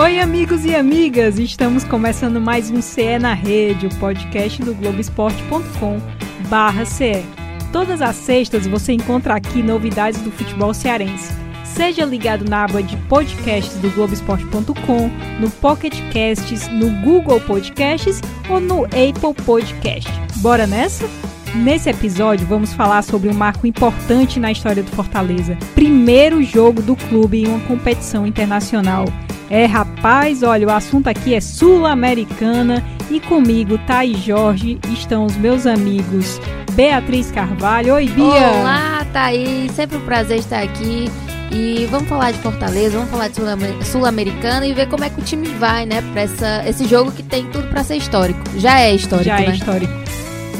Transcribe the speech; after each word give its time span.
Oi, 0.00 0.20
amigos 0.20 0.64
e 0.64 0.76
amigas! 0.76 1.40
Estamos 1.40 1.82
começando 1.82 2.40
mais 2.40 2.70
um 2.70 2.80
CE 2.80 3.18
na 3.18 3.34
Rede, 3.34 3.88
o 3.88 3.94
podcast 3.96 4.62
do 4.62 4.72
Globoesporte.com 4.72 6.00
barra 6.48 6.84
CE. 6.84 7.24
Todas 7.72 8.00
as 8.00 8.14
sextas 8.14 8.64
você 8.64 8.92
encontra 8.92 9.34
aqui 9.34 9.60
novidades 9.60 10.20
do 10.20 10.30
futebol 10.30 10.72
cearense. 10.72 11.32
Seja 11.64 12.04
ligado 12.04 12.48
na 12.48 12.62
aba 12.62 12.80
de 12.80 12.96
podcasts 13.08 13.76
do 13.78 13.90
Globoesporte.com, 13.90 15.10
no 15.40 15.50
Pocket 15.50 15.94
Casts, 16.12 16.68
no 16.68 16.90
Google 17.02 17.40
Podcasts 17.40 18.20
ou 18.48 18.60
no 18.60 18.84
Apple 18.84 19.34
Podcast. 19.44 20.08
Bora 20.36 20.64
nessa? 20.64 21.10
Nesse 21.56 21.90
episódio, 21.90 22.46
vamos 22.46 22.72
falar 22.72 23.02
sobre 23.02 23.28
um 23.28 23.34
marco 23.34 23.66
importante 23.66 24.38
na 24.38 24.52
história 24.52 24.84
do 24.84 24.92
Fortaleza. 24.92 25.58
Primeiro 25.74 26.40
jogo 26.40 26.80
do 26.82 26.94
clube 26.94 27.42
em 27.42 27.48
uma 27.48 27.66
competição 27.66 28.24
internacional. 28.24 29.06
É, 29.50 29.64
rapaz, 29.64 30.42
olha, 30.42 30.66
o 30.66 30.70
assunto 30.70 31.08
aqui 31.08 31.34
é 31.34 31.40
sul-americana 31.40 32.84
e 33.10 33.18
comigo, 33.18 33.78
Thaís 33.86 34.18
Jorge, 34.18 34.78
estão 34.92 35.24
os 35.24 35.36
meus 35.36 35.66
amigos 35.66 36.38
Beatriz 36.72 37.30
Carvalho. 37.30 37.94
Oi, 37.94 38.08
Bia! 38.08 38.24
Olá, 38.24 39.06
Thaís, 39.10 39.72
sempre 39.72 39.96
um 39.96 40.02
prazer 40.02 40.38
estar 40.38 40.62
aqui. 40.62 41.10
E 41.50 41.86
vamos 41.90 42.10
falar 42.10 42.30
de 42.30 42.38
Fortaleza, 42.38 42.98
vamos 42.98 43.10
falar 43.10 43.28
de 43.28 43.86
Sul-Americana 43.86 44.66
e 44.66 44.74
ver 44.74 44.86
como 44.86 45.02
é 45.02 45.08
que 45.08 45.18
o 45.18 45.24
time 45.24 45.48
vai, 45.54 45.86
né, 45.86 46.02
para 46.12 46.68
esse 46.68 46.86
jogo 46.86 47.10
que 47.10 47.22
tem 47.22 47.46
tudo 47.46 47.68
para 47.68 47.82
ser 47.82 47.96
histórico. 47.96 48.40
Já 48.58 48.80
é 48.80 48.94
histórico, 48.94 49.30
Já 49.30 49.40
é 49.40 49.46
né? 49.46 49.54
histórico. 49.54 49.92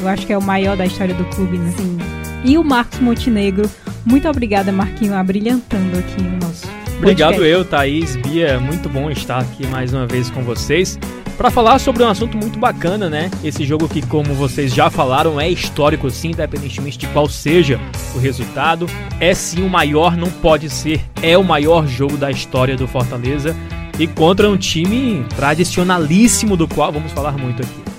Eu 0.01 0.07
acho 0.07 0.25
que 0.25 0.33
é 0.33 0.37
o 0.37 0.41
maior 0.41 0.75
da 0.75 0.87
história 0.87 1.13
do 1.13 1.25
clube, 1.25 1.59
né? 1.59 1.73
Sim. 1.77 1.97
E 2.43 2.57
o 2.57 2.63
Marcos 2.63 2.99
Montenegro. 2.99 3.69
Muito 4.03 4.27
obrigada, 4.27 4.71
Marquinho, 4.71 5.13
abrilhantando 5.13 5.99
aqui 5.99 6.21
o 6.21 6.45
nosso 6.45 6.78
Obrigado 6.99 7.45
eu, 7.45 7.63
Thaís, 7.63 8.17
Bia, 8.17 8.59
muito 8.59 8.89
bom 8.89 9.09
estar 9.09 9.39
aqui 9.39 9.65
mais 9.67 9.93
uma 9.93 10.05
vez 10.05 10.29
com 10.29 10.43
vocês 10.43 10.99
para 11.37 11.49
falar 11.49 11.79
sobre 11.79 12.03
um 12.03 12.09
assunto 12.09 12.35
muito 12.35 12.59
bacana, 12.59 13.09
né? 13.09 13.31
Esse 13.41 13.65
jogo 13.65 13.87
que, 13.87 14.05
como 14.05 14.33
vocês 14.33 14.73
já 14.73 14.89
falaram, 14.89 15.39
é 15.39 15.49
histórico 15.49 16.11
sim, 16.11 16.31
independentemente 16.31 16.97
de 16.97 17.07
qual 17.07 17.29
seja 17.29 17.79
o 18.13 18.19
resultado. 18.19 18.85
É 19.17 19.33
sim 19.33 19.63
o 19.63 19.69
maior, 19.69 20.17
não 20.17 20.29
pode 20.29 20.69
ser, 20.69 20.99
é 21.21 21.37
o 21.37 21.43
maior 21.43 21.87
jogo 21.87 22.17
da 22.17 22.29
história 22.29 22.75
do 22.75 22.85
Fortaleza 22.85 23.55
e 23.97 24.05
contra 24.05 24.49
um 24.49 24.57
time 24.57 25.25
tradicionalíssimo 25.37 26.57
do 26.57 26.67
qual 26.67 26.91
vamos 26.91 27.13
falar 27.13 27.37
muito 27.37 27.61
aqui. 27.63 27.98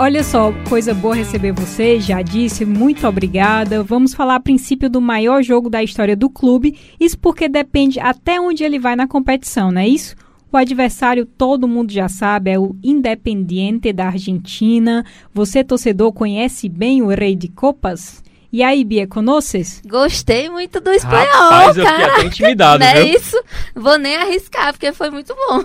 Olha 0.00 0.22
só, 0.22 0.52
coisa 0.68 0.94
boa 0.94 1.16
receber 1.16 1.50
você, 1.50 1.98
já 1.98 2.22
disse, 2.22 2.64
muito 2.64 3.04
obrigada. 3.04 3.82
Vamos 3.82 4.14
falar 4.14 4.36
a 4.36 4.40
princípio 4.40 4.88
do 4.88 5.00
maior 5.00 5.42
jogo 5.42 5.68
da 5.68 5.82
história 5.82 6.14
do 6.14 6.30
clube, 6.30 6.78
isso 7.00 7.18
porque 7.18 7.48
depende 7.48 7.98
até 7.98 8.40
onde 8.40 8.62
ele 8.62 8.78
vai 8.78 8.94
na 8.94 9.08
competição, 9.08 9.72
não 9.72 9.80
é 9.80 9.88
isso? 9.88 10.14
O 10.52 10.56
adversário 10.56 11.26
todo 11.26 11.66
mundo 11.66 11.90
já 11.90 12.08
sabe, 12.08 12.52
é 12.52 12.58
o 12.58 12.76
Independiente 12.80 13.92
da 13.92 14.06
Argentina. 14.06 15.04
Você, 15.34 15.64
torcedor, 15.64 16.12
conhece 16.12 16.68
bem 16.68 17.02
o 17.02 17.08
Rei 17.08 17.34
de 17.34 17.48
Copas? 17.48 18.22
E 18.50 18.62
aí, 18.62 18.82
Bia, 18.82 19.06
conheces? 19.06 19.82
Gostei 19.86 20.48
muito 20.48 20.80
do 20.80 20.90
espanhol, 20.90 21.26
Rapaz, 21.26 21.76
eu 21.76 21.84
fiquei 21.84 21.98
cara. 21.98 22.12
até 22.14 22.24
intimidado, 22.24 22.78
Não 22.84 22.86
é 22.86 23.04
viu? 23.04 23.14
isso? 23.14 23.44
Vou 23.74 23.98
nem 23.98 24.16
arriscar, 24.16 24.72
porque 24.72 24.90
foi 24.92 25.10
muito 25.10 25.34
bom. 25.34 25.64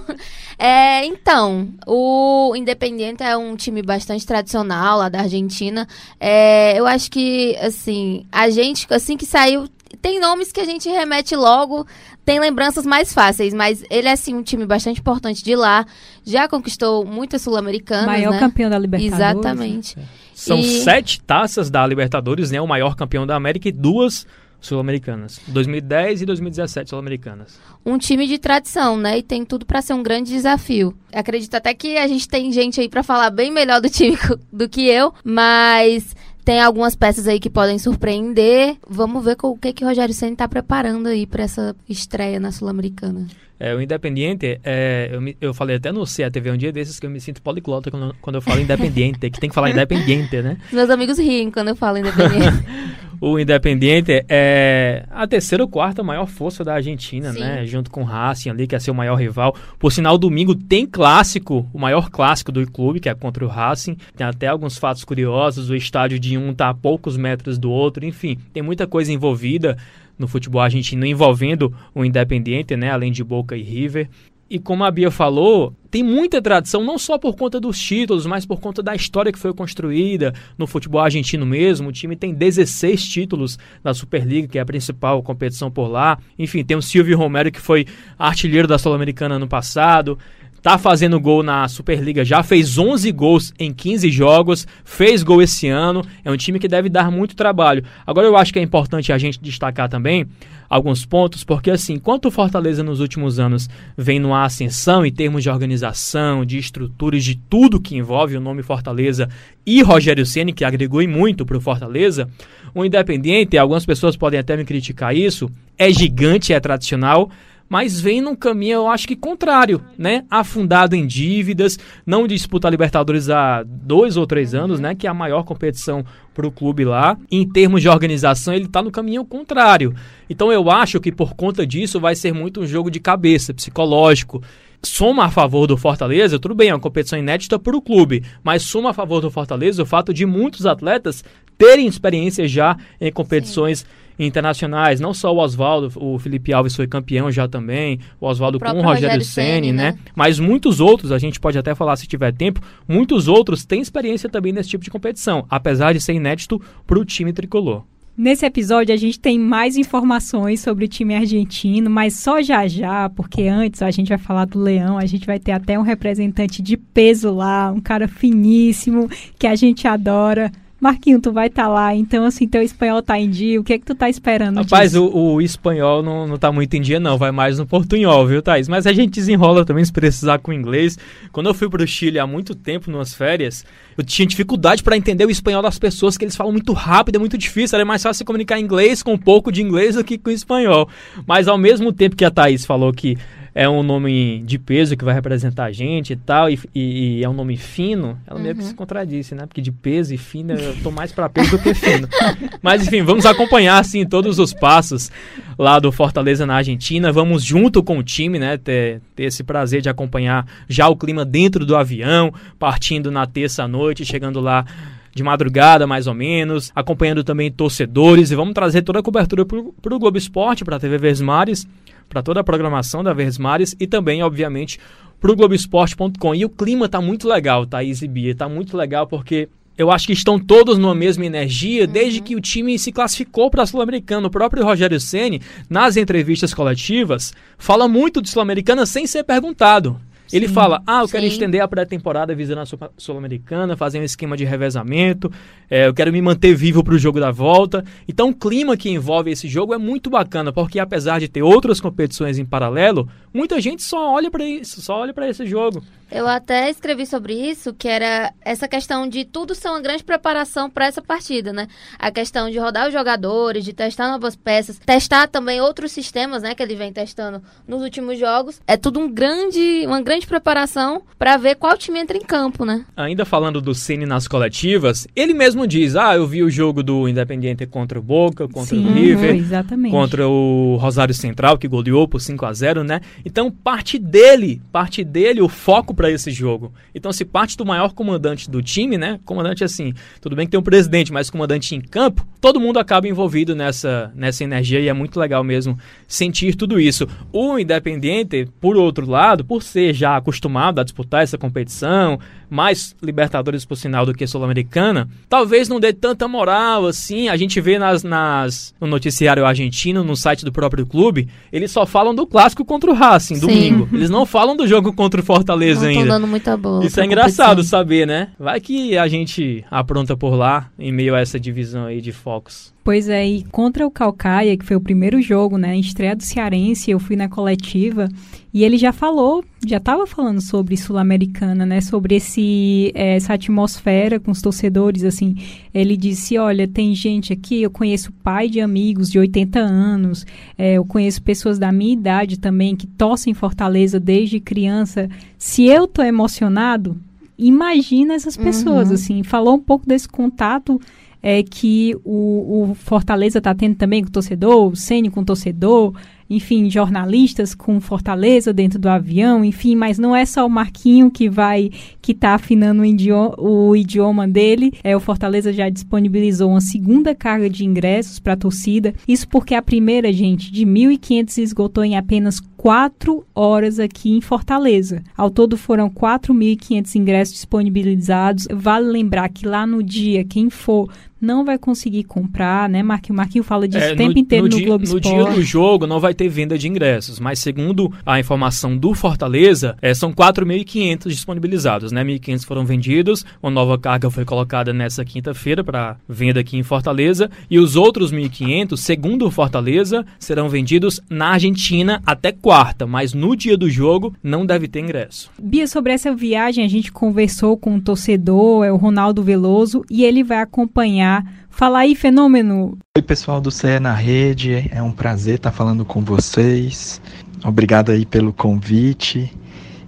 É, 0.59 1.05
então, 1.05 1.69
o 1.87 2.53
Independiente 2.55 3.23
é 3.23 3.37
um 3.37 3.55
time 3.55 3.81
bastante 3.81 4.25
tradicional 4.25 4.97
lá 4.99 5.07
da 5.07 5.21
Argentina. 5.21 5.87
É, 6.19 6.77
eu 6.77 6.85
acho 6.85 7.09
que, 7.09 7.55
assim, 7.61 8.25
a 8.29 8.49
gente, 8.49 8.85
assim 8.89 9.15
que 9.15 9.25
saiu, 9.25 9.67
tem 10.01 10.19
nomes 10.19 10.51
que 10.51 10.59
a 10.59 10.65
gente 10.65 10.89
remete 10.89 11.35
logo, 11.37 11.87
tem 12.25 12.39
lembranças 12.39 12.85
mais 12.85 13.13
fáceis, 13.13 13.53
mas 13.53 13.83
ele 13.89 14.09
é, 14.09 14.11
assim, 14.11 14.33
um 14.33 14.43
time 14.43 14.65
bastante 14.65 14.99
importante 14.99 15.41
de 15.41 15.55
lá. 15.55 15.85
Já 16.25 16.49
conquistou 16.49 17.05
muitas 17.05 17.41
sul-americanas, 17.41 18.05
Maior 18.05 18.31
né? 18.31 18.39
campeão 18.39 18.69
da 18.69 18.77
Libertadores. 18.77 19.19
Exatamente. 19.19 19.97
São 20.33 20.59
E- 20.59 20.81
sete 20.83 21.21
taças 21.21 21.69
da 21.69 21.85
Libertadores, 21.85 22.51
né? 22.51 22.59
O 22.61 22.67
maior 22.67 22.95
campeão 22.95 23.25
da 23.27 23.35
América 23.35 23.69
e 23.69 23.71
duas 23.71 24.25
sul-americanas. 24.59 25.39
2010 25.47 26.21
e 26.21 26.25
2017 26.25 26.89
sul-americanas. 26.89 27.59
um 27.85 27.97
time 27.97 28.25
de 28.25 28.37
tradição, 28.37 28.95
né? 28.95 29.17
E 29.17 29.23
tem 29.23 29.43
tudo 29.43 29.65
pra 29.65 29.81
ser 29.81 29.93
um 29.93 30.01
grande 30.01 30.31
desafio. 30.31 30.97
Acredito 31.13 31.53
até 31.55 31.73
que 31.73 31.97
a 31.97 32.07
gente 32.07 32.27
tem 32.29 32.49
gente 32.51 32.79
aí 32.79 32.87
pra 32.87 33.03
falar 33.03 33.29
bem 33.29 33.51
melhor 33.51 33.81
do 33.81 33.89
time 33.89 34.17
do 34.51 34.69
que 34.69 34.87
eu, 34.87 35.13
mas 35.23 36.15
tem 36.43 36.61
algumas 36.61 36.95
peças 36.95 37.27
aí 37.27 37.39
que 37.39 37.49
podem 37.49 37.77
surpreender. 37.79 38.75
Vamos 38.87 39.23
ver 39.23 39.35
com 39.35 39.47
o 39.49 39.57
que 39.57 39.73
que 39.73 39.83
o 39.83 39.87
Rogério 39.87 40.13
Ceni 40.13 40.35
tá 40.35 40.47
preparando 40.47 41.07
aí 41.07 41.25
pra 41.25 41.43
essa 41.43 41.75
estreia 41.87 42.39
na 42.39 42.51
Sul-Americana. 42.51 43.27
É, 43.59 43.73
o 43.73 43.79
Independiente, 43.81 44.59
é, 44.63 45.09
eu, 45.13 45.21
me- 45.21 45.37
eu 45.39 45.53
falei 45.53 45.77
até 45.77 45.89
no 45.91 46.03
CATV 46.05 46.51
um 46.51 46.57
dia 46.57 46.71
desses 46.73 46.99
que 46.99 47.05
eu 47.05 47.09
me 47.09 47.21
sinto 47.21 47.41
poliglota 47.41 47.89
quando, 47.89 48.13
quando 48.21 48.35
eu 48.35 48.41
falo 48.41 48.59
Independiente, 48.59 49.19
que 49.29 49.39
tem 49.39 49.47
que 49.49 49.55
falar 49.55 49.69
Independiente, 49.69 50.41
né? 50.41 50.57
Meus 50.71 50.89
amigos 50.89 51.17
riem 51.17 51.49
quando 51.49 51.69
eu 51.69 51.75
falo 51.75 51.97
independente. 51.97 52.63
O 53.25 53.39
Independiente 53.39 54.25
é 54.27 55.05
a 55.09 55.25
terceira 55.25 55.63
ou 55.63 55.69
quarta 55.69 56.03
maior 56.03 56.25
força 56.25 56.61
da 56.61 56.73
Argentina, 56.73 57.31
Sim. 57.31 57.39
né? 57.39 57.65
Junto 57.65 57.89
com 57.89 58.01
o 58.01 58.03
Racing 58.03 58.49
ali, 58.49 58.67
que 58.67 58.75
é 58.75 58.79
seu 58.79 58.93
maior 58.93 59.15
rival. 59.15 59.55
Por 59.79 59.93
sinal, 59.93 60.17
domingo 60.17 60.53
tem 60.53 60.85
clássico, 60.85 61.65
o 61.73 61.79
maior 61.79 62.09
clássico 62.09 62.51
do 62.51 62.69
clube, 62.69 62.99
que 62.99 63.07
é 63.07 63.15
contra 63.15 63.45
o 63.45 63.47
Racing. 63.47 63.95
Tem 64.13 64.27
até 64.27 64.47
alguns 64.47 64.77
fatos 64.77 65.05
curiosos, 65.05 65.69
o 65.69 65.75
estádio 65.75 66.19
de 66.19 66.37
um 66.37 66.53
tá 66.53 66.67
a 66.67 66.73
poucos 66.73 67.15
metros 67.15 67.57
do 67.57 67.71
outro, 67.71 68.05
enfim, 68.05 68.37
tem 68.51 68.61
muita 68.61 68.85
coisa 68.85 69.13
envolvida 69.13 69.77
no 70.19 70.27
futebol 70.27 70.59
argentino 70.59 71.05
envolvendo 71.05 71.73
o 71.95 72.03
Independiente, 72.03 72.75
né? 72.75 72.91
Além 72.91 73.09
de 73.09 73.23
Boca 73.23 73.55
e 73.55 73.63
River. 73.63 74.09
E 74.53 74.59
como 74.59 74.83
a 74.83 74.91
Bia 74.91 75.09
falou, 75.09 75.75
tem 75.89 76.03
muita 76.03 76.39
tradição, 76.39 76.83
não 76.83 76.95
só 76.99 77.17
por 77.17 77.35
conta 77.35 77.59
dos 77.59 77.75
títulos, 77.75 78.27
mas 78.27 78.45
por 78.45 78.59
conta 78.59 78.83
da 78.83 78.93
história 78.93 79.31
que 79.31 79.39
foi 79.39 79.51
construída 79.51 80.31
no 80.55 80.67
futebol 80.67 81.01
argentino 81.01 81.43
mesmo. 81.43 81.89
O 81.89 81.91
time 81.91 82.15
tem 82.15 82.31
16 82.31 83.03
títulos 83.03 83.57
da 83.83 83.95
Superliga, 83.95 84.47
que 84.47 84.59
é 84.59 84.61
a 84.61 84.65
principal 84.65 85.23
competição 85.23 85.71
por 85.71 85.87
lá. 85.87 86.19
Enfim, 86.37 86.63
tem 86.63 86.77
o 86.77 86.83
Silvio 86.83 87.17
Romero, 87.17 87.51
que 87.51 87.59
foi 87.59 87.87
artilheiro 88.15 88.67
da 88.67 88.77
Sul-Americana 88.77 89.37
ano 89.37 89.47
passado. 89.47 90.19
Tá 90.63 90.77
fazendo 90.77 91.19
gol 91.19 91.43
na 91.43 91.67
Superliga, 91.67 92.23
já 92.23 92.41
fez 92.41 92.77
11 92.77 93.11
gols 93.11 93.53
em 93.59 93.73
15 93.73 94.09
jogos, 94.09 94.65
fez 94.85 95.21
gol 95.21 95.41
esse 95.41 95.67
ano. 95.67 96.05
É 96.23 96.31
um 96.31 96.37
time 96.37 96.57
que 96.57 96.69
deve 96.69 96.87
dar 96.87 97.11
muito 97.11 97.35
trabalho. 97.35 97.83
Agora 98.07 98.27
eu 98.27 98.37
acho 98.37 98.53
que 98.53 98.59
é 98.59 98.61
importante 98.61 99.11
a 99.11 99.17
gente 99.17 99.41
destacar 99.41 99.89
também 99.89 100.25
alguns 100.69 101.05
pontos, 101.05 101.43
porque 101.43 101.69
assim, 101.69 101.95
enquanto 101.95 102.27
o 102.27 102.31
Fortaleza 102.31 102.81
nos 102.81 103.01
últimos 103.01 103.39
anos 103.39 103.69
vem 103.97 104.19
numa 104.19 104.45
ascensão 104.45 105.05
em 105.05 105.11
termos 105.11 105.43
de 105.43 105.49
organização, 105.49 106.45
de 106.45 106.57
estruturas, 106.57 107.25
de 107.25 107.35
tudo 107.35 107.81
que 107.81 107.97
envolve 107.97 108.37
o 108.37 108.41
nome 108.41 108.63
Fortaleza 108.63 109.27
e 109.65 109.83
Rogério 109.83 110.25
Ceni 110.25 110.53
que 110.53 110.63
agregou 110.63 111.05
muito 111.09 111.45
para 111.45 111.57
o 111.57 111.61
Fortaleza, 111.61 112.29
o 112.73 112.85
Independiente, 112.85 113.57
algumas 113.57 113.85
pessoas 113.85 114.15
podem 114.15 114.39
até 114.39 114.55
me 114.55 114.63
criticar 114.63 115.13
isso, 115.13 115.49
é 115.77 115.91
gigante, 115.91 116.53
é 116.53 116.59
tradicional, 116.59 117.29
mas 117.69 117.99
vem 117.99 118.21
num 118.21 118.35
caminho, 118.35 118.73
eu 118.73 118.87
acho 118.87 119.07
que 119.07 119.15
contrário, 119.15 119.81
né? 119.97 120.25
Afundado 120.29 120.95
em 120.95 121.07
dívidas, 121.07 121.79
não 122.05 122.27
disputa 122.27 122.67
a 122.67 122.71
Libertadores 122.71 123.29
há 123.29 123.63
dois 123.65 124.17
ou 124.17 124.27
três 124.27 124.53
anos, 124.53 124.79
né? 124.79 124.93
Que 124.93 125.07
é 125.07 125.09
a 125.09 125.13
maior 125.13 125.43
competição 125.43 126.05
para 126.33 126.47
o 126.47 126.51
clube 126.51 126.85
lá. 126.85 127.17
Em 127.31 127.47
termos 127.47 127.81
de 127.81 127.89
organização, 127.89 128.53
ele 128.53 128.65
está 128.65 128.81
no 128.81 128.91
caminho 128.91 129.25
contrário. 129.25 129.93
Então 130.29 130.51
eu 130.51 130.69
acho 130.69 130.99
que 130.99 131.11
por 131.11 131.33
conta 131.33 131.65
disso 131.65 131.99
vai 131.99 132.15
ser 132.15 132.33
muito 132.33 132.61
um 132.61 132.67
jogo 132.67 132.91
de 132.91 132.99
cabeça, 132.99 133.53
psicológico. 133.53 134.41
Soma 134.85 135.25
a 135.25 135.31
favor 135.31 135.65
do 135.65 135.77
Fortaleza, 135.77 136.37
tudo 136.37 136.53
bem, 136.53 136.69
é 136.69 136.73
uma 136.73 136.79
competição 136.79 137.17
inédita 137.17 137.57
para 137.57 137.75
o 137.75 137.81
clube, 137.81 138.21
mas 138.43 138.63
soma 138.63 138.89
a 138.89 138.93
favor 138.93 139.21
do 139.21 139.31
Fortaleza 139.31 139.81
o 139.81 139.85
fato 139.85 140.13
de 140.13 140.25
muitos 140.25 140.65
atletas 140.65 141.23
terem 141.57 141.87
experiência 141.87 142.45
já 142.49 142.75
em 142.99 143.11
competições 143.11 143.85
internacionais, 144.17 144.99
não 144.99 145.13
só 145.13 145.33
o 145.33 145.39
Oswaldo, 145.39 145.91
o 145.95 146.17
Felipe 146.19 146.53
Alves 146.53 146.75
foi 146.75 146.87
campeão 146.87 147.31
já 147.31 147.47
também, 147.47 147.99
o 148.19 148.27
Oswaldo 148.27 148.59
com 148.59 148.65
o 148.65 148.81
Rogério 148.81 148.93
Rogério 148.93 149.25
Ceni, 149.25 149.47
Ceni, 149.47 149.73
né? 149.73 149.91
né? 149.91 149.99
Mas 150.15 150.39
muitos 150.39 150.79
outros, 150.79 151.11
a 151.11 151.17
gente 151.17 151.39
pode 151.39 151.57
até 151.57 151.73
falar 151.75 151.95
se 151.95 152.07
tiver 152.07 152.33
tempo, 152.33 152.61
muitos 152.87 153.27
outros 153.27 153.65
têm 153.65 153.81
experiência 153.81 154.29
também 154.29 154.51
nesse 154.51 154.69
tipo 154.69 154.83
de 154.83 154.91
competição, 154.91 155.45
apesar 155.49 155.93
de 155.93 156.01
ser 156.01 156.13
inédito 156.13 156.61
para 156.85 156.99
o 156.99 157.05
time 157.05 157.33
tricolor. 157.33 157.83
Nesse 158.15 158.45
episódio 158.45 158.93
a 158.93 158.97
gente 158.97 159.19
tem 159.19 159.39
mais 159.39 159.75
informações 159.75 160.59
sobre 160.59 160.85
o 160.85 160.87
time 160.87 161.15
argentino, 161.15 161.89
mas 161.89 162.13
só 162.13 162.43
já 162.43 162.67
já, 162.67 163.09
porque 163.09 163.47
antes 163.47 163.81
a 163.81 163.89
gente 163.89 164.09
vai 164.09 164.19
falar 164.19 164.45
do 164.45 164.59
Leão, 164.59 164.99
a 164.99 165.05
gente 165.07 165.25
vai 165.25 165.39
ter 165.39 165.51
até 165.51 165.79
um 165.79 165.81
representante 165.81 166.61
de 166.61 166.77
peso 166.77 167.33
lá, 167.33 167.71
um 167.71 167.81
cara 167.81 168.07
finíssimo 168.07 169.09
que 169.39 169.47
a 169.47 169.55
gente 169.55 169.87
adora. 169.87 170.51
Marquinho, 170.83 171.21
tu 171.21 171.31
vai 171.31 171.47
estar 171.47 171.69
lá, 171.69 171.95
então 171.95 172.25
assim, 172.25 172.45
teu 172.45 172.61
espanhol 172.61 173.01
tá 173.01 173.17
em 173.17 173.29
dia, 173.29 173.57
o 173.57 173.63
que 173.63 173.71
é 173.71 173.79
que 173.79 173.85
tu 173.85 173.95
tá 173.95 174.09
esperando 174.09 174.57
Rapaz, 174.57 174.93
o, 174.95 175.07
o 175.07 175.41
espanhol 175.41 176.03
não, 176.03 176.27
não 176.27 176.37
tá 176.37 176.51
muito 176.51 176.73
em 176.73 176.81
dia, 176.81 176.99
não. 176.99 177.17
Vai 177.17 177.31
mais 177.31 177.57
no 177.57 177.65
portunhol, 177.65 178.27
viu, 178.27 178.41
Thaís? 178.41 178.67
Mas 178.67 178.85
a 178.85 178.91
gente 178.91 179.13
desenrola 179.13 179.63
também 179.63 179.85
se 179.85 179.93
precisar 179.93 180.39
com 180.39 180.51
inglês. 180.51 180.99
Quando 181.31 181.47
eu 181.47 181.53
fui 181.53 181.69
pro 181.69 181.87
Chile 181.87 182.19
há 182.19 182.27
muito 182.27 182.53
tempo, 182.53 182.91
numas 182.91 183.13
férias, 183.13 183.63
eu 183.97 184.03
tinha 184.03 184.25
dificuldade 184.25 184.83
para 184.83 184.97
entender 184.97 185.25
o 185.25 185.31
espanhol 185.31 185.61
das 185.61 185.79
pessoas, 185.79 186.17
que 186.17 186.25
eles 186.25 186.35
falam 186.35 186.51
muito 186.51 186.73
rápido, 186.73 187.15
é 187.15 187.19
muito 187.19 187.37
difícil. 187.37 187.77
Era 187.77 187.85
mais 187.85 188.03
fácil 188.03 188.17
se 188.17 188.25
comunicar 188.25 188.59
em 188.59 188.63
inglês 188.63 189.01
com 189.01 189.13
um 189.13 189.17
pouco 189.17 189.53
de 189.53 189.61
inglês 189.61 189.95
do 189.95 190.03
que 190.03 190.17
com 190.17 190.31
espanhol. 190.31 190.89
Mas 191.25 191.47
ao 191.47 191.57
mesmo 191.57 191.93
tempo 191.93 192.17
que 192.17 192.25
a 192.25 192.31
Thaís 192.31 192.65
falou 192.65 192.91
que 192.91 193.17
é 193.55 193.69
um 193.69 193.83
nome 193.83 194.41
de 194.45 194.57
peso 194.57 194.97
que 194.97 195.05
vai 195.05 195.13
representar 195.13 195.65
a 195.65 195.71
gente 195.71 196.13
e 196.13 196.15
tal, 196.15 196.49
e, 196.49 196.59
e, 196.73 197.19
e 197.19 197.23
é 197.23 197.29
um 197.29 197.33
nome 197.33 197.55
fino, 197.55 198.17
ela 198.25 198.37
uhum. 198.37 198.43
meio 198.43 198.55
que 198.55 198.63
se 198.63 198.73
contradisse, 198.73 199.35
né? 199.35 199.45
Porque 199.45 199.61
de 199.61 199.71
peso 199.71 200.13
e 200.13 200.17
fino 200.17 200.53
eu 200.53 200.75
tô 200.81 200.89
mais 200.89 201.11
para 201.11 201.29
peso 201.29 201.51
do 201.51 201.59
que 201.59 201.73
fino. 201.73 202.07
Mas 202.63 202.87
enfim, 202.87 203.03
vamos 203.03 203.25
acompanhar 203.25 203.77
assim 203.77 204.05
todos 204.05 204.39
os 204.39 204.53
passos 204.53 205.11
lá 205.57 205.79
do 205.79 205.91
Fortaleza 205.91 206.45
na 206.45 206.55
Argentina. 206.55 207.11
Vamos 207.11 207.43
junto 207.43 207.83
com 207.83 207.99
o 207.99 208.03
time, 208.03 208.39
né? 208.39 208.57
Ter, 208.57 209.01
ter 209.15 209.25
esse 209.25 209.43
prazer 209.43 209.81
de 209.81 209.89
acompanhar 209.89 210.47
já 210.67 210.87
o 210.87 210.95
clima 210.95 211.23
dentro 211.23 211.63
do 211.63 211.75
avião, 211.75 212.33
partindo 212.57 213.11
na 213.11 213.27
terça 213.27 213.67
noite, 213.67 214.03
chegando 214.03 214.39
lá 214.39 214.65
de 215.13 215.21
madrugada, 215.21 215.85
mais 215.85 216.07
ou 216.07 216.15
menos, 216.15 216.71
acompanhando 216.73 217.23
também 217.23 217.51
torcedores 217.51 218.31
e 218.31 218.35
vamos 218.35 218.55
trazer 218.55 218.81
toda 218.81 218.97
a 218.97 219.03
cobertura 219.03 219.45
para 219.45 219.95
o 219.95 219.99
Globo 219.99 220.17
Esporte, 220.17 220.65
para 220.65 220.77
a 220.77 220.79
TV 220.79 220.97
Versmares 220.97 221.67
para 222.09 222.23
toda 222.23 222.39
a 222.39 222.43
programação 222.43 223.03
da 223.03 223.13
Versmares 223.13 223.75
e 223.79 223.87
também, 223.87 224.23
obviamente, 224.23 224.79
para 225.19 225.31
o 225.31 225.35
Globoesporte.com. 225.35 226.35
E 226.35 226.45
o 226.45 226.49
clima 226.49 226.89
tá 226.89 227.01
muito 227.01 227.27
legal, 227.27 227.65
Thaís 227.65 228.01
e 228.01 228.07
Bia. 228.07 228.35
Tá 228.35 228.49
muito 228.49 228.75
legal 228.75 229.07
porque 229.07 229.47
eu 229.77 229.89
acho 229.89 230.05
que 230.05 230.13
estão 230.13 230.37
todos 230.37 230.77
numa 230.77 230.93
mesma 230.93 231.25
energia 231.25 231.87
desde 231.87 232.19
uhum. 232.19 232.25
que 232.25 232.35
o 232.35 232.41
time 232.41 232.77
se 232.77 232.91
classificou 232.91 233.49
para 233.49 233.63
a 233.63 233.65
Sul-Americana. 233.65 234.27
O 234.27 234.31
próprio 234.31 234.63
Rogério 234.63 234.99
Ceni, 234.99 235.41
nas 235.69 235.97
entrevistas 235.97 236.53
coletivas, 236.53 237.33
fala 237.57 237.87
muito 237.87 238.21
de 238.21 238.29
Sul-Americana 238.29 238.85
sem 238.85 239.07
ser 239.07 239.23
perguntado. 239.23 239.99
Ele 240.31 240.47
sim, 240.47 240.53
fala: 240.53 240.81
Ah, 240.85 241.01
eu 241.01 241.07
quero 241.07 241.23
sim. 241.23 241.31
estender 241.31 241.61
a 241.61 241.67
pré-temporada 241.67 242.33
visando 242.33 242.61
a 242.61 242.89
Sul-Americana, 242.97 243.75
fazer 243.75 243.99
um 243.99 244.03
esquema 244.03 244.37
de 244.37 244.45
revezamento, 244.45 245.31
é, 245.69 245.87
eu 245.87 245.93
quero 245.93 246.11
me 246.11 246.21
manter 246.21 246.55
vivo 246.55 246.83
para 246.83 246.93
o 246.93 246.99
jogo 246.99 247.19
da 247.19 247.31
volta. 247.31 247.83
Então, 248.07 248.29
o 248.29 248.35
clima 248.35 248.77
que 248.77 248.89
envolve 248.89 249.31
esse 249.31 249.47
jogo 249.47 249.73
é 249.73 249.77
muito 249.77 250.09
bacana, 250.09 250.51
porque 250.51 250.79
apesar 250.79 251.19
de 251.19 251.27
ter 251.27 251.41
outras 251.41 251.81
competições 251.81 252.39
em 252.39 252.45
paralelo, 252.45 253.07
muita 253.33 253.59
gente 253.59 253.83
só 253.83 254.13
olha 254.13 254.29
para 254.31 254.45
isso, 254.45 254.81
só 254.81 255.01
olha 255.01 255.13
para 255.13 255.29
esse 255.29 255.45
jogo. 255.45 255.83
Eu 256.11 256.27
até 256.27 256.69
escrevi 256.69 257.05
sobre 257.05 257.33
isso, 257.33 257.73
que 257.73 257.87
era 257.87 258.33
essa 258.41 258.67
questão 258.67 259.07
de 259.07 259.25
tudo 259.25 259.55
ser 259.55 259.69
uma 259.69 259.81
grande 259.81 260.03
preparação 260.03 260.69
para 260.69 260.85
essa 260.85 261.01
partida, 261.01 261.51
né? 261.51 261.67
A 261.97 262.11
questão 262.11 262.49
de 262.49 262.57
rodar 262.59 262.87
os 262.87 262.93
jogadores, 262.93 263.65
de 263.65 263.73
testar 263.73 264.09
novas 264.09 264.35
peças, 264.35 264.79
testar 264.79 265.27
também 265.27 265.61
outros 265.61 265.91
sistemas, 265.91 266.43
né, 266.43 266.53
que 266.53 266.61
ele 266.61 266.75
vem 266.75 266.93
testando 266.93 267.41
nos 267.67 267.81
últimos 267.81 268.19
jogos. 268.19 268.61
É 268.67 268.77
tudo 268.77 268.99
um 268.99 269.11
grande, 269.11 269.83
uma 269.85 270.01
grande 270.01 270.27
preparação 270.27 271.01
para 271.17 271.37
ver 271.37 271.55
qual 271.55 271.77
time 271.77 271.99
entra 271.99 272.17
em 272.17 272.21
campo, 272.21 272.65
né? 272.65 272.85
Ainda 272.95 273.25
falando 273.25 273.61
do 273.61 273.73
Cine 273.73 274.05
nas 274.05 274.27
coletivas, 274.27 275.07
ele 275.15 275.33
mesmo 275.33 275.65
diz: 275.65 275.95
"Ah, 275.95 276.15
eu 276.15 276.27
vi 276.27 276.43
o 276.43 276.49
jogo 276.49 276.83
do 276.83 277.07
Independiente 277.07 277.65
contra 277.65 277.99
o 277.99 278.01
Boca, 278.01 278.47
contra 278.47 278.75
Sim, 278.75 278.87
o 278.87 278.93
River, 278.93 279.35
exatamente. 279.35 279.91
contra 279.91 280.27
o 280.27 280.77
Rosário 280.77 281.13
Central 281.13 281.57
que 281.57 281.67
goleou 281.67 282.07
por 282.07 282.19
5 282.19 282.45
a 282.45 282.53
0, 282.53 282.83
né? 282.83 283.01
Então, 283.25 283.49
parte 283.49 283.97
dele, 283.97 284.61
parte 284.71 285.03
dele 285.03 285.41
o 285.41 285.49
foco 285.49 285.93
para 286.03 286.11
esse 286.11 286.31
jogo. 286.31 286.73
Então, 286.93 287.13
se 287.13 287.23
parte 287.23 287.55
do 287.55 287.65
maior 287.65 287.93
comandante 287.93 288.51
do 288.51 288.61
time, 288.61 288.97
né? 288.97 289.21
Comandante 289.23 289.63
assim, 289.63 289.93
tudo 290.19 290.35
bem 290.35 290.45
que 290.45 290.51
tem 290.51 290.59
um 290.59 290.63
presidente, 290.63 291.13
mas 291.13 291.29
comandante 291.29 291.73
em 291.73 291.79
campo, 291.79 292.27
todo 292.41 292.59
mundo 292.59 292.77
acaba 292.77 293.07
envolvido 293.07 293.55
nessa, 293.55 294.11
nessa 294.13 294.43
energia 294.43 294.81
e 294.81 294.89
é 294.89 294.93
muito 294.93 295.17
legal 295.17 295.45
mesmo 295.45 295.79
sentir 296.05 296.55
tudo 296.55 296.77
isso. 296.77 297.07
O 297.31 297.57
Independiente, 297.57 298.49
por 298.59 298.75
outro 298.75 299.09
lado, 299.09 299.45
por 299.45 299.63
ser 299.63 299.93
já 299.93 300.17
acostumado 300.17 300.81
a 300.81 300.83
disputar 300.83 301.23
essa 301.23 301.37
competição, 301.37 302.19
mais 302.49 302.95
Libertadores 303.01 303.63
por 303.63 303.75
sinal 303.75 304.05
do 304.05 304.13
que 304.13 304.27
Sul-Americana, 304.27 305.07
talvez 305.29 305.69
não 305.69 305.79
dê 305.79 305.93
tanta 305.93 306.27
moral 306.27 306.85
assim. 306.85 307.29
A 307.29 307.37
gente 307.37 307.59
vê 307.61 307.79
nas, 307.79 308.03
nas, 308.03 308.75
no 308.79 308.87
noticiário 308.87 309.45
argentino, 309.45 310.03
no 310.03 310.15
site 310.15 310.43
do 310.43 310.51
próprio 310.51 310.85
clube, 310.85 311.29
eles 311.51 311.71
só 311.71 311.85
falam 311.85 312.13
do 312.13 312.27
clássico 312.27 312.65
contra 312.65 312.91
o 312.91 312.93
Racing, 312.93 313.35
Sim. 313.35 313.41
domingo. 313.41 313.89
Eles 313.95 314.09
não 314.09 314.25
falam 314.25 314.55
do 314.55 314.67
jogo 314.67 314.93
contra 314.93 315.21
o 315.21 315.23
Fortaleza 315.23 315.82
não 315.83 316.01
ainda. 316.01 316.13
dando 316.13 316.27
muita 316.27 316.57
boa. 316.57 316.85
Isso 316.85 316.99
é 316.99 317.05
engraçado 317.05 317.63
saber, 317.63 318.07
né? 318.07 318.29
Vai 318.39 318.59
que 318.59 318.97
a 318.97 319.07
gente 319.07 319.63
apronta 319.69 320.17
por 320.17 320.35
lá 320.35 320.69
em 320.77 320.91
meio 320.91 321.15
a 321.15 321.19
essa 321.19 321.39
divisão 321.39 321.85
aí 321.85 322.01
de 322.01 322.11
focos. 322.11 322.72
Pois 322.83 323.07
é, 323.07 323.25
e 323.25 323.43
contra 323.45 323.87
o 323.87 323.91
Calcaia, 323.91 324.57
que 324.57 324.65
foi 324.65 324.75
o 324.75 324.81
primeiro 324.81 325.21
jogo, 325.21 325.57
né, 325.57 325.77
estreia 325.77 326.13
do 326.13 326.21
Cearense, 326.21 326.91
eu 326.91 326.99
fui 326.99 327.15
na 327.15 327.29
coletiva 327.29 328.09
e 328.53 328.61
ele 328.65 328.77
já 328.77 328.91
falou, 328.91 329.41
já 329.65 329.77
estava 329.77 330.05
falando 330.05 330.41
sobre 330.41 330.75
Sul-Americana, 330.75 331.65
né, 331.65 331.79
sobre 331.79 332.15
esse 332.15 332.91
essa 332.93 333.35
atmosfera 333.35 334.19
com 334.19 334.31
os 334.31 334.41
torcedores, 334.41 335.05
assim. 335.05 335.37
Ele 335.73 335.95
disse, 335.95 336.37
olha, 336.37 336.67
tem 336.67 336.93
gente 336.93 337.31
aqui, 337.31 337.61
eu 337.61 337.71
conheço 337.71 338.11
pai 338.21 338.49
de 338.49 338.59
amigos 338.59 339.09
de 339.09 339.17
80 339.17 339.59
anos, 339.59 340.25
é, 340.57 340.73
eu 340.73 340.83
conheço 340.83 341.23
pessoas 341.23 341.57
da 341.57 341.71
minha 341.71 341.93
idade 341.93 342.37
também 342.37 342.75
que 342.75 342.85
torcem 342.85 343.33
Fortaleza 343.33 343.97
desde 343.97 344.41
criança. 344.41 345.09
Se 345.37 345.63
eu 345.65 345.87
tô 345.87 346.03
emocionado, 346.03 346.97
imagina 347.37 348.13
essas 348.13 348.35
pessoas, 348.35 348.89
uhum. 348.89 348.95
assim. 348.95 349.23
Falou 349.23 349.55
um 349.55 349.61
pouco 349.61 349.87
desse 349.87 350.07
contato 350.07 350.81
é, 351.23 351.41
que 351.41 351.95
o, 352.03 352.71
o 352.71 352.75
Fortaleza 352.75 353.37
está 353.37 353.55
tendo 353.55 353.75
também 353.75 354.03
com 354.03 354.09
o 354.09 354.11
torcedor, 354.11 354.67
o 354.67 354.75
Sênio 354.75 355.09
com 355.09 355.21
o 355.21 355.25
torcedor, 355.25 355.93
enfim, 356.29 356.69
jornalistas 356.69 357.53
com 357.53 357.79
Fortaleza 357.79 358.51
dentro 358.51 358.79
do 358.79 358.89
avião, 358.89 359.43
enfim, 359.43 359.75
mas 359.75 359.99
não 359.99 360.15
é 360.15 360.25
só 360.25 360.45
o 360.45 360.49
Marquinho 360.49 361.11
que 361.11 361.29
vai, 361.29 361.69
que 362.01 362.11
está 362.11 362.33
afinando 362.33 362.81
o 362.81 362.85
idioma, 362.85 363.35
o 363.37 363.75
idioma 363.75 364.27
dele. 364.27 364.73
É, 364.83 364.95
o 364.95 364.99
Fortaleza 364.99 365.53
já 365.53 365.69
disponibilizou 365.69 366.49
uma 366.49 366.61
segunda 366.61 367.13
carga 367.13 367.49
de 367.49 367.65
ingressos 367.65 368.19
para 368.19 368.33
a 368.33 368.37
torcida. 368.37 368.93
Isso 369.07 369.27
porque 369.27 369.53
a 369.53 369.61
primeira, 369.61 370.11
gente, 370.11 370.51
de 370.51 370.65
1.500 370.65 371.37
esgotou 371.37 371.83
em 371.83 371.95
apenas 371.95 372.39
quatro 372.57 373.25
horas 373.35 373.79
aqui 373.79 374.11
em 374.11 374.21
Fortaleza. 374.21 375.03
Ao 375.15 375.29
todo 375.29 375.57
foram 375.57 375.89
4.500 375.89 376.95
ingressos 376.95 377.35
disponibilizados. 377.35 378.47
Vale 378.51 378.87
lembrar 378.87 379.29
que 379.29 379.45
lá 379.45 379.67
no 379.67 379.83
dia, 379.83 380.23
quem 380.23 380.49
for 380.49 380.89
não 381.23 381.45
vai 381.45 381.57
conseguir 381.57 382.03
comprar, 382.03 382.67
né? 382.67 382.83
Marquinho, 382.83 383.15
Marquinho 383.15 383.43
fala 383.43 383.65
disso 383.65 383.85
é, 383.85 383.93
o 383.93 383.95
tempo 383.95 384.13
no, 384.13 384.19
inteiro 384.19 384.43
no, 384.43 384.51
no 384.51 384.57
dia, 384.57 384.67
Globo 384.67 384.85
No 384.85 384.99
dia 384.99 385.25
do 385.25 385.41
jogo 385.41 385.87
não 385.87 385.99
vai 385.99 386.13
ter 386.13 386.27
venda 386.27 386.57
de 386.57 386.67
ingressos, 386.67 387.17
mas 387.19 387.39
segundo 387.39 387.91
a 388.05 388.19
informação 388.19 388.77
do 388.77 388.93
Fortaleza, 388.93 389.77
é, 389.81 389.93
são 389.93 390.11
4.500 390.11 391.07
disponibilizados, 391.07 391.91
né? 391.91 392.03
1.500 392.03 392.45
foram 392.45 392.65
vendidos, 392.65 393.25
uma 393.41 393.49
nova 393.49 393.77
carga 393.77 394.11
foi 394.11 394.25
colocada 394.25 394.73
nessa 394.73 395.05
quinta-feira 395.05 395.63
para 395.63 395.95
venda 396.07 396.41
aqui 396.41 396.57
em 396.57 396.63
Fortaleza 396.63 397.31
e 397.49 397.57
os 397.57 397.77
outros 397.77 398.11
1.500, 398.11 398.75
segundo 398.75 399.25
o 399.25 399.31
Fortaleza, 399.31 400.05
serão 400.19 400.49
vendidos 400.49 400.99
na 401.09 401.29
Argentina 401.29 402.01
até 402.05 402.33
quarta, 402.33 402.85
mas 402.85 403.13
no 403.13 403.33
dia 403.33 403.57
do 403.57 403.69
jogo 403.69 404.13
não 404.21 404.45
deve 404.45 404.67
ter 404.67 404.81
ingresso. 404.81 405.31
Bia, 405.41 405.67
sobre 405.67 405.93
essa 405.93 406.13
viagem 406.13 406.65
a 406.65 406.67
gente 406.67 406.91
conversou 406.91 407.55
com 407.55 407.75
um 407.75 407.79
torcedor, 407.79 408.65
é 408.65 408.71
o 408.71 408.75
Ronaldo 408.75 409.23
Veloso, 409.23 409.85
e 409.89 410.03
ele 410.03 410.21
vai 410.21 410.39
acompanhar 410.39 411.12
Fala 411.49 411.79
aí, 411.79 411.95
fenômeno. 411.95 412.77
Oi, 412.97 413.01
pessoal 413.03 413.39
do 413.39 413.51
CE 413.51 413.79
na 413.79 413.93
Rede. 413.93 414.69
É 414.71 414.81
um 414.81 414.91
prazer 414.91 415.35
estar 415.35 415.51
falando 415.51 415.85
com 415.85 416.01
vocês. 416.01 417.01
Obrigado 417.43 417.91
aí 417.91 418.05
pelo 418.05 418.31
convite. 418.31 419.31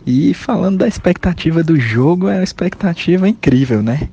E 0.05 0.34
falando 0.34 0.77
da 0.77 0.88
expectativa 0.88 1.63
do 1.63 1.79
jogo, 1.79 2.27
é 2.29 2.36
uma 2.36 2.44
expectativa 2.44 3.27
incrível, 3.27 3.82
né? 3.82 4.10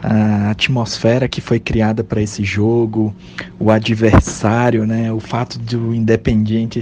A 0.00 0.50
atmosfera 0.50 1.26
que 1.26 1.40
foi 1.40 1.58
criada 1.58 2.04
para 2.04 2.20
esse 2.20 2.44
jogo, 2.44 3.14
o 3.58 3.70
adversário, 3.70 4.86
né? 4.86 5.10
O 5.10 5.18
fato 5.18 5.58
do 5.58 5.94
Independiente 5.94 6.80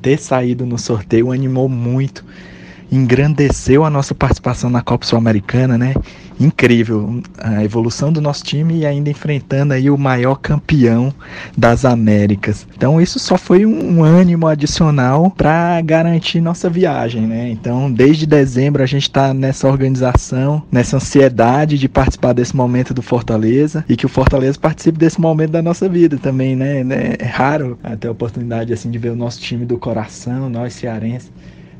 ter 0.00 0.18
saído 0.18 0.64
no 0.64 0.78
sorteio 0.78 1.32
animou 1.32 1.68
muito, 1.68 2.24
engrandeceu 2.90 3.84
a 3.84 3.90
nossa 3.90 4.14
participação 4.14 4.70
na 4.70 4.82
Copa 4.82 5.06
Sul-Americana, 5.06 5.76
né? 5.76 5.94
incrível 6.40 7.20
a 7.38 7.64
evolução 7.64 8.12
do 8.12 8.20
nosso 8.20 8.44
time 8.44 8.78
e 8.78 8.86
ainda 8.86 9.10
enfrentando 9.10 9.74
aí 9.74 9.90
o 9.90 9.98
maior 9.98 10.36
campeão 10.36 11.12
das 11.56 11.84
Américas. 11.84 12.66
Então 12.76 13.00
isso 13.00 13.18
só 13.18 13.36
foi 13.36 13.66
um, 13.66 14.02
ânimo 14.04 14.46
adicional 14.46 15.30
para 15.30 15.80
garantir 15.80 16.40
nossa 16.40 16.70
viagem, 16.70 17.26
né? 17.26 17.50
Então 17.50 17.90
desde 17.90 18.26
dezembro 18.26 18.82
a 18.82 18.86
gente 18.86 19.02
está 19.02 19.34
nessa 19.34 19.68
organização, 19.68 20.62
nessa 20.70 20.96
ansiedade 20.96 21.78
de 21.78 21.88
participar 21.88 22.32
desse 22.32 22.54
momento 22.54 22.94
do 22.94 23.02
Fortaleza 23.02 23.84
e 23.88 23.96
que 23.96 24.06
o 24.06 24.08
Fortaleza 24.08 24.58
participe 24.58 24.98
desse 24.98 25.20
momento 25.20 25.50
da 25.50 25.62
nossa 25.62 25.88
vida 25.88 26.16
também, 26.16 26.54
né? 26.54 26.84
É 27.18 27.24
raro 27.24 27.78
ter 27.98 28.08
a 28.08 28.12
oportunidade 28.12 28.72
assim 28.72 28.90
de 28.90 28.98
ver 28.98 29.10
o 29.10 29.16
nosso 29.16 29.40
time 29.40 29.64
do 29.64 29.78
coração, 29.78 30.48
nós 30.48 30.74
cearenses, 30.74 31.30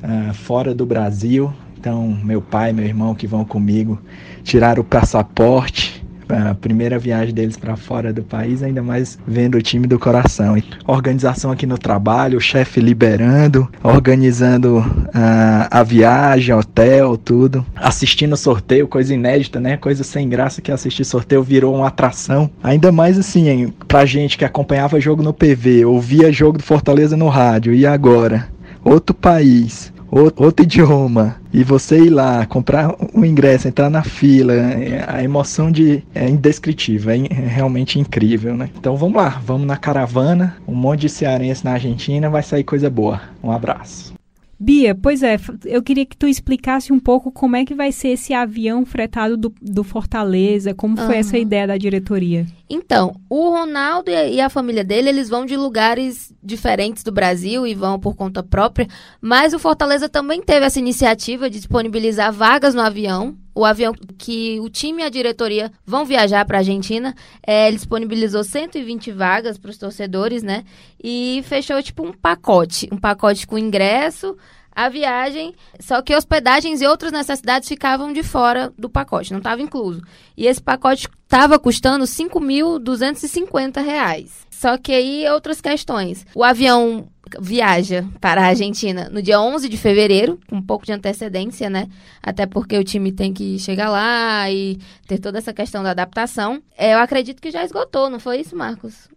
uh, 0.03 0.35
fora 0.35 0.75
do 0.75 0.85
Brasil. 0.85 1.53
Então 1.79 2.09
meu 2.25 2.43
pai, 2.43 2.73
meu 2.73 2.85
irmão 2.85 3.15
que 3.15 3.27
vão 3.27 3.45
comigo 3.45 3.99
tirar 4.43 4.79
o 4.79 4.85
passaporte 4.85 5.99
a 6.29 6.55
primeira 6.55 6.99
viagem 6.99 7.35
deles 7.35 7.57
para 7.57 7.77
fora 7.77 8.13
do 8.13 8.23
país, 8.23 8.63
ainda 8.63 8.83
mais 8.83 9.19
vendo 9.27 9.57
o 9.57 9.63
time 9.63 9.87
do 9.87 9.99
coração. 9.99 10.61
Organização 10.87 11.51
aqui 11.51 11.67
no 11.67 11.79
trabalho, 11.79 12.39
o 12.39 12.41
chefe 12.41 12.81
liberando, 12.81 13.69
organizando 13.83 14.79
uh, 14.79 15.69
a 15.71 15.83
viagem, 15.83 16.55
hotel, 16.55 17.17
tudo. 17.17 17.65
Assistindo 17.75 18.37
sorteio, 18.37 18.87
coisa 18.87 19.15
inédita, 19.15 19.59
né? 19.59 19.77
Coisa 19.77 20.05
sem 20.05 20.29
graça 20.29 20.61
que 20.61 20.71
assistir 20.71 21.05
sorteio 21.05 21.43
virou 21.43 21.75
uma 21.75 21.89
atração. 21.89 22.51
Ainda 22.63 22.93
mais 22.93 23.19
assim, 23.19 23.49
hein? 23.49 23.75
pra 23.87 24.05
gente 24.05 24.37
que 24.37 24.45
acompanhava 24.45 25.01
jogo 25.01 25.23
no 25.23 25.33
PV, 25.33 25.85
ouvia 25.85 26.31
jogo 26.33 26.59
do 26.59 26.65
Fortaleza 26.65 27.17
no 27.17 27.29
rádio, 27.29 27.73
e 27.73 27.87
agora? 27.87 28.49
Outro 28.89 29.15
país, 29.15 29.93
outro 30.11 30.63
idioma, 30.63 31.37
e 31.53 31.63
você 31.63 31.99
ir 31.99 32.11
lá, 32.11 32.47
comprar 32.47 32.91
o 32.91 33.11
um 33.15 33.25
ingresso, 33.25 33.69
entrar 33.69 33.91
na 33.91 34.03
fila, 34.03 34.55
é, 34.55 35.05
a 35.07 35.23
emoção 35.23 35.71
de 35.71 36.03
é 36.15 36.29
indescritível, 36.29 37.11
é, 37.11 37.19
é 37.19 37.47
realmente 37.47 37.99
incrível, 37.99 38.57
né? 38.57 38.71
Então 38.79 38.97
vamos 38.97 39.17
lá, 39.17 39.41
vamos 39.45 39.67
na 39.67 39.77
caravana, 39.77 40.57
um 40.67 40.75
monte 40.75 41.03
de 41.03 41.09
cearense 41.09 41.65
na 41.65 41.73
Argentina, 41.73 42.31
vai 42.31 42.43
sair 42.43 42.65
coisa 42.65 42.89
boa. 42.89 43.21
Um 43.43 43.53
abraço. 43.53 44.15
Bia, 44.61 44.93
pois 44.93 45.23
é, 45.23 45.39
eu 45.67 45.81
queria 45.81 46.05
que 46.05 46.17
tu 46.17 46.27
explicasse 46.27 46.93
um 46.93 46.99
pouco 46.99 47.31
como 47.31 47.55
é 47.55 47.65
que 47.65 47.75
vai 47.75 47.93
ser 47.93 48.09
esse 48.09 48.35
avião 48.35 48.85
fretado 48.85 49.37
do, 49.37 49.55
do 49.63 49.85
Fortaleza, 49.85 50.75
como 50.75 50.97
foi 50.97 51.07
uhum. 51.07 51.21
essa 51.21 51.39
ideia 51.39 51.67
da 51.67 51.77
diretoria. 51.77 52.45
Então, 52.71 53.15
o 53.31 53.51
Ronaldo 53.51 54.11
e 54.11 54.41
a 54.41 54.51
família 54.51 54.85
dele, 54.85 55.09
eles 55.09 55.29
vão 55.29 55.47
de 55.47 55.57
lugares 55.57 56.35
diferentes 56.43 57.03
do 57.03 57.11
Brasil 57.11 57.67
e 57.67 57.75
vão 57.75 57.99
por 57.99 58.15
conta 58.15 58.43
própria, 58.43 58.87
mas 59.21 59.55
o 59.55 59.59
Fortaleza 59.59 60.09
também 60.09 60.43
teve 60.43 60.67
essa 60.67 60.79
iniciativa 60.79 61.49
de 61.49 61.57
disponibilizar 61.57 62.33
vagas 62.33 62.75
no 62.75 62.83
avião. 62.83 63.37
O 63.55 63.65
avião 63.65 63.93
que 64.17 64.61
o 64.61 64.69
time 64.69 65.03
e 65.03 65.05
a 65.05 65.09
diretoria 65.09 65.73
vão 65.85 66.05
viajar 66.05 66.45
para 66.45 66.59
a 66.59 66.61
Argentina, 66.61 67.15
é, 67.45 67.67
ele 67.67 67.77
disponibilizou 67.77 68.45
120 68.45 69.11
vagas 69.11 69.59
para 69.59 69.71
os 69.71 69.79
torcedores, 69.79 70.45
né? 70.45 70.65
E 71.03 71.43
fechou 71.45 71.83
tipo 71.83 72.07
um 72.07 72.13
pacote, 72.13 72.89
um 72.93 72.97
pacote 72.97 73.47
com 73.47 73.59
ingresso, 73.59 74.37
a 74.79 74.89
viagem, 74.89 75.55
só 75.81 76.01
que 76.01 76.15
hospedagens 76.15 76.81
e 76.81 76.87
outras 76.87 77.11
necessidades 77.11 77.69
ficavam 77.69 78.13
de 78.13 78.23
fora 78.23 78.73
do 78.79 78.89
pacote, 78.89 79.33
não 79.33 79.39
estava 79.39 79.61
incluso. 79.61 80.01
E 80.37 80.47
esse 80.47 80.63
pacote 80.63 81.09
estava 81.25 81.59
custando 81.59 82.05
R$ 82.05 82.11
5.250. 82.11 84.29
Só 84.49 84.79
que 84.79 84.93
aí 84.93 85.29
outras 85.31 85.61
questões. 85.61 86.25
O 86.33 86.45
avião 86.45 87.09
viaja 87.41 88.07
para 88.21 88.43
a 88.43 88.47
Argentina 88.47 89.09
no 89.11 89.21
dia 89.21 89.41
11 89.41 89.69
de 89.69 89.77
fevereiro, 89.77 90.39
com 90.49 90.55
um 90.55 90.63
pouco 90.63 90.87
de 90.87 90.93
antecedência, 90.93 91.69
né? 91.69 91.89
Até 92.23 92.47
porque 92.47 92.79
o 92.79 92.85
time 92.85 93.11
tem 93.11 93.33
que 93.33 93.59
chegar 93.59 93.91
lá 93.91 94.49
e 94.49 94.79
ter 95.09 95.19
toda 95.19 95.39
essa 95.39 95.53
questão 95.53 95.83
da 95.83 95.91
adaptação. 95.91 96.63
É, 96.77 96.95
eu 96.95 97.01
acredito 97.01 97.43
que 97.43 97.51
já 97.51 97.65
esgotou, 97.65 98.09
não 98.09 98.21
foi 98.21 98.43
isso, 98.43 98.55
Marcos? 98.55 99.09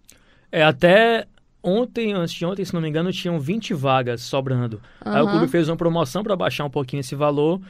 É, 0.52 0.64
até 0.64 1.28
Ontem, 1.64 2.14
antes 2.14 2.34
de 2.34 2.46
ontem, 2.46 2.66
se 2.66 2.74
não 2.74 2.82
me 2.82 2.90
engano, 2.90 3.12
tinham 3.12 3.40
20 3.40 3.74
vagas 3.74 4.22
sobrando. 4.22 4.82
Uhum. 5.06 5.14
Aí 5.14 5.22
o 5.22 5.28
clube 5.30 5.48
fez 5.48 5.70
uma 5.70 5.78
promoção 5.78 6.24
para 6.24 6.36
baixar 6.36 6.66
um 6.66 6.70
pouquinho 6.70 7.02
esse 7.02 7.16
valor. 7.16 7.62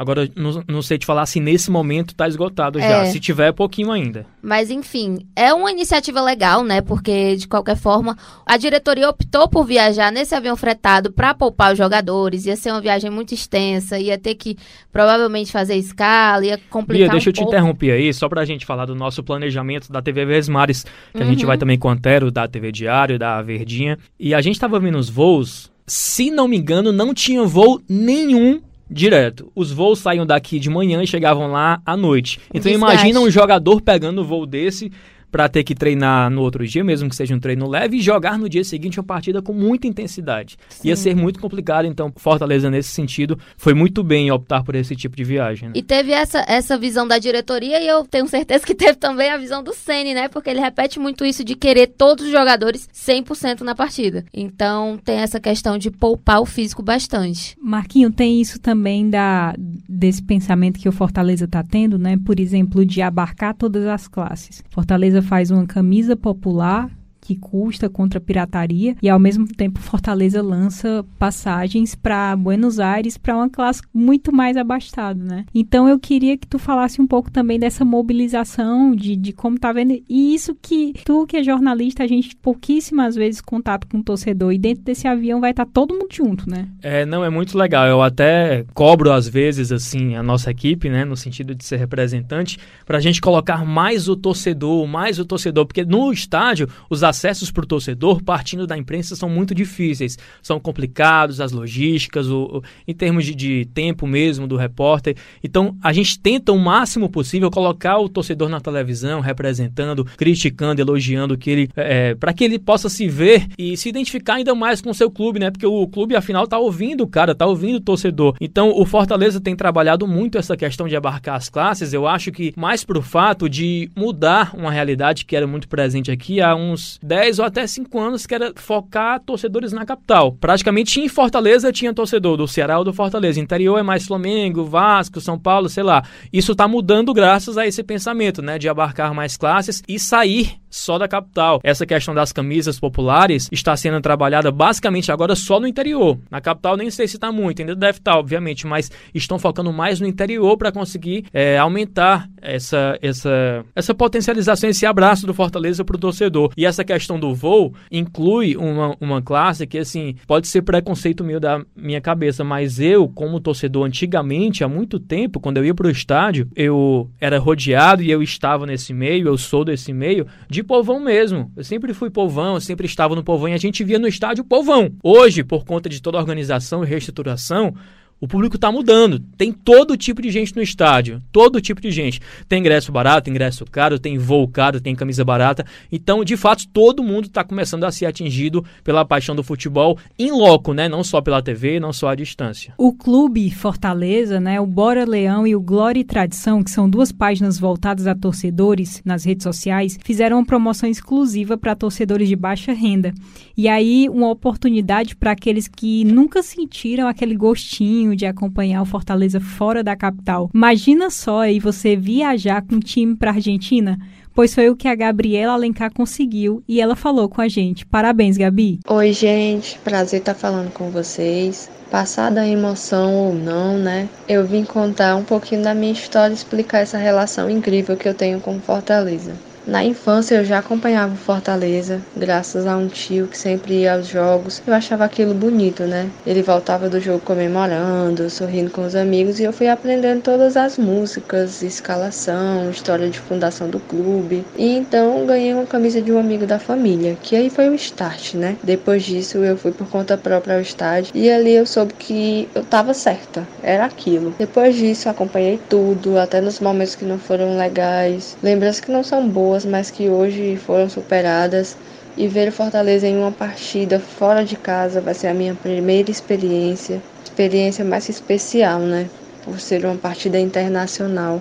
Agora, 0.00 0.30
não, 0.36 0.62
não 0.68 0.80
sei 0.80 0.96
te 0.96 1.04
falar 1.04 1.26
se 1.26 1.40
nesse 1.40 1.72
momento 1.72 2.10
está 2.10 2.28
esgotado 2.28 2.78
já. 2.78 3.02
É. 3.02 3.06
Se 3.06 3.18
tiver, 3.18 3.48
é 3.48 3.52
pouquinho 3.52 3.90
ainda. 3.90 4.24
Mas, 4.40 4.70
enfim, 4.70 5.26
é 5.34 5.52
uma 5.52 5.72
iniciativa 5.72 6.22
legal, 6.22 6.62
né? 6.62 6.80
Porque, 6.80 7.34
de 7.34 7.48
qualquer 7.48 7.76
forma, 7.76 8.16
a 8.46 8.56
diretoria 8.56 9.08
optou 9.08 9.48
por 9.48 9.64
viajar 9.64 10.12
nesse 10.12 10.36
avião 10.36 10.54
fretado 10.54 11.10
para 11.10 11.34
poupar 11.34 11.72
os 11.72 11.78
jogadores. 11.78 12.46
Ia 12.46 12.54
ser 12.54 12.70
uma 12.70 12.80
viagem 12.80 13.10
muito 13.10 13.34
extensa, 13.34 13.98
ia 13.98 14.16
ter 14.16 14.36
que 14.36 14.56
provavelmente 14.92 15.50
fazer 15.50 15.74
escala, 15.74 16.46
ia 16.46 16.60
complicar 16.70 17.08
Bia, 17.08 17.10
deixa 17.10 17.28
um 17.28 17.30
eu 17.30 17.34
te 17.34 17.42
interromper 17.42 17.90
aí, 17.90 18.14
só 18.14 18.28
para 18.28 18.42
a 18.42 18.44
gente 18.44 18.64
falar 18.64 18.86
do 18.86 18.94
nosso 18.94 19.20
planejamento 19.24 19.90
da 19.90 20.00
TV 20.00 20.24
Vesmares, 20.24 20.84
que 21.12 21.18
uhum. 21.18 21.24
a 21.24 21.26
gente 21.26 21.40
uhum. 21.40 21.48
vai 21.48 21.58
também 21.58 21.76
com 21.76 21.88
o 21.88 21.90
Antero, 21.90 22.30
da 22.30 22.46
TV 22.46 22.70
Diário, 22.70 23.18
da 23.18 23.42
Verdinha. 23.42 23.98
E 24.16 24.32
a 24.32 24.40
gente 24.40 24.54
estava 24.54 24.78
vendo 24.78 24.96
os 24.96 25.10
voos, 25.10 25.72
se 25.84 26.30
não 26.30 26.46
me 26.46 26.56
engano, 26.56 26.92
não 26.92 27.12
tinha 27.12 27.42
voo 27.42 27.82
nenhum 27.88 28.62
direto. 28.90 29.50
Os 29.54 29.70
voos 29.70 29.98
saíam 29.98 30.26
daqui 30.26 30.58
de 30.58 30.70
manhã 30.70 31.02
e 31.02 31.06
chegavam 31.06 31.50
lá 31.50 31.80
à 31.84 31.96
noite. 31.96 32.40
Então 32.52 32.70
imagina 32.70 33.20
um 33.20 33.30
jogador 33.30 33.80
pegando 33.80 34.22
um 34.22 34.24
voo 34.24 34.46
desse 34.46 34.90
para 35.30 35.48
ter 35.48 35.64
que 35.64 35.74
treinar 35.74 36.30
no 36.30 36.42
outro 36.42 36.66
dia, 36.66 36.82
mesmo 36.82 37.08
que 37.08 37.16
seja 37.16 37.34
um 37.34 37.40
treino 37.40 37.68
leve, 37.68 37.96
e 37.96 38.00
jogar 38.00 38.38
no 38.38 38.48
dia 38.48 38.64
seguinte 38.64 38.98
uma 38.98 39.04
partida 39.04 39.42
com 39.42 39.52
muita 39.52 39.86
intensidade. 39.86 40.56
Sim. 40.68 40.88
Ia 40.88 40.96
ser 40.96 41.14
muito 41.14 41.40
complicado, 41.40 41.86
então 41.86 42.12
Fortaleza, 42.16 42.70
nesse 42.70 42.90
sentido, 42.90 43.38
foi 43.56 43.74
muito 43.74 44.02
bem 44.02 44.30
optar 44.30 44.62
por 44.62 44.74
esse 44.74 44.96
tipo 44.96 45.16
de 45.16 45.24
viagem. 45.24 45.68
Né? 45.68 45.74
E 45.76 45.82
teve 45.82 46.12
essa, 46.12 46.44
essa 46.48 46.78
visão 46.78 47.06
da 47.06 47.18
diretoria, 47.18 47.80
e 47.80 47.86
eu 47.86 48.04
tenho 48.04 48.26
certeza 48.26 48.64
que 48.64 48.74
teve 48.74 48.94
também 48.94 49.30
a 49.30 49.36
visão 49.36 49.62
do 49.62 49.74
Ceni, 49.74 50.14
né? 50.14 50.28
Porque 50.28 50.50
ele 50.50 50.60
repete 50.60 50.98
muito 50.98 51.24
isso 51.24 51.44
de 51.44 51.54
querer 51.54 51.88
todos 51.88 52.26
os 52.26 52.30
jogadores 52.30 52.88
100% 52.94 53.60
na 53.60 53.74
partida. 53.74 54.24
Então 54.32 54.98
tem 55.04 55.18
essa 55.18 55.40
questão 55.40 55.78
de 55.78 55.90
poupar 55.90 56.40
o 56.40 56.46
físico 56.46 56.82
bastante. 56.82 57.56
Marquinho, 57.60 58.10
tem 58.10 58.40
isso 58.40 58.58
também 58.58 59.08
da, 59.08 59.54
desse 59.88 60.22
pensamento 60.22 60.78
que 60.78 60.88
o 60.88 60.92
Fortaleza 60.92 61.44
está 61.44 61.62
tendo, 61.62 61.98
né? 61.98 62.18
Por 62.24 62.40
exemplo, 62.40 62.84
de 62.84 63.02
abarcar 63.02 63.54
todas 63.54 63.86
as 63.86 64.08
classes. 64.08 64.62
Fortaleza 64.70 65.17
faz 65.22 65.50
uma 65.50 65.66
camisa 65.66 66.16
popular 66.16 66.90
que 67.28 67.36
custa 67.36 67.90
contra 67.90 68.16
a 68.16 68.22
pirataria 68.22 68.96
e 69.02 69.08
ao 69.08 69.18
mesmo 69.18 69.46
tempo 69.46 69.80
Fortaleza 69.80 70.40
lança 70.40 71.04
passagens 71.18 71.94
para 71.94 72.34
Buenos 72.34 72.80
Aires 72.80 73.18
para 73.18 73.36
uma 73.36 73.50
classe 73.50 73.82
muito 73.92 74.32
mais 74.32 74.56
abastada, 74.56 75.22
né? 75.22 75.44
Então 75.54 75.86
eu 75.86 75.98
queria 75.98 76.38
que 76.38 76.46
tu 76.46 76.58
falasse 76.58 77.02
um 77.02 77.06
pouco 77.06 77.30
também 77.30 77.58
dessa 77.58 77.84
mobilização 77.84 78.94
de, 78.94 79.14
de 79.14 79.34
como 79.34 79.58
tá 79.58 79.70
vendo 79.74 80.02
e 80.08 80.34
isso 80.34 80.56
que 80.62 80.94
tu 81.04 81.26
que 81.26 81.36
é 81.36 81.42
jornalista 81.42 82.02
a 82.02 82.06
gente 82.06 82.34
pouquíssimas 82.34 83.14
vezes 83.14 83.42
contato 83.42 83.86
com 83.86 83.98
o 83.98 84.02
torcedor 84.02 84.50
e 84.54 84.58
dentro 84.58 84.82
desse 84.82 85.06
avião 85.06 85.38
vai 85.38 85.50
estar 85.50 85.66
tá 85.66 85.70
todo 85.70 85.92
mundo 85.92 86.08
junto, 86.10 86.48
né? 86.48 86.66
É, 86.82 87.04
não 87.04 87.22
é 87.22 87.28
muito 87.28 87.58
legal. 87.58 87.86
Eu 87.86 88.00
até 88.00 88.64
cobro 88.72 89.12
às 89.12 89.28
vezes 89.28 89.70
assim 89.70 90.16
a 90.16 90.22
nossa 90.22 90.50
equipe, 90.50 90.88
né, 90.88 91.04
no 91.04 91.16
sentido 91.16 91.54
de 91.54 91.62
ser 91.62 91.76
representante, 91.76 92.58
para 92.86 92.96
a 92.96 93.00
gente 93.02 93.20
colocar 93.20 93.66
mais 93.66 94.08
o 94.08 94.16
torcedor, 94.16 94.86
mais 94.86 95.18
o 95.18 95.26
torcedor, 95.26 95.66
porque 95.66 95.84
no 95.84 96.10
estádio 96.10 96.66
os 96.88 97.04
acessos 97.18 97.50
para 97.50 97.64
o 97.64 97.66
torcedor, 97.66 98.22
partindo 98.22 98.66
da 98.66 98.78
imprensa, 98.78 99.16
são 99.16 99.28
muito 99.28 99.54
difíceis. 99.54 100.16
São 100.40 100.60
complicados, 100.60 101.40
as 101.40 101.52
logísticas, 101.52 102.28
o, 102.28 102.58
o 102.58 102.62
em 102.86 102.94
termos 102.94 103.24
de, 103.24 103.34
de, 103.34 103.64
tempo 103.66 104.06
mesmo 104.06 104.46
do 104.46 104.56
repórter. 104.56 105.16
Então, 105.42 105.76
a 105.82 105.92
gente 105.92 106.18
tenta 106.18 106.52
o 106.52 106.58
máximo 106.58 107.08
possível 107.08 107.50
colocar 107.50 107.98
o 107.98 108.08
torcedor 108.08 108.48
na 108.48 108.60
televisão, 108.60 109.20
representando, 109.20 110.04
criticando, 110.16 110.80
elogiando 110.80 111.36
que 111.36 111.50
ele. 111.50 111.68
É, 111.76 112.14
para 112.14 112.32
que 112.32 112.44
ele 112.44 112.58
possa 112.58 112.88
se 112.88 113.08
ver 113.08 113.46
e 113.58 113.76
se 113.76 113.88
identificar 113.88 114.34
ainda 114.34 114.54
mais 114.54 114.80
com 114.80 114.90
o 114.90 114.94
seu 114.94 115.10
clube, 115.10 115.38
né? 115.38 115.50
Porque 115.50 115.66
o 115.66 115.86
clube, 115.88 116.14
afinal, 116.14 116.46
tá 116.46 116.58
ouvindo 116.58 117.02
o 117.02 117.06
cara, 117.06 117.34
tá 117.34 117.46
ouvindo 117.46 117.76
o 117.76 117.80
torcedor. 117.80 118.36
Então, 118.40 118.70
o 118.74 118.86
Fortaleza 118.86 119.40
tem 119.40 119.56
trabalhado 119.56 120.06
muito 120.06 120.38
essa 120.38 120.56
questão 120.56 120.86
de 120.86 120.96
abarcar 120.96 121.36
as 121.36 121.48
classes. 121.48 121.92
Eu 121.92 122.06
acho 122.06 122.30
que 122.30 122.52
mais 122.56 122.84
pro 122.84 123.02
fato 123.02 123.48
de 123.48 123.90
mudar 123.96 124.54
uma 124.54 124.70
realidade 124.70 125.24
que 125.24 125.34
era 125.34 125.46
muito 125.46 125.68
presente 125.68 126.10
aqui 126.10 126.40
há 126.40 126.54
uns 126.54 126.98
10 127.08 127.38
ou 127.38 127.44
até 127.46 127.66
5 127.66 127.98
anos, 127.98 128.26
que 128.26 128.34
era 128.34 128.52
focar 128.54 129.18
torcedores 129.20 129.72
na 129.72 129.86
capital. 129.86 130.32
Praticamente 130.32 131.00
em 131.00 131.08
Fortaleza 131.08 131.72
tinha 131.72 131.94
torcedor 131.94 132.36
do 132.36 132.46
Ceará 132.46 132.78
ou 132.78 132.84
do 132.84 132.92
Fortaleza. 132.92 133.40
Interior 133.40 133.78
é 133.78 133.82
mais 133.82 134.06
Flamengo, 134.06 134.64
Vasco, 134.64 135.20
São 135.20 135.38
Paulo, 135.38 135.68
sei 135.68 135.82
lá. 135.82 136.04
Isso 136.32 136.52
está 136.52 136.68
mudando 136.68 137.14
graças 137.14 137.56
a 137.56 137.66
esse 137.66 137.82
pensamento, 137.82 138.42
né? 138.42 138.58
De 138.58 138.68
abarcar 138.68 139.14
mais 139.14 139.36
classes 139.36 139.82
e 139.88 139.98
sair 139.98 140.58
só 140.70 140.98
da 140.98 141.08
capital. 141.08 141.60
Essa 141.64 141.86
questão 141.86 142.14
das 142.14 142.30
camisas 142.30 142.78
populares 142.78 143.48
está 143.50 143.74
sendo 143.76 144.00
trabalhada 144.02 144.50
basicamente 144.50 145.10
agora 145.10 145.34
só 145.34 145.58
no 145.58 145.66
interior. 145.66 146.18
Na 146.30 146.42
capital 146.42 146.76
nem 146.76 146.90
sei 146.90 147.08
se 147.08 147.16
está 147.16 147.32
muito, 147.32 147.60
ainda 147.60 147.74
deve 147.74 147.98
estar, 147.98 148.12
tá, 148.12 148.18
obviamente, 148.18 148.66
mas 148.66 148.90
estão 149.14 149.38
focando 149.38 149.72
mais 149.72 149.98
no 149.98 150.06
interior 150.06 150.56
para 150.58 150.70
conseguir 150.70 151.24
é, 151.32 151.56
aumentar 151.56 152.28
essa, 152.42 152.98
essa, 153.00 153.64
essa 153.74 153.94
potencialização, 153.94 154.68
esse 154.68 154.84
abraço 154.84 155.26
do 155.26 155.32
Fortaleza 155.32 155.84
para 155.84 155.96
o 155.96 155.98
torcedor. 155.98 156.52
E 156.56 156.66
essa 156.66 156.84
questão 156.84 156.97
do 157.18 157.34
voo 157.34 157.72
inclui 157.90 158.56
uma, 158.56 158.96
uma 159.00 159.22
classe 159.22 159.66
que, 159.66 159.78
assim, 159.78 160.16
pode 160.26 160.48
ser 160.48 160.62
preconceito 160.62 161.22
meu 161.22 161.38
da 161.38 161.62
minha 161.76 162.00
cabeça, 162.00 162.42
mas 162.42 162.80
eu, 162.80 163.08
como 163.08 163.40
torcedor 163.40 163.86
antigamente, 163.86 164.64
há 164.64 164.68
muito 164.68 164.98
tempo, 164.98 165.38
quando 165.38 165.58
eu 165.58 165.64
ia 165.64 165.74
para 165.74 165.86
o 165.86 165.90
estádio, 165.90 166.48
eu 166.56 167.10
era 167.20 167.38
rodeado 167.38 168.02
e 168.02 168.10
eu 168.10 168.22
estava 168.22 168.66
nesse 168.66 168.92
meio, 168.92 169.28
eu 169.28 169.38
sou 169.38 169.64
desse 169.64 169.92
meio, 169.92 170.26
de 170.48 170.62
povão 170.62 171.00
mesmo. 171.00 171.52
Eu 171.56 171.64
sempre 171.64 171.94
fui 171.94 172.10
povão, 172.10 172.54
eu 172.54 172.60
sempre 172.60 172.86
estava 172.86 173.14
no 173.14 173.22
povão 173.22 173.48
e 173.48 173.54
a 173.54 173.58
gente 173.58 173.84
via 173.84 173.98
no 173.98 174.08
estádio 174.08 174.44
povão. 174.44 174.90
Hoje, 175.02 175.44
por 175.44 175.64
conta 175.64 175.88
de 175.88 176.02
toda 176.02 176.18
a 176.18 176.20
organização 176.20 176.82
e 176.82 176.86
reestruturação, 176.86 177.74
o 178.20 178.26
público 178.26 178.56
está 178.56 178.70
mudando. 178.72 179.20
Tem 179.36 179.52
todo 179.52 179.96
tipo 179.96 180.20
de 180.20 180.30
gente 180.30 180.54
no 180.56 180.62
estádio. 180.62 181.22
Todo 181.30 181.60
tipo 181.60 181.80
de 181.80 181.90
gente. 181.90 182.20
Tem 182.48 182.58
ingresso 182.58 182.90
barato, 182.90 183.30
ingresso 183.30 183.64
caro, 183.64 183.98
tem 183.98 184.18
voo 184.18 184.48
caro, 184.48 184.80
tem 184.80 184.94
camisa 184.94 185.24
barata. 185.24 185.64
Então, 185.90 186.24
de 186.24 186.36
fato, 186.36 186.66
todo 186.68 187.02
mundo 187.02 187.26
está 187.26 187.44
começando 187.44 187.84
a 187.84 187.92
ser 187.92 188.06
atingido 188.06 188.64
pela 188.82 189.04
paixão 189.04 189.36
do 189.36 189.44
futebol 189.44 189.98
em 190.18 190.32
loco, 190.32 190.72
né? 190.72 190.88
Não 190.88 191.04
só 191.04 191.20
pela 191.20 191.42
TV, 191.42 191.78
não 191.78 191.92
só 191.92 192.08
à 192.08 192.14
distância. 192.14 192.74
O 192.76 192.92
clube 192.92 193.50
Fortaleza, 193.50 194.40
né? 194.40 194.60
O 194.60 194.66
Bora 194.66 195.04
Leão 195.04 195.46
e 195.46 195.54
o 195.54 195.60
Glória 195.60 196.00
e 196.00 196.04
Tradição, 196.04 196.62
que 196.62 196.70
são 196.70 196.90
duas 196.90 197.12
páginas 197.12 197.58
voltadas 197.58 198.06
a 198.06 198.14
torcedores 198.14 199.00
nas 199.04 199.24
redes 199.24 199.44
sociais, 199.44 199.98
fizeram 200.02 200.38
uma 200.38 200.46
promoção 200.46 200.88
exclusiva 200.88 201.56
para 201.56 201.76
torcedores 201.76 202.28
de 202.28 202.36
baixa 202.36 202.72
renda. 202.72 203.12
E 203.56 203.68
aí, 203.68 204.08
uma 204.08 204.28
oportunidade 204.28 205.14
para 205.14 205.32
aqueles 205.32 205.68
que 205.68 206.04
nunca 206.04 206.42
sentiram 206.42 207.06
aquele 207.06 207.36
gostinho 207.36 208.07
sonho 208.08 208.16
de 208.16 208.26
acompanhar 208.26 208.82
o 208.82 208.86
Fortaleza 208.86 209.40
fora 209.40 209.82
da 209.82 209.94
capital. 209.94 210.50
Imagina 210.54 211.10
só 211.10 211.40
aí 211.40 211.60
você 211.60 211.96
viajar 211.96 212.62
com 212.62 212.76
um 212.76 212.80
time 212.80 213.14
para 213.14 213.32
Argentina 213.32 213.98
pois 214.34 214.54
foi 214.54 214.70
o 214.70 214.76
que 214.76 214.86
a 214.86 214.94
Gabriela 214.94 215.54
Alencar 215.54 215.92
conseguiu 215.92 216.62
e 216.68 216.80
ela 216.80 216.94
falou 216.94 217.28
com 217.28 217.40
a 217.40 217.48
gente. 217.48 217.84
Parabéns, 217.84 218.36
Gabi. 218.36 218.78
Oi, 218.86 219.12
gente. 219.12 219.76
Prazer 219.80 220.20
estar 220.20 220.34
falando 220.34 220.72
com 220.72 220.90
vocês. 220.90 221.68
Passada 221.90 222.42
a 222.42 222.46
emoção 222.46 223.16
ou 223.16 223.34
não, 223.34 223.76
né? 223.76 224.08
Eu 224.28 224.46
vim 224.46 224.62
contar 224.62 225.16
um 225.16 225.24
pouquinho 225.24 225.64
da 225.64 225.74
minha 225.74 225.90
história 225.90 226.32
e 226.32 226.36
explicar 226.36 226.78
essa 226.78 226.98
relação 226.98 227.50
incrível 227.50 227.96
que 227.96 228.08
eu 228.08 228.14
tenho 228.14 228.38
com 228.38 228.60
Fortaleza. 228.60 229.34
Na 229.68 229.84
infância 229.84 230.36
eu 230.36 230.44
já 230.46 230.60
acompanhava 230.60 231.12
o 231.12 231.16
Fortaleza, 231.18 232.00
graças 232.16 232.66
a 232.66 232.74
um 232.74 232.88
tio 232.88 233.26
que 233.26 233.36
sempre 233.36 233.80
ia 233.80 233.92
aos 233.92 234.06
jogos. 234.06 234.62
Eu 234.66 234.72
achava 234.72 235.04
aquilo 235.04 235.34
bonito, 235.34 235.82
né? 235.82 236.08
Ele 236.26 236.42
voltava 236.42 236.88
do 236.88 236.98
jogo 236.98 237.20
comemorando, 237.20 238.30
sorrindo 238.30 238.70
com 238.70 238.86
os 238.86 238.94
amigos 238.94 239.38
e 239.38 239.42
eu 239.42 239.52
fui 239.52 239.68
aprendendo 239.68 240.22
todas 240.22 240.56
as 240.56 240.78
músicas, 240.78 241.60
escalação, 241.60 242.70
história 242.70 243.10
de 243.10 243.18
fundação 243.18 243.68
do 243.68 243.78
clube. 243.78 244.42
E 244.56 244.74
então 244.74 245.26
ganhei 245.26 245.52
uma 245.52 245.66
camisa 245.66 246.00
de 246.00 246.10
um 246.10 246.18
amigo 246.18 246.46
da 246.46 246.58
família, 246.58 247.18
que 247.22 247.36
aí 247.36 247.50
foi 247.50 247.68
o 247.68 247.74
start, 247.74 248.36
né? 248.36 248.56
Depois 248.62 249.02
disso 249.02 249.36
eu 249.36 249.58
fui 249.58 249.72
por 249.72 249.86
conta 249.90 250.16
própria 250.16 250.54
ao 250.54 250.62
estádio 250.62 251.12
e 251.14 251.30
ali 251.30 251.52
eu 251.52 251.66
soube 251.66 251.92
que 251.92 252.48
eu 252.54 252.64
tava 252.64 252.94
certa, 252.94 253.46
era 253.62 253.84
aquilo. 253.84 254.34
Depois 254.38 254.76
disso 254.76 255.10
acompanhei 255.10 255.60
tudo, 255.68 256.16
até 256.18 256.40
nos 256.40 256.58
momentos 256.58 256.94
que 256.94 257.04
não 257.04 257.18
foram 257.18 257.58
legais, 257.58 258.34
lembranças 258.42 258.80
que 258.80 258.90
não 258.90 259.04
são 259.04 259.28
boas 259.28 259.57
pessoas, 259.58 259.64
mas 259.64 259.90
que 259.90 260.08
hoje 260.08 260.56
foram 260.56 260.88
superadas. 260.88 261.76
E 262.16 262.26
ver 262.26 262.48
o 262.48 262.52
Fortaleza 262.52 263.06
em 263.06 263.16
uma 263.16 263.30
partida 263.30 264.00
fora 264.00 264.44
de 264.44 264.56
casa 264.56 265.00
vai 265.00 265.14
ser 265.14 265.28
a 265.28 265.34
minha 265.34 265.54
primeira 265.54 266.10
experiência, 266.10 267.00
experiência 267.24 267.84
mais 267.84 268.08
especial, 268.08 268.80
né? 268.80 269.08
Por 269.44 269.60
ser 269.60 269.84
uma 269.84 269.94
partida 269.94 270.38
internacional. 270.38 271.40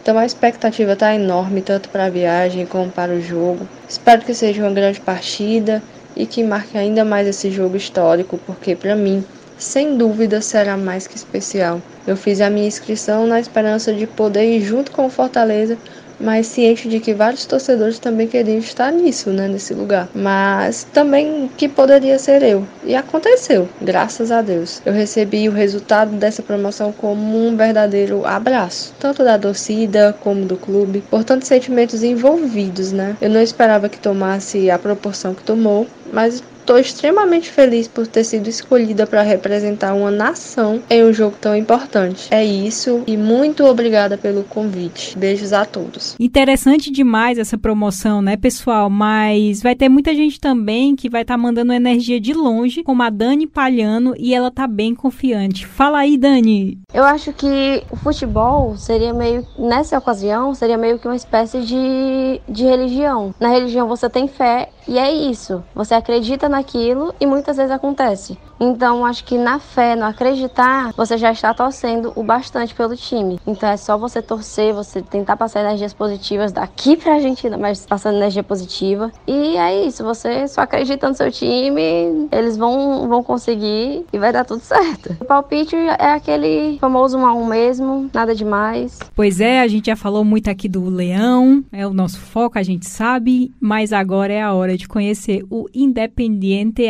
Então 0.00 0.16
a 0.16 0.24
expectativa 0.24 0.92
está 0.92 1.12
enorme, 1.14 1.60
tanto 1.60 1.88
para 1.88 2.06
a 2.06 2.10
viagem 2.10 2.66
como 2.66 2.90
para 2.90 3.12
o 3.12 3.20
jogo. 3.20 3.66
Espero 3.88 4.22
que 4.22 4.32
seja 4.32 4.62
uma 4.62 4.70
grande 4.70 5.00
partida 5.00 5.82
e 6.14 6.24
que 6.24 6.44
marque 6.44 6.78
ainda 6.78 7.04
mais 7.04 7.26
esse 7.26 7.50
jogo 7.50 7.76
histórico, 7.76 8.38
porque 8.46 8.76
para 8.76 8.94
mim, 8.94 9.24
sem 9.58 9.96
dúvida, 9.96 10.40
será 10.40 10.76
mais 10.76 11.08
que 11.08 11.16
especial. 11.16 11.80
Eu 12.06 12.16
fiz 12.16 12.40
a 12.40 12.50
minha 12.50 12.66
inscrição 12.66 13.26
na 13.26 13.40
esperança 13.40 13.92
de 13.92 14.06
poder 14.06 14.44
ir 14.44 14.60
junto 14.60 14.92
com 14.92 15.06
o 15.06 15.10
Fortaleza 15.10 15.76
mas 16.22 16.46
ciente 16.46 16.88
de 16.88 17.00
que 17.00 17.12
vários 17.12 17.44
torcedores 17.44 17.98
também 17.98 18.28
queriam 18.28 18.58
estar 18.58 18.92
nisso, 18.92 19.30
né, 19.30 19.48
nesse 19.48 19.74
lugar. 19.74 20.08
Mas 20.14 20.86
também 20.92 21.50
que 21.56 21.68
poderia 21.68 22.18
ser 22.18 22.42
eu. 22.42 22.66
E 22.84 22.94
aconteceu, 22.94 23.68
graças 23.80 24.30
a 24.30 24.40
Deus. 24.40 24.80
Eu 24.86 24.92
recebi 24.92 25.48
o 25.48 25.52
resultado 25.52 26.12
dessa 26.12 26.42
promoção 26.42 26.92
como 26.92 27.46
um 27.46 27.56
verdadeiro 27.56 28.24
abraço, 28.24 28.94
tanto 28.98 29.24
da 29.24 29.38
torcida 29.38 30.16
como 30.20 30.44
do 30.44 30.56
clube, 30.56 31.02
por 31.10 31.24
tantos 31.24 31.48
sentimentos 31.48 32.02
envolvidos, 32.02 32.92
né? 32.92 33.16
Eu 33.20 33.30
não 33.30 33.42
esperava 33.42 33.88
que 33.88 33.98
tomasse 33.98 34.70
a 34.70 34.78
proporção 34.78 35.34
que 35.34 35.42
tomou, 35.42 35.86
mas 36.12 36.42
Estou 36.62 36.78
extremamente 36.78 37.50
feliz 37.50 37.88
por 37.88 38.06
ter 38.06 38.22
sido 38.22 38.48
escolhida 38.48 39.04
para 39.04 39.20
representar 39.22 39.94
uma 39.94 40.12
nação 40.12 40.80
em 40.88 41.02
um 41.02 41.12
jogo 41.12 41.36
tão 41.40 41.56
importante. 41.56 42.28
É 42.30 42.44
isso 42.44 43.02
e 43.04 43.16
muito 43.16 43.64
obrigada 43.64 44.16
pelo 44.16 44.44
convite. 44.44 45.18
Beijos 45.18 45.52
a 45.52 45.64
todos. 45.64 46.14
Interessante 46.20 46.88
demais 46.92 47.36
essa 47.36 47.58
promoção, 47.58 48.22
né, 48.22 48.36
pessoal? 48.36 48.88
Mas 48.88 49.60
vai 49.60 49.74
ter 49.74 49.88
muita 49.88 50.14
gente 50.14 50.38
também 50.38 50.94
que 50.94 51.10
vai 51.10 51.22
estar 51.22 51.34
tá 51.34 51.38
mandando 51.38 51.72
energia 51.72 52.20
de 52.20 52.32
longe, 52.32 52.84
como 52.84 53.02
a 53.02 53.10
Dani 53.10 53.48
Palhano, 53.48 54.14
e 54.16 54.32
ela 54.32 54.48
tá 54.48 54.68
bem 54.68 54.94
confiante. 54.94 55.66
Fala 55.66 55.98
aí, 55.98 56.16
Dani. 56.16 56.78
Eu 56.94 57.02
acho 57.02 57.32
que 57.32 57.82
o 57.90 57.96
futebol 57.96 58.76
seria 58.76 59.12
meio, 59.12 59.44
nessa 59.58 59.98
ocasião, 59.98 60.54
seria 60.54 60.78
meio 60.78 61.00
que 61.00 61.08
uma 61.08 61.16
espécie 61.16 61.62
de, 61.62 62.40
de 62.48 62.62
religião. 62.62 63.34
Na 63.40 63.48
religião 63.48 63.88
você 63.88 64.08
tem 64.08 64.28
fé 64.28 64.68
e 64.86 64.96
é 64.96 65.12
isso. 65.12 65.62
Você 65.74 65.94
acredita 65.94 66.51
naquilo 66.52 67.12
e 67.20 67.26
muitas 67.26 67.56
vezes 67.56 67.72
acontece. 67.72 68.38
Então, 68.60 69.04
acho 69.04 69.24
que 69.24 69.36
na 69.36 69.58
fé, 69.58 69.96
no 69.96 70.04
acreditar, 70.04 70.92
você 70.96 71.18
já 71.18 71.32
está 71.32 71.52
torcendo 71.52 72.12
o 72.14 72.22
bastante 72.22 72.72
pelo 72.72 72.94
time. 72.94 73.40
Então, 73.44 73.68
é 73.68 73.76
só 73.76 73.98
você 73.98 74.22
torcer, 74.22 74.72
você 74.72 75.02
tentar 75.02 75.36
passar 75.36 75.62
energias 75.62 75.92
positivas 75.92 76.52
daqui 76.52 76.96
pra 76.96 77.14
Argentina, 77.14 77.58
mas 77.58 77.84
passando 77.84 78.18
energia 78.18 78.44
positiva. 78.44 79.10
E 79.26 79.56
é 79.56 79.84
isso, 79.84 80.04
você 80.04 80.46
só 80.46 80.60
acredita 80.60 81.08
no 81.08 81.14
seu 81.14 81.28
time, 81.32 82.28
eles 82.30 82.56
vão, 82.56 83.08
vão 83.08 83.20
conseguir 83.24 84.06
e 84.12 84.18
vai 84.18 84.32
dar 84.32 84.44
tudo 84.44 84.60
certo. 84.60 85.16
O 85.20 85.24
palpite 85.24 85.74
é 85.74 86.12
aquele 86.12 86.78
famoso 86.78 87.18
1 87.18 87.26
a 87.26 87.34
1 87.34 87.46
mesmo, 87.46 88.10
nada 88.14 88.32
demais. 88.32 89.00
Pois 89.16 89.40
é, 89.40 89.60
a 89.60 89.66
gente 89.66 89.86
já 89.86 89.96
falou 89.96 90.24
muito 90.24 90.48
aqui 90.48 90.68
do 90.68 90.88
Leão, 90.88 91.64
é 91.72 91.84
o 91.84 91.92
nosso 91.92 92.20
foco, 92.20 92.60
a 92.60 92.62
gente 92.62 92.88
sabe, 92.88 93.52
mas 93.60 93.92
agora 93.92 94.32
é 94.32 94.40
a 94.40 94.52
hora 94.52 94.76
de 94.76 94.86
conhecer 94.86 95.44
o 95.50 95.66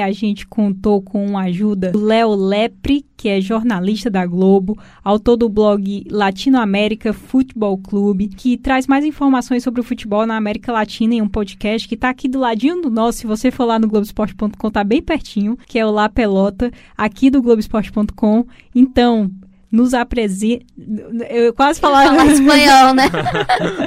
A 0.03 0.13
gente 0.13 0.47
contou 0.47 1.01
com 1.03 1.39
a 1.39 1.43
ajuda 1.43 1.63
ajuda 1.63 1.93
Léo 1.95 2.35
Lepre, 2.35 3.05
que 3.17 3.29
é 3.29 3.41
jornalista 3.41 4.11
da 4.11 4.27
Globo, 4.27 4.79
autor 5.03 5.37
do 5.37 5.49
blog 5.49 6.05
Latinoamérica 6.11 7.13
Futebol 7.13 7.79
Clube, 7.79 8.29
que 8.29 8.57
traz 8.57 8.87
mais 8.87 9.05
informações 9.05 9.63
sobre 9.63 9.81
o 9.81 9.85
futebol 9.85 10.27
na 10.27 10.37
América 10.37 10.73
Latina 10.73 11.15
em 11.15 11.23
um 11.23 11.29
podcast 11.29 11.89
que 11.89 11.95
está 11.95 12.11
aqui 12.11 12.29
do 12.29 12.41
ladinho 12.41 12.83
do 12.83 12.91
nosso. 12.91 13.19
Se 13.19 13.27
você 13.27 13.51
for 13.51 13.65
lá 13.65 13.79
no 13.79 13.89
Globoesporte.com, 13.89 14.71
tá 14.71 14.83
bem 14.83 15.01
pertinho, 15.01 15.57
que 15.67 15.79
é 15.79 15.87
o 15.87 15.91
La 15.91 16.09
Pelota, 16.09 16.71
aqui 16.97 17.31
do 17.31 17.43
Globoesporte.com. 17.43 18.47
Então, 18.75 19.31
nos 19.71 19.95
apresente. 19.95 20.67
Eu 21.31 21.55
quase 21.55 21.81
falava 21.81 22.27
espanhol, 22.27 22.95
né? 22.95 23.05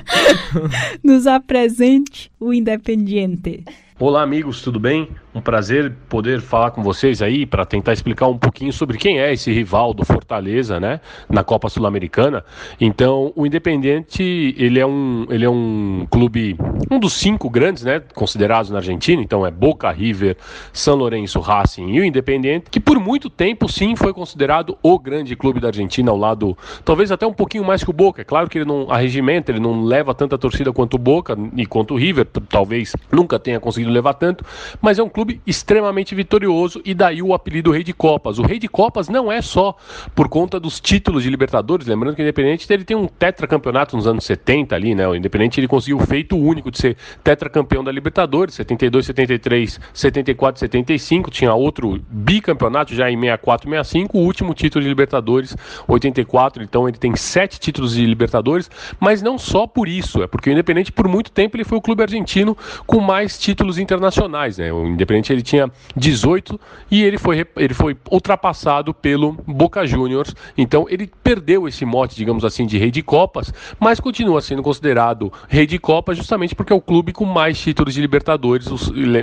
nos 1.04 1.28
apresente 1.28 2.32
o 2.39 2.54
Independiente. 2.54 3.63
Olá, 3.97 4.23
amigos, 4.23 4.62
tudo 4.62 4.77
bem? 4.77 5.08
Um 5.34 5.39
prazer 5.39 5.93
poder 6.10 6.41
falar 6.41 6.71
com 6.71 6.84
vocês 6.84 7.21
aí 7.21 7.45
para 7.45 7.65
tentar 7.65 7.93
explicar 7.93 8.27
um 8.27 8.38
pouquinho 8.38 8.73
sobre 8.73 8.97
quem 8.97 9.21
é 9.21 9.31
esse 9.31 9.53
rival 9.53 9.93
do 9.93 10.03
Fortaleza, 10.03 10.81
né, 10.81 10.99
na 11.29 11.45
Copa 11.45 11.69
Sul-Americana. 11.69 12.43
Então, 12.79 13.31
o 13.38 13.45
Independiente, 13.45 14.53
ele 14.58 14.81
é 14.81 14.86
um, 14.86 15.25
ele 15.29 15.45
é 15.45 15.49
um 15.49 16.05
clube, 16.10 16.58
um 16.91 16.99
dos 16.99 17.13
cinco 17.13 17.49
grandes, 17.49 17.84
né, 17.84 18.01
considerados 18.13 18.69
na 18.69 18.79
Argentina. 18.79 19.21
Então, 19.21 19.45
é 19.45 19.51
Boca, 19.51 19.89
River, 19.91 20.36
São 20.73 20.95
Lourenço, 20.95 21.39
Racing 21.39 21.88
e 21.93 22.01
o 22.01 22.03
Independiente, 22.03 22.69
que 22.69 22.81
por 22.81 22.99
muito 22.99 23.29
tempo, 23.29 23.69
sim, 23.69 23.95
foi 23.95 24.13
considerado 24.13 24.77
o 24.84 24.99
grande 24.99 25.38
clube 25.38 25.62
da 25.62 25.67
Argentina, 25.69 26.12
ao 26.12 26.17
lado, 26.17 26.58
talvez 26.84 27.13
até 27.13 27.25
um 27.25 27.34
pouquinho 27.34 27.63
mais 27.63 27.81
que 27.81 27.89
o 27.89 27.93
Boca. 27.93 28.21
É 28.21 28.25
claro 28.25 28.49
que 28.49 28.58
ele 28.58 28.65
não, 28.65 28.91
a 28.91 28.97
regimento, 28.97 29.53
ele 29.53 29.62
não 29.62 29.84
leva 29.86 30.13
tanta 30.13 30.38
torcida 30.38 30.73
quanto 30.73 30.95
o 30.95 30.99
Boca 30.99 31.38
e 31.55 31.65
quanto 31.65 31.93
o 31.93 31.97
River, 31.97 32.25
talvez 32.49 32.93
nunca 33.10 33.39
tenha 33.39 33.58
conseguido 33.58 33.85
levar 33.91 34.13
tanto, 34.13 34.45
mas 34.82 34.98
é 34.98 35.04
um 35.04 35.10
clube 35.10 35.26
clube 35.26 35.41
extremamente 35.48 36.13
vitorioso 36.13 36.82
e 36.86 36.93
daí 36.93 37.21
o 37.21 37.34
apelido 37.34 37.71
Rei 37.71 37.84
de 37.84 37.93
Copas. 37.93 38.38
O 38.38 38.43
Rei 38.43 38.60
de 38.60 38.67
Copas 38.67 39.10
não 39.10 39.32
é 39.32 39.41
só 39.41 39.76
por 40.13 40.30
conta 40.30 40.60
dos 40.60 40.80
títulos 40.80 41.24
de 41.24 41.30
Libertadores, 41.30 41.88
lembrando 41.88 42.15
que 42.15 42.21
o 42.21 42.24
Independente 42.24 42.71
ele 42.71 42.84
tem 42.84 42.95
um 42.95 43.08
tetracampeonato 43.08 43.95
nos 43.95 44.06
anos 44.06 44.24
70 44.24 44.76
ali, 44.76 44.93
né? 44.93 45.08
O 45.08 45.15
Independente 45.15 45.60
ele 45.60 45.67
conseguiu 45.67 45.98
o 45.98 46.06
feito 46.06 46.38
único 46.38 46.69
de 46.69 46.78
ser 46.78 46.98
tetracampeão 47.24 47.84
da 47.84 47.91
Libertadores, 47.91 48.54
72, 48.56 49.08
73, 49.08 49.80
74, 49.93 50.60
75, 50.60 51.32
tinha 51.32 51.54
outro 51.54 52.00
bicampeonato 52.10 52.93
já 52.93 53.10
em 53.10 53.19
64, 53.19 53.69
65, 53.69 54.17
o 54.17 54.21
último 54.21 54.54
título 54.54 54.84
de 54.84 54.89
Libertadores, 54.89 55.56
84, 55.88 56.63
então 56.63 56.88
ele 56.88 56.98
tem 56.98 57.15
sete 57.15 57.60
títulos 57.60 57.95
de 57.95 58.06
Libertadores, 58.06 58.69
mas 59.00 59.21
não 59.21 59.38
só 59.38 59.65
por 59.65 59.88
isso, 59.88 60.21
é 60.21 60.28
porque 60.28 60.50
o 60.50 60.54
Independente 60.54 60.91
por 60.91 61.08
muito 61.08 61.32
tempo 61.32 61.58
ele 61.58 61.63
foi 61.63 61.78
o 61.78 61.82
clube 61.82 62.04
argentino 62.04 62.56
com 62.86 63.00
mais 63.00 63.39
títulos 63.39 63.74
internacionais, 63.77 64.57
né? 64.57 64.71
O 64.71 64.85
Independente 64.85 65.31
ele 65.31 65.41
tinha 65.41 65.69
18 65.95 66.59
e 66.89 67.03
ele 67.03 67.17
foi, 67.17 67.45
ele 67.57 67.73
foi 67.73 67.97
ultrapassado 68.11 68.93
pelo 68.93 69.33
Boca 69.45 69.85
Juniors. 69.85 70.35
Então 70.57 70.85
ele 70.89 71.09
perdeu 71.23 71.67
esse 71.67 71.85
mote, 71.85 72.15
digamos 72.15 72.43
assim, 72.45 72.65
de 72.65 72.77
rei 72.77 72.91
de 72.91 73.01
Copas, 73.01 73.53
mas 73.79 73.99
continua 73.99 74.41
sendo 74.41 74.61
considerado 74.61 75.31
rei 75.47 75.65
de 75.65 75.77
Copas 75.79 76.17
justamente 76.17 76.55
porque 76.55 76.73
é 76.73 76.75
o 76.75 76.81
clube 76.81 77.11
com 77.11 77.25
mais 77.25 77.59
títulos 77.59 77.93
de 77.93 78.01
Libertadores. 78.01 78.67
O, 78.67 78.77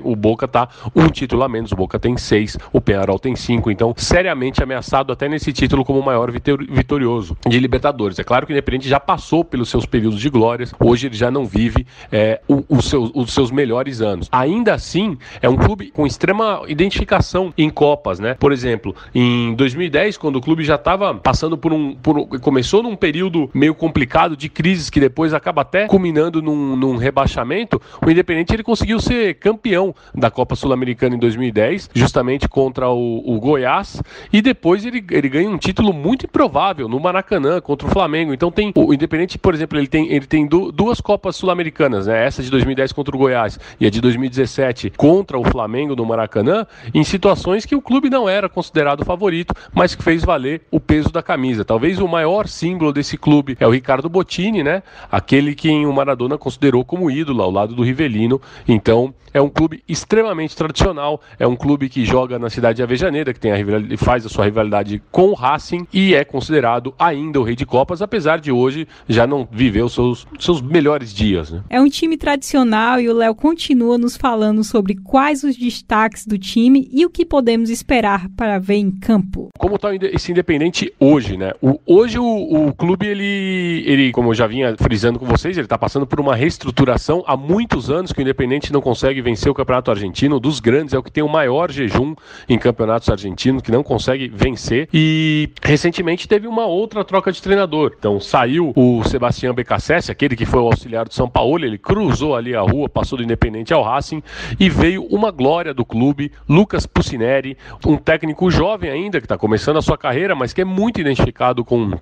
o 0.04 0.16
Boca 0.16 0.46
tá 0.46 0.68
um 0.94 1.08
título 1.08 1.42
a 1.42 1.48
menos, 1.48 1.72
o 1.72 1.76
Boca 1.76 1.98
tem 1.98 2.16
seis, 2.16 2.56
o 2.72 2.80
Penarol 2.80 3.18
tem 3.18 3.36
cinco. 3.36 3.70
Então, 3.70 3.94
seriamente 3.96 4.62
ameaçado 4.62 5.12
até 5.12 5.28
nesse 5.28 5.52
título 5.52 5.84
como 5.84 6.00
o 6.00 6.04
maior 6.04 6.30
vitorioso 6.30 7.36
de 7.46 7.58
Libertadores. 7.58 8.18
É 8.18 8.24
claro 8.24 8.46
que 8.46 8.52
o 8.52 8.54
Independente 8.54 8.88
já 8.88 9.00
passou 9.00 9.44
pelos 9.44 9.68
seus 9.68 9.86
períodos 9.86 10.20
de 10.20 10.28
glórias, 10.28 10.72
hoje 10.78 11.06
ele 11.06 11.16
já 11.16 11.30
não 11.30 11.44
vive 11.44 11.86
é, 12.10 12.40
o, 12.48 12.64
o 12.68 12.82
seu, 12.82 13.10
os 13.14 13.32
seus 13.32 13.50
melhores 13.50 14.00
anos. 14.00 14.28
Ainda 14.42 14.74
assim 14.74 15.16
é 15.40 15.48
um 15.48 15.56
clube 15.56 15.90
com 15.90 16.06
extrema 16.06 16.62
identificação 16.68 17.52
em 17.56 17.70
Copas, 17.70 18.18
né? 18.18 18.34
Por 18.34 18.52
exemplo, 18.52 18.94
em 19.14 19.54
2010, 19.54 20.16
quando 20.16 20.36
o 20.36 20.40
clube 20.40 20.64
já 20.64 20.74
estava 20.74 21.14
passando 21.14 21.56
por 21.56 21.72
um, 21.72 21.94
por 21.94 22.26
começou 22.40 22.82
num 22.82 22.96
período 22.96 23.50
meio 23.54 23.74
complicado 23.74 24.36
de 24.36 24.48
crises 24.48 24.90
que 24.90 25.00
depois 25.00 25.32
acaba 25.32 25.62
até 25.62 25.86
culminando 25.86 26.42
num, 26.42 26.76
num 26.76 26.96
rebaixamento, 26.96 27.80
o 28.04 28.10
Independente 28.10 28.52
ele 28.52 28.62
conseguiu 28.62 29.00
ser 29.00 29.34
campeão 29.34 29.94
da 30.14 30.30
Copa 30.30 30.54
Sul-Americana 30.54 31.14
em 31.14 31.18
2010, 31.18 31.90
justamente 31.94 32.48
contra 32.48 32.88
o, 32.88 33.22
o 33.24 33.40
Goiás, 33.40 34.02
e 34.32 34.42
depois 34.42 34.84
ele, 34.84 35.04
ele 35.10 35.28
ganha 35.28 35.48
um 35.48 35.58
título 35.58 35.92
muito 35.92 36.26
improvável 36.26 36.88
no 36.88 36.98
Maracanã 36.98 37.60
contra 37.60 37.86
o 37.86 37.90
Flamengo. 37.90 38.34
Então 38.34 38.50
tem 38.50 38.72
o 38.74 38.92
Independente, 38.92 39.38
por 39.38 39.54
exemplo, 39.54 39.78
ele 39.78 39.86
tem, 39.86 40.12
ele 40.12 40.26
tem 40.26 40.46
du, 40.46 40.72
duas 40.72 41.00
Copas 41.00 41.36
Sul-Americanas, 41.36 42.06
né? 42.06 42.26
Essa 42.26 42.42
de 42.42 42.50
2010 42.50 42.92
contra 42.92 43.14
o 43.14 43.18
Goiás 43.18 43.58
e 43.80 43.86
a 43.86 43.90
de 43.90 44.00
2017 44.32 44.90
contra 44.96 45.38
o 45.38 45.44
Flamengo 45.44 45.94
no 45.94 46.04
Maracanã, 46.04 46.66
em 46.92 47.04
situações 47.04 47.64
que 47.66 47.76
o 47.76 47.82
clube 47.82 48.08
não 48.08 48.28
era 48.28 48.48
considerado 48.48 49.04
favorito, 49.04 49.54
mas 49.72 49.94
que 49.94 50.02
fez 50.02 50.24
valer 50.24 50.62
o 50.70 50.80
peso 50.80 51.10
da 51.10 51.22
camisa. 51.22 51.64
Talvez 51.64 51.98
o 52.00 52.08
maior 52.08 52.48
símbolo 52.48 52.92
desse 52.92 53.16
clube 53.16 53.56
é 53.60 53.66
o 53.66 53.70
Ricardo 53.70 54.08
Bottini, 54.08 54.62
né? 54.62 54.82
Aquele 55.10 55.54
que 55.54 55.70
o 55.84 55.92
Maradona 55.92 56.38
considerou 56.38 56.84
como 56.84 57.10
ídolo 57.10 57.42
ao 57.42 57.50
lado 57.50 57.74
do 57.74 57.82
Rivelino. 57.82 58.40
Então, 58.66 59.14
é 59.34 59.40
um 59.40 59.48
clube 59.48 59.82
extremamente 59.88 60.54
tradicional, 60.54 61.20
é 61.38 61.46
um 61.46 61.56
clube 61.56 61.88
que 61.88 62.04
joga 62.04 62.38
na 62.38 62.50
cidade 62.50 62.76
de 62.76 62.82
Avejaneira, 62.82 63.32
que 63.32 63.40
tem 63.40 63.52
a 63.52 63.56
faz 63.96 64.26
a 64.26 64.28
sua 64.28 64.44
rivalidade 64.44 65.02
com 65.10 65.30
o 65.30 65.34
Racing 65.34 65.86
e 65.92 66.14
é 66.14 66.24
considerado 66.24 66.94
ainda 66.98 67.40
o 67.40 67.42
rei 67.42 67.56
de 67.56 67.64
Copas, 67.64 68.02
apesar 68.02 68.40
de 68.40 68.52
hoje 68.52 68.86
já 69.08 69.26
não 69.26 69.48
viver 69.50 69.82
os 69.82 69.94
seus, 69.94 70.26
seus 70.38 70.60
melhores 70.60 71.14
dias. 71.14 71.50
Né? 71.50 71.62
É 71.70 71.80
um 71.80 71.88
time 71.88 72.16
tradicional 72.16 73.00
e 73.00 73.08
o 73.08 73.14
Léo 73.14 73.34
continua 73.34 73.96
nos 73.96 74.16
falando 74.22 74.62
sobre 74.62 74.94
quais 74.94 75.42
os 75.42 75.56
destaques 75.56 76.24
do 76.24 76.38
time 76.38 76.88
e 76.92 77.04
o 77.04 77.10
que 77.10 77.26
podemos 77.26 77.68
esperar 77.68 78.28
para 78.36 78.56
ver 78.56 78.76
em 78.76 78.88
campo. 78.88 79.48
Como 79.58 79.74
está 79.74 79.88
esse 79.96 80.30
Independente 80.30 80.94
hoje, 81.00 81.36
né? 81.36 81.52
O, 81.60 81.80
hoje 81.84 82.20
o, 82.20 82.68
o 82.68 82.72
clube, 82.72 83.04
ele, 83.04 83.82
ele, 83.84 84.12
como 84.12 84.30
eu 84.30 84.34
já 84.34 84.46
vinha 84.46 84.76
frisando 84.78 85.18
com 85.18 85.26
vocês, 85.26 85.58
ele 85.58 85.66
está 85.66 85.76
passando 85.76 86.06
por 86.06 86.20
uma 86.20 86.36
reestruturação 86.36 87.24
há 87.26 87.36
muitos 87.36 87.90
anos 87.90 88.12
que 88.12 88.20
o 88.20 88.22
Independente 88.22 88.72
não 88.72 88.80
consegue 88.80 89.20
vencer 89.20 89.50
o 89.50 89.54
Campeonato 89.54 89.90
Argentino, 89.90 90.38
dos 90.38 90.60
grandes, 90.60 90.94
é 90.94 90.98
o 90.98 91.02
que 91.02 91.10
tem 91.10 91.24
o 91.24 91.28
maior 91.28 91.72
jejum 91.72 92.14
em 92.48 92.58
campeonatos 92.60 93.08
argentinos, 93.08 93.60
que 93.60 93.72
não 93.72 93.82
consegue 93.82 94.28
vencer. 94.28 94.88
E 94.94 95.50
recentemente 95.60 96.28
teve 96.28 96.46
uma 96.46 96.64
outra 96.64 97.04
troca 97.04 97.32
de 97.32 97.42
treinador. 97.42 97.92
Então 97.98 98.20
saiu 98.20 98.72
o 98.76 99.02
Sebastião 99.02 99.52
Becassese, 99.52 100.12
aquele 100.12 100.36
que 100.36 100.46
foi 100.46 100.60
o 100.60 100.66
auxiliar 100.66 101.08
do 101.08 101.12
São 101.12 101.28
Paulo, 101.28 101.64
ele 101.64 101.76
cruzou 101.76 102.36
ali 102.36 102.54
a 102.54 102.60
rua, 102.60 102.88
passou 102.88 103.18
do 103.18 103.24
Independente 103.24 103.74
ao 103.74 103.82
Racing 103.82 104.11
e 104.58 104.68
veio 104.68 105.04
uma 105.04 105.30
glória 105.30 105.72
do 105.72 105.84
clube, 105.84 106.32
Lucas 106.48 106.86
Pucineri, 106.86 107.56
um 107.86 107.96
técnico 107.96 108.50
jovem 108.50 108.90
ainda, 108.90 109.20
que 109.20 109.26
está 109.26 109.38
começando 109.38 109.76
a 109.76 109.82
sua 109.82 109.96
carreira, 109.96 110.34
mas 110.34 110.52
que 110.52 110.60
é 110.60 110.64
muito 110.64 111.00
identificado 111.00 111.64
com 111.64 111.92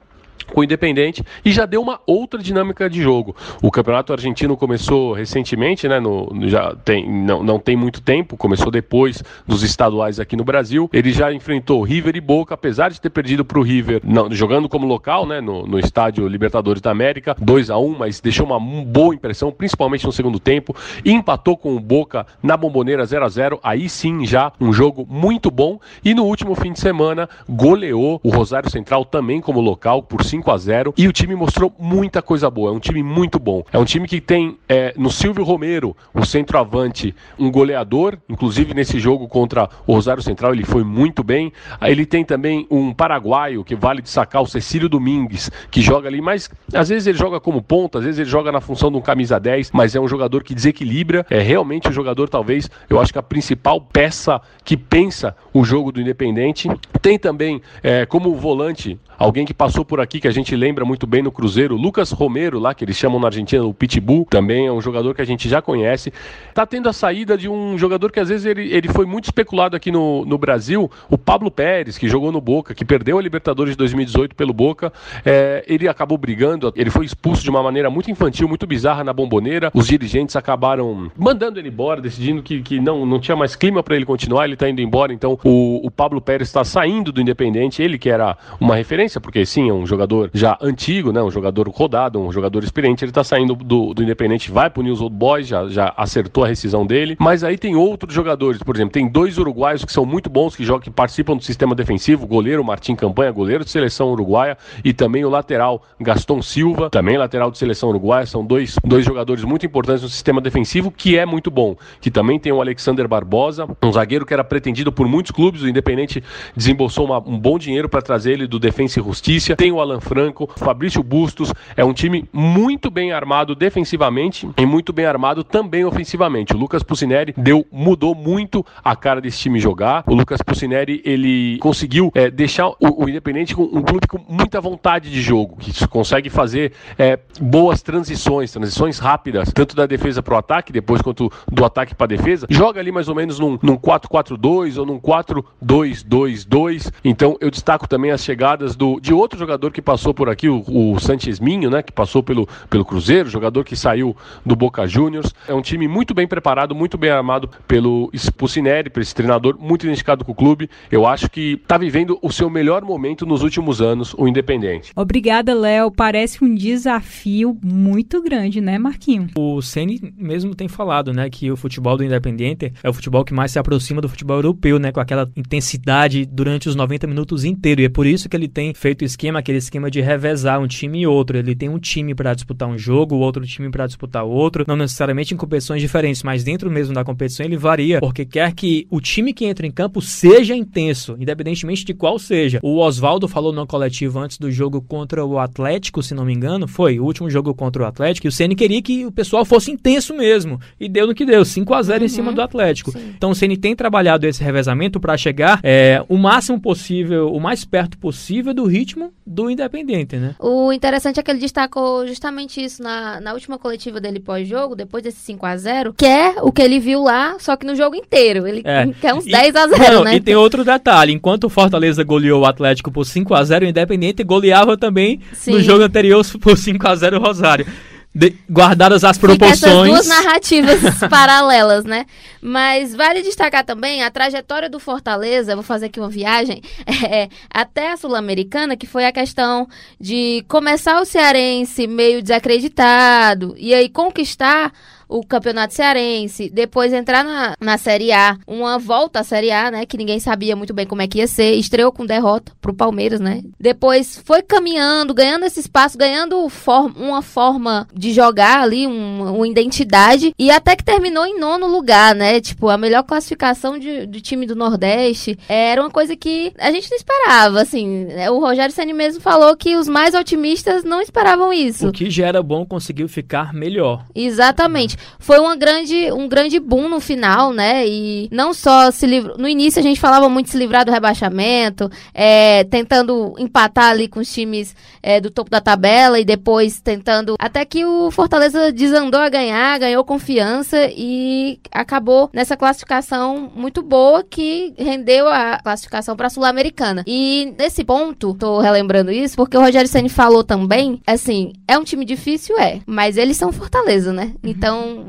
com 0.46 0.61
o 0.61 0.64
Independente 0.64 1.24
e 1.44 1.53
já 1.53 1.66
deu 1.66 1.83
uma 1.83 2.00
outra 2.07 2.42
dinâmica 2.42 2.88
de 2.88 3.03
jogo. 3.03 3.35
O 3.62 3.70
Campeonato 3.70 4.12
Argentino 4.12 4.57
começou 4.57 5.12
recentemente, 5.12 5.88
né, 5.88 6.00
no, 6.00 6.29
já 6.48 6.74
tem, 6.85 7.09
não, 7.11 7.42
não 7.42 7.59
tem 7.59 7.76
muito 7.76 8.00
tempo, 8.00 8.37
começou 8.37 8.70
depois 8.70 9.22
dos 9.46 9.62
estaduais 9.62 10.18
aqui 10.20 10.37
no 10.37 10.44
Brasil. 10.44 10.88
Ele 10.92 11.12
já 11.12 11.33
enfrentou 11.33 11.83
River 11.83 12.16
e 12.16 12.20
Boca, 12.20 12.55
apesar 12.55 12.90
de 12.90 13.00
ter 13.00 13.11
perdido 13.11 13.44
para 13.44 13.59
o 13.59 13.62
River, 13.62 14.00
não, 14.05 14.31
jogando 14.33 14.68
como 14.68 14.87
local, 14.87 15.26
né, 15.26 15.40
no, 15.40 15.66
no 15.66 15.79
estádio 15.79 16.26
Libertadores 16.26 16.81
da 16.81 16.90
América, 16.90 17.37
2 17.40 17.70
a 17.70 17.79
1 17.79 17.96
mas 17.98 18.20
deixou 18.20 18.46
uma 18.46 18.59
boa 18.85 19.14
impressão, 19.14 19.53
principalmente 19.53 20.07
no 20.07 20.12
segundo 20.12 20.38
tempo. 20.38 20.74
Empatou 21.05 21.57
com 21.57 21.74
o 21.74 21.81
Boca 21.81 22.26
na 22.42 22.57
Bomboneira 22.57 23.05
0 23.05 23.24
a 23.24 23.29
0 23.29 23.61
aí 23.62 23.88
sim 23.88 24.24
já 24.26 24.53
um 24.61 24.72
jogo 24.72 25.07
muito 25.09 25.50
bom. 25.50 25.79
E 26.05 26.14
no 26.14 26.24
último 26.24 26.55
fim 26.55 26.72
de 26.72 26.81
semana 26.81 27.29
goleou 27.48 28.20
o 28.22 28.31
Rosário 28.31 28.70
Central 28.70 29.05
também 29.05 29.40
como 29.40 29.61
local 29.61 30.03
por 30.03 30.24
5 30.30 30.50
a 30.50 30.56
0 30.56 30.94
e 30.96 31.08
o 31.08 31.12
time 31.12 31.34
mostrou 31.34 31.74
muita 31.78 32.22
coisa 32.22 32.48
boa. 32.48 32.70
É 32.70 32.72
um 32.72 32.78
time 32.78 33.02
muito 33.02 33.38
bom. 33.38 33.64
É 33.72 33.78
um 33.78 33.84
time 33.84 34.06
que 34.06 34.20
tem 34.20 34.56
é, 34.68 34.94
no 34.96 35.10
Silvio 35.10 35.44
Romero, 35.44 35.96
o 36.14 36.24
centroavante, 36.24 37.14
um 37.38 37.50
goleador, 37.50 38.16
inclusive 38.28 38.72
nesse 38.72 39.00
jogo 39.00 39.26
contra 39.26 39.68
o 39.86 39.94
Rosário 39.94 40.22
Central 40.22 40.52
ele 40.52 40.64
foi 40.64 40.84
muito 40.84 41.24
bem. 41.24 41.52
Ele 41.82 42.06
tem 42.06 42.24
também 42.24 42.66
um 42.70 42.92
paraguaio 42.92 43.64
que 43.64 43.74
vale 43.74 44.00
destacar, 44.00 44.42
o 44.42 44.46
Cecílio 44.46 44.88
Domingues, 44.88 45.50
que 45.70 45.82
joga 45.82 46.08
ali, 46.08 46.20
mas 46.20 46.48
às 46.72 46.88
vezes 46.88 47.06
ele 47.08 47.18
joga 47.18 47.40
como 47.40 47.60
ponta, 47.60 47.98
às 47.98 48.04
vezes 48.04 48.20
ele 48.20 48.30
joga 48.30 48.52
na 48.52 48.60
função 48.60 48.90
de 48.90 48.96
um 48.96 49.00
camisa 49.00 49.40
10, 49.40 49.72
mas 49.72 49.96
é 49.96 50.00
um 50.00 50.06
jogador 50.06 50.44
que 50.44 50.54
desequilibra. 50.54 51.26
É 51.28 51.40
realmente 51.40 51.88
o 51.88 51.90
um 51.90 51.92
jogador, 51.92 52.28
talvez, 52.28 52.70
eu 52.88 53.00
acho 53.00 53.12
que 53.12 53.18
a 53.18 53.22
principal 53.22 53.80
peça 53.80 54.40
que 54.64 54.76
pensa 54.76 55.34
o 55.52 55.64
jogo 55.64 55.90
do 55.90 56.00
Independente. 56.00 56.68
Tem 57.02 57.18
também 57.18 57.60
é, 57.82 58.06
como 58.06 58.34
volante 58.36 58.98
alguém 59.18 59.44
que 59.44 59.52
passou 59.52 59.84
por 59.84 60.00
aqui 60.00 60.19
que 60.20 60.28
a 60.28 60.30
gente 60.30 60.54
lembra 60.54 60.85
muito 60.85 61.06
bem 61.06 61.22
no 61.22 61.33
Cruzeiro, 61.33 61.76
Lucas 61.76 62.11
Romero, 62.12 62.59
lá 62.59 62.74
que 62.74 62.85
eles 62.85 62.96
chamam 62.96 63.18
na 63.18 63.28
Argentina 63.28 63.64
o 63.64 63.74
Pitbull, 63.74 64.26
também 64.28 64.66
é 64.66 64.72
um 64.72 64.80
jogador 64.80 65.14
que 65.14 65.22
a 65.22 65.24
gente 65.24 65.48
já 65.48 65.62
conhece. 65.62 66.12
Tá 66.54 66.66
tendo 66.66 66.88
a 66.88 66.92
saída 66.92 67.37
de 67.37 67.48
um 67.48 67.78
jogador 67.78 68.12
que 68.12 68.20
às 68.20 68.28
vezes 68.28 68.46
ele, 68.46 68.72
ele 68.72 68.88
foi 68.88 69.06
muito 69.06 69.24
especulado 69.24 69.76
aqui 69.76 69.90
no, 69.90 70.24
no 70.24 70.38
Brasil, 70.38 70.90
o 71.09 71.16
Pablo 71.16 71.50
Pérez, 71.50 71.98
que 71.98 72.09
jogou 72.09 72.30
no 72.30 72.40
Boca, 72.40 72.74
que 72.74 72.85
perdeu 72.85 73.18
a 73.18 73.22
Libertadores 73.22 73.72
de 73.72 73.78
2018 73.78 74.35
pelo 74.35 74.52
Boca. 74.52 74.92
É, 75.24 75.64
ele 75.66 75.88
acabou 75.88 76.18
brigando, 76.18 76.72
ele 76.76 76.90
foi 76.90 77.04
expulso 77.04 77.42
de 77.42 77.50
uma 77.50 77.62
maneira 77.62 77.90
muito 77.90 78.11
infantil, 78.11 78.48
muito 78.48 78.66
bizarra 78.66 79.02
na 79.02 79.12
bomboneira. 79.12 79.70
Os 79.74 79.87
dirigentes 79.87 80.37
acabaram 80.37 81.11
mandando 81.16 81.59
ele 81.59 81.68
embora, 81.68 82.00
decidindo 82.00 82.42
que, 82.42 82.62
que 82.62 82.80
não, 82.80 83.06
não 83.06 83.20
tinha 83.20 83.37
mais 83.37 83.56
clima 83.56 83.83
para 83.83 83.96
ele 83.96 84.04
continuar, 84.04 84.44
ele 84.44 84.56
tá 84.56 84.68
indo 84.68 84.80
embora. 84.80 85.12
Então 85.12 85.38
o, 85.44 85.87
o 85.87 85.90
Pablo 85.90 86.20
Pérez 86.20 86.48
está 86.48 86.64
saindo 86.64 87.12
do 87.12 87.20
Independente, 87.20 87.83
ele 87.83 87.98
que 87.98 88.11
era 88.11 88.37
uma 88.61 88.76
referência, 88.76 89.20
porque 89.20 89.44
sim, 89.46 89.68
é 89.68 89.72
um 89.72 89.87
jogador 89.87 89.99
já 90.32 90.58
antigo, 90.60 91.12
né? 91.12 91.22
Um 91.22 91.30
jogador 91.30 91.68
rodado, 91.68 92.20
um 92.20 92.32
jogador 92.32 92.62
experiente. 92.62 93.04
Ele 93.04 93.12
tá 93.12 93.24
saindo 93.24 93.54
do, 93.54 93.94
do 93.94 94.02
Independente, 94.02 94.50
vai 94.50 94.70
pro 94.70 94.82
News 94.82 95.00
Old 95.00 95.14
Boys, 95.14 95.46
já, 95.46 95.68
já 95.68 95.92
acertou 95.96 96.44
a 96.44 96.48
rescisão 96.48 96.86
dele. 96.86 97.16
Mas 97.18 97.44
aí 97.44 97.56
tem 97.56 97.76
outros 97.76 98.14
jogadores, 98.14 98.62
por 98.62 98.76
exemplo, 98.76 98.92
tem 98.92 99.08
dois 99.08 99.38
uruguaios 99.38 99.84
que 99.84 99.92
são 99.92 100.04
muito 100.04 100.30
bons, 100.30 100.54
que 100.56 100.64
jogam, 100.64 100.82
que 100.82 100.90
participam 100.90 101.36
do 101.36 101.42
sistema 101.42 101.74
defensivo, 101.74 102.26
goleiro 102.26 102.64
Martim 102.64 102.94
Campanha, 102.94 103.30
goleiro 103.30 103.64
de 103.64 103.70
seleção 103.70 104.10
uruguaia, 104.12 104.56
e 104.84 104.92
também 104.92 105.24
o 105.24 105.30
lateral 105.30 105.82
Gaston 106.00 106.42
Silva, 106.42 106.90
também 106.90 107.16
lateral 107.16 107.50
de 107.50 107.58
seleção 107.58 107.88
uruguaia. 107.88 108.26
São 108.26 108.44
dois, 108.44 108.76
dois 108.84 109.04
jogadores 109.04 109.44
muito 109.44 109.66
importantes 109.66 110.02
no 110.02 110.08
sistema 110.08 110.40
defensivo, 110.40 110.90
que 110.90 111.18
é 111.18 111.26
muito 111.26 111.50
bom. 111.50 111.76
Que 112.00 112.10
também 112.10 112.38
tem 112.38 112.52
o 112.52 112.60
Alexander 112.60 113.06
Barbosa, 113.06 113.66
um 113.82 113.92
zagueiro 113.92 114.26
que 114.26 114.32
era 114.32 114.44
pretendido 114.44 114.92
por 114.92 115.06
muitos 115.06 115.30
clubes, 115.30 115.62
o 115.62 115.68
Independente 115.68 116.22
desembolsou 116.56 117.06
uma, 117.06 117.18
um 117.18 117.38
bom 117.38 117.58
dinheiro 117.58 117.88
para 117.88 118.02
trazer 118.02 118.32
ele 118.32 118.46
do 118.46 118.58
Defensa 118.58 119.00
e 119.00 119.02
Justiça. 119.02 119.56
Tem 119.56 119.72
o 119.72 119.80
Alan 119.80 119.89
Franco, 119.98 120.46
Fabrício 120.57 121.03
Bustos, 121.03 121.55
é 121.74 121.83
um 121.83 121.94
time 121.94 122.29
muito 122.31 122.90
bem 122.90 123.12
armado 123.12 123.55
defensivamente 123.55 124.46
e 124.59 124.66
muito 124.66 124.92
bem 124.92 125.07
armado 125.07 125.42
também 125.42 125.87
ofensivamente. 125.87 126.55
O 126.55 126.59
Lucas 126.59 126.83
Pucineri 126.83 127.33
deu, 127.35 127.66
mudou 127.72 128.14
muito 128.14 128.64
a 128.85 128.94
cara 128.94 129.20
desse 129.20 129.38
time 129.38 129.59
jogar. 129.59 130.05
O 130.07 130.14
Lucas 130.14 130.42
Pucineri, 130.42 131.00
ele 131.05 131.59
conseguiu 131.61 132.11
é, 132.14 132.31
deixar 132.31 132.68
o, 132.68 133.05
o, 133.05 133.09
Independente 133.09 133.55
com 133.55 133.62
um 133.62 133.83
clube 133.83 134.07
com 134.07 134.18
muita 134.29 134.61
vontade 134.61 135.11
de 135.11 135.22
jogo, 135.22 135.57
que 135.57 135.88
consegue 135.88 136.29
fazer 136.29 136.72
é, 136.98 137.18
boas 137.40 137.81
transições, 137.83 138.53
transições 138.53 138.98
rápidas, 138.98 139.50
tanto 139.53 139.74
da 139.74 139.87
defesa 139.87 140.22
para 140.22 140.35
o 140.35 140.38
ataque, 140.38 140.72
depois 140.72 141.00
quanto 141.00 141.33
do 141.50 141.64
ataque 141.64 141.94
para 141.94 142.05
a 142.05 142.09
defesa. 142.09 142.46
Joga 142.50 142.81
ali 142.81 142.92
mais 142.92 143.09
ou 143.09 143.14
menos 143.14 143.38
num, 143.38 143.59
num 143.62 143.76
4-4-2 143.76 144.79
ou 144.79 144.85
num 144.87 145.00
4-2-2-2. 145.00 146.92
Então 147.05 147.37
eu 147.40 147.50
destaco 147.50 147.88
também 147.88 148.11
as 148.11 148.22
chegadas 148.22 148.76
do, 148.76 149.00
de 149.00 149.14
outro 149.14 149.38
jogador 149.38 149.70
que 149.70 149.79
passou 149.80 150.12
por 150.14 150.28
aqui, 150.28 150.48
o, 150.48 150.60
o 150.60 150.96
Minho, 151.40 151.70
né, 151.70 151.82
que 151.82 151.92
passou 151.92 152.22
pelo, 152.22 152.48
pelo 152.68 152.84
Cruzeiro, 152.84 153.28
jogador 153.28 153.64
que 153.64 153.76
saiu 153.76 154.16
do 154.44 154.54
Boca 154.56 154.86
Juniors. 154.86 155.34
É 155.46 155.54
um 155.54 155.62
time 155.62 155.88
muito 155.88 156.14
bem 156.14 156.26
preparado, 156.26 156.74
muito 156.74 156.96
bem 156.96 157.10
armado 157.10 157.50
pelo 157.66 158.10
Spucineri, 158.16 158.90
por 158.90 159.00
esse 159.00 159.14
treinador 159.14 159.56
muito 159.58 159.84
identificado 159.86 160.24
com 160.24 160.32
o 160.32 160.34
clube. 160.34 160.68
Eu 160.90 161.06
acho 161.06 161.30
que 161.30 161.52
está 161.62 161.78
vivendo 161.78 162.18
o 162.22 162.32
seu 162.32 162.50
melhor 162.50 162.82
momento 162.82 163.26
nos 163.26 163.42
últimos 163.42 163.80
anos, 163.80 164.14
o 164.16 164.26
Independente. 164.26 164.92
Obrigada, 164.94 165.54
Léo. 165.54 165.90
Parece 165.90 166.44
um 166.44 166.54
desafio 166.54 167.56
muito 167.62 168.22
grande, 168.22 168.60
né, 168.60 168.78
Marquinho? 168.78 169.28
O 169.36 169.60
Ceni 169.62 170.12
mesmo 170.16 170.54
tem 170.54 170.68
falado, 170.68 171.12
né, 171.12 171.28
que 171.30 171.50
o 171.50 171.56
futebol 171.56 171.96
do 171.96 172.04
Independente 172.04 172.72
é 172.82 172.88
o 172.88 172.92
futebol 172.92 173.24
que 173.24 173.34
mais 173.34 173.52
se 173.52 173.58
aproxima 173.58 174.00
do 174.00 174.08
futebol 174.08 174.36
europeu, 174.36 174.78
né, 174.78 174.92
com 174.92 175.00
aquela 175.00 175.30
intensidade 175.36 176.26
durante 176.26 176.68
os 176.68 176.74
90 176.74 177.06
minutos 177.06 177.44
inteiros. 177.44 177.82
E 177.82 177.86
é 177.86 177.88
por 177.88 178.06
isso 178.06 178.28
que 178.28 178.36
ele 178.36 178.48
tem 178.48 178.74
feito 178.74 179.02
o 179.02 179.04
esquema, 179.04 179.38
aquele 179.38 179.58
esquema 179.70 179.88
de 179.88 180.00
revezar 180.00 180.61
um 180.61 180.66
time 180.66 181.02
e 181.02 181.06
outro. 181.06 181.38
Ele 181.38 181.54
tem 181.54 181.68
um 181.68 181.78
time 181.78 182.12
para 182.14 182.35
disputar 182.35 182.68
um 182.68 182.76
jogo, 182.76 183.14
o 183.14 183.20
outro 183.20 183.46
time 183.46 183.70
para 183.70 183.87
disputar 183.87 184.24
outro, 184.24 184.64
não 184.66 184.76
necessariamente 184.76 185.33
em 185.33 185.37
competições 185.37 185.80
diferentes, 185.80 186.24
mas 186.24 186.42
dentro 186.42 186.68
mesmo 186.70 186.92
da 186.92 187.04
competição 187.04 187.46
ele 187.46 187.56
varia, 187.56 188.00
porque 188.00 188.24
quer 188.24 188.52
que 188.52 188.87
o 188.90 189.00
time 189.00 189.33
que 189.33 189.44
entra 189.44 189.66
em 189.66 189.70
campo 189.70 190.02
seja 190.02 190.54
intenso, 190.54 191.16
independentemente 191.18 191.85
de 191.85 191.94
qual 191.94 192.18
seja. 192.18 192.59
O 192.62 192.78
Oswaldo 192.78 193.28
falou 193.28 193.52
no 193.52 193.66
coletivo 193.66 194.18
antes 194.18 194.38
do 194.38 194.50
jogo 194.50 194.83
contra 194.83 195.24
o 195.24 195.38
Atlético, 195.38 196.02
se 196.02 196.14
não 196.14 196.24
me 196.24 196.35
engano, 196.35 196.66
foi 196.66 196.98
o 196.98 197.04
último 197.04 197.30
jogo 197.30 197.54
contra 197.54 197.83
o 197.83 197.87
Atlético, 197.87 198.26
e 198.26 198.28
o 198.28 198.33
Ceni 198.33 198.56
queria 198.56 198.83
que 198.83 199.06
o 199.06 199.12
pessoal 199.12 199.44
fosse 199.44 199.70
intenso 199.70 200.14
mesmo, 200.14 200.61
e 200.80 200.88
deu 200.88 201.06
no 201.06 201.14
que 201.14 201.24
deu, 201.24 201.44
5 201.44 201.72
a 201.74 201.83
0 201.83 201.98
uhum. 202.00 202.04
em 202.04 202.09
cima 202.09 202.33
do 202.33 202.42
Atlético. 202.42 202.90
Sim. 202.90 203.12
Então 203.16 203.30
o 203.30 203.35
Ceni 203.35 203.56
tem 203.56 203.76
trabalhado 203.76 204.26
esse 204.26 204.42
revezamento 204.42 204.98
para 204.98 205.16
chegar 205.16 205.61
é, 205.62 206.02
o 206.09 206.16
máximo 206.18 206.61
possível, 206.61 207.33
o 207.33 207.38
mais 207.38 207.64
perto 207.64 207.96
possível 207.98 208.52
do 208.52 208.64
ritmo 208.64 209.12
do 209.24 209.48
Independente, 209.61 210.16
né? 210.16 210.35
O 210.38 210.73
interessante 210.73 211.20
é 211.20 211.23
que 211.23 211.31
ele 211.31 211.38
destacou 211.38 212.07
justamente 212.07 212.62
isso 212.62 212.83
na, 212.83 213.20
na 213.20 213.33
última 213.33 213.59
coletiva 213.59 214.01
dele 214.01 214.18
pós-jogo, 214.18 214.75
depois 214.75 215.03
desse 215.03 215.18
5 215.18 215.46
a 215.46 215.57
0 215.57 215.94
que 215.96 216.07
é 216.07 216.37
o 216.42 216.51
que 216.51 216.62
ele 216.62 216.79
viu 216.79 217.03
lá, 217.03 217.37
só 217.38 217.57
que 217.57 217.66
no 217.66 217.75
jogo 217.75 217.94
inteiro. 217.94 218.46
Ele 218.46 218.62
é. 218.64 218.87
quer 219.01 219.14
uns 219.14 219.27
e, 219.27 219.31
10 219.31 219.57
a 219.57 219.66
0 219.66 219.94
não, 219.94 220.05
né? 220.05 220.16
E 220.16 220.20
tem 220.20 220.35
outro 220.35 220.64
detalhe, 220.64 221.12
enquanto 221.12 221.44
o 221.44 221.51
Fortaleza 221.51 222.03
goleou 222.03 222.42
o 222.42 222.46
Atlético 222.46 222.90
por 222.90 223.05
5 223.05 223.35
a 223.35 223.44
0 223.44 223.66
o 223.66 223.68
Independente 223.68 224.25
goleava 224.25 224.77
também 224.77 225.20
Sim. 225.33 225.53
no 225.53 225.61
jogo 225.61 225.85
anterior 225.85 226.25
por 226.40 226.57
5 226.57 226.88
a 226.88 226.94
0 226.94 227.18
o 227.18 227.20
Rosário 227.20 227.66
de, 228.14 228.35
guardadas 228.51 229.05
as 229.05 229.16
proporções. 229.16 229.61
Fica 229.61 229.70
essas 229.70 229.87
duas 229.87 230.07
narrativas 230.09 230.81
paralelas, 231.09 231.85
né? 231.85 232.07
Mas 232.42 232.94
vale 232.94 233.23
destacar 233.23 233.64
também 233.64 234.03
a 234.03 234.11
trajetória 234.11 234.68
do 234.68 234.81
Fortaleza, 234.81 235.55
vou 235.55 235.62
fazer 235.62 235.87
aqui 235.87 236.01
uma 236.01 236.09
viagem, 236.09 236.61
é, 237.09 237.29
até 237.49 237.92
a 237.92 237.96
Sul-Americana, 237.96 238.77
que 238.77 238.87
foi 238.87 239.07
a 239.07 239.12
questão 239.12 239.68
de 240.01 240.44
começar 240.49 241.01
o 241.01 241.05
cearense 241.05 241.87
meio 241.87 242.20
desacreditado 242.20 243.55
e 243.57 243.73
aí 243.73 243.88
conquistar 243.88 244.73
o 245.11 245.27
Campeonato 245.27 245.75
Cearense, 245.75 246.49
depois 246.49 246.92
entrar 246.92 247.25
na, 247.25 247.55
na 247.61 247.77
Série 247.77 248.12
A, 248.12 248.38
uma 248.46 248.79
volta 248.79 249.20
à 249.20 249.25
Série 249.25 249.51
A, 249.51 249.70
né, 249.70 249.85
que 249.85 249.99
ninguém 249.99 250.20
sabia 250.20 250.55
muito 250.55 250.73
bem 250.73 250.87
como 250.87 251.03
é 251.03 251.09
que 251.09 251.18
ia 251.18 251.27
ser, 251.27 251.55
estreou 251.55 251.90
com 251.90 252.07
derrota 252.07 252.53
pro 252.61 252.73
Palmeiras, 252.73 253.18
né? 253.18 253.42
Depois 253.59 254.23
foi 254.25 254.40
caminhando, 254.42 255.12
ganhando 255.12 255.44
esse 255.44 255.59
espaço, 255.59 255.99
ganhando 255.99 256.49
form, 256.49 256.92
uma 256.96 257.23
forma 257.23 257.88
de 257.92 258.12
jogar 258.12 258.61
ali, 258.61 258.87
um, 258.87 259.35
uma 259.35 259.49
identidade, 259.49 260.33
e 260.38 260.51
até 260.51 260.77
que 260.77 260.85
terminou 260.85 261.27
em 261.27 261.38
nono 261.38 261.66
lugar, 261.66 262.14
né? 262.14 262.40
Tipo, 262.40 262.68
a 262.68 262.79
melhor 262.79 263.03
classificação 263.03 263.79
de, 263.79 264.07
de 264.07 264.20
time 264.20 264.46
do 264.46 264.55
Nordeste. 264.55 265.37
Era 265.49 265.81
uma 265.81 265.90
coisa 265.90 266.14
que 266.14 266.53
a 266.59 266.70
gente 266.70 266.88
não 266.88 266.96
esperava, 266.96 267.61
assim. 267.61 268.07
O 268.31 268.38
Rogério 268.38 268.75
Senni 268.75 268.92
mesmo 268.92 269.20
falou 269.20 269.57
que 269.57 269.75
os 269.75 269.88
mais 269.88 270.14
otimistas 270.14 270.85
não 270.85 271.01
esperavam 271.01 271.53
isso. 271.53 271.88
O 271.88 271.92
que 271.92 272.09
já 272.09 272.27
era 272.27 272.42
bom 272.42 272.64
conseguiu 272.64 273.09
ficar 273.09 273.53
melhor. 273.53 274.05
Exatamente 274.14 274.99
foi 275.18 275.38
uma 275.38 275.56
grande, 275.56 276.10
um 276.12 276.28
grande 276.28 276.58
boom 276.58 276.88
no 276.88 277.00
final, 277.00 277.52
né? 277.52 277.86
E 277.86 278.28
não 278.32 278.52
só 278.52 278.90
se 278.90 279.06
livrou. 279.06 279.36
No 279.38 279.48
início 279.48 279.80
a 279.80 279.82
gente 279.82 280.00
falava 280.00 280.28
muito 280.28 280.46
de 280.46 280.52
se 280.52 280.58
livrar 280.58 280.84
do 280.84 280.90
rebaixamento, 280.90 281.90
é, 282.12 282.64
tentando 282.64 283.34
empatar 283.38 283.90
ali 283.90 284.08
com 284.08 284.20
os 284.20 284.32
times 284.32 284.74
é, 285.02 285.20
do 285.20 285.30
topo 285.30 285.50
da 285.50 285.60
tabela 285.60 286.18
e 286.18 286.24
depois 286.24 286.80
tentando. 286.80 287.36
Até 287.38 287.64
que 287.64 287.84
o 287.84 288.10
Fortaleza 288.10 288.72
desandou 288.72 289.20
a 289.20 289.28
ganhar, 289.28 289.78
ganhou 289.78 290.04
confiança 290.04 290.90
e 290.90 291.60
acabou 291.70 292.30
nessa 292.32 292.56
classificação 292.56 293.50
muito 293.54 293.82
boa 293.82 294.24
que 294.24 294.74
rendeu 294.76 295.28
a 295.28 295.58
classificação 295.62 296.16
para 296.16 296.26
a 296.26 296.30
Sul-Americana. 296.30 297.04
E 297.06 297.54
nesse 297.58 297.84
ponto, 297.84 298.34
tô 298.34 298.60
relembrando 298.60 299.10
isso, 299.10 299.36
porque 299.36 299.56
o 299.56 299.60
Rogério 299.60 299.88
Senni 299.88 300.08
falou 300.08 300.42
também, 300.42 301.00
assim, 301.06 301.52
é 301.68 301.78
um 301.78 301.84
time 301.84 302.04
difícil, 302.04 302.58
é, 302.58 302.80
mas 302.86 303.16
eles 303.16 303.36
são 303.36 303.52
Fortaleza, 303.52 304.12
né? 304.12 304.32
Uhum. 304.42 304.50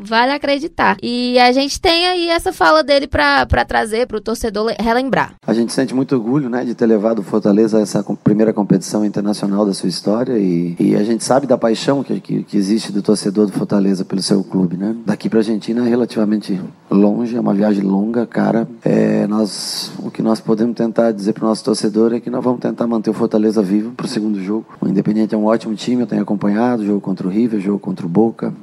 Vale 0.01 0.31
acreditar. 0.31 0.97
E 1.01 1.39
a 1.39 1.51
gente 1.51 1.79
tem 1.79 2.07
aí 2.07 2.29
essa 2.29 2.51
fala 2.51 2.83
dele 2.83 3.07
para 3.07 3.65
trazer 3.65 4.07
para 4.07 4.17
o 4.17 4.21
torcedor 4.21 4.73
relembrar. 4.79 5.35
A 5.45 5.53
gente 5.53 5.73
sente 5.73 5.93
muito 5.93 6.15
orgulho, 6.15 6.49
né, 6.49 6.63
de 6.63 6.75
ter 6.75 6.85
levado 6.85 7.19
o 7.19 7.23
Fortaleza 7.23 7.77
a 7.77 7.81
essa 7.81 8.03
primeira 8.23 8.53
competição 8.53 9.05
internacional 9.05 9.65
da 9.65 9.73
sua 9.73 9.89
história 9.89 10.37
e, 10.37 10.75
e 10.79 10.95
a 10.95 11.03
gente 11.03 11.23
sabe 11.23 11.47
da 11.47 11.57
paixão 11.57 12.03
que, 12.03 12.19
que, 12.19 12.43
que, 12.43 12.57
existe 12.57 12.91
do 12.91 13.01
torcedor 13.01 13.47
do 13.47 13.53
Fortaleza 13.53 14.03
pelo 14.05 14.21
seu 14.21 14.43
clube, 14.43 14.77
né? 14.77 14.95
Daqui 15.05 15.29
para 15.29 15.39
Argentina 15.39 15.85
é 15.85 15.89
relativamente 15.89 16.59
longe, 16.89 17.35
é 17.35 17.39
uma 17.39 17.53
viagem 17.53 17.83
longa, 17.83 18.25
cara. 18.25 18.67
É, 18.83 19.25
nós, 19.27 19.91
o 19.99 20.11
que 20.11 20.21
nós 20.21 20.39
podemos 20.39 20.75
tentar 20.75 21.11
dizer 21.11 21.33
para 21.33 21.45
o 21.45 21.47
nosso 21.47 21.63
torcedor 21.63 22.13
é 22.13 22.19
que 22.19 22.29
nós 22.29 22.43
vamos 22.43 22.59
tentar 22.59 22.87
manter 22.87 23.09
o 23.09 23.13
Fortaleza 23.13 23.61
vivo 23.61 23.91
para 23.91 24.05
o 24.05 24.09
segundo 24.09 24.41
jogo. 24.41 24.65
O 24.81 24.87
Independente 24.87 25.33
é 25.33 25.37
um 25.37 25.45
ótimo 25.45 25.75
time, 25.75 26.01
eu 26.01 26.07
tenho 26.07 26.21
acompanhado, 26.21 26.85
jogo 26.85 27.01
contra 27.01 27.27
o 27.27 27.29
River, 27.29 27.59
jogo 27.59 27.79
contra 27.79 28.05
o 28.05 28.09
Boca, 28.09 28.53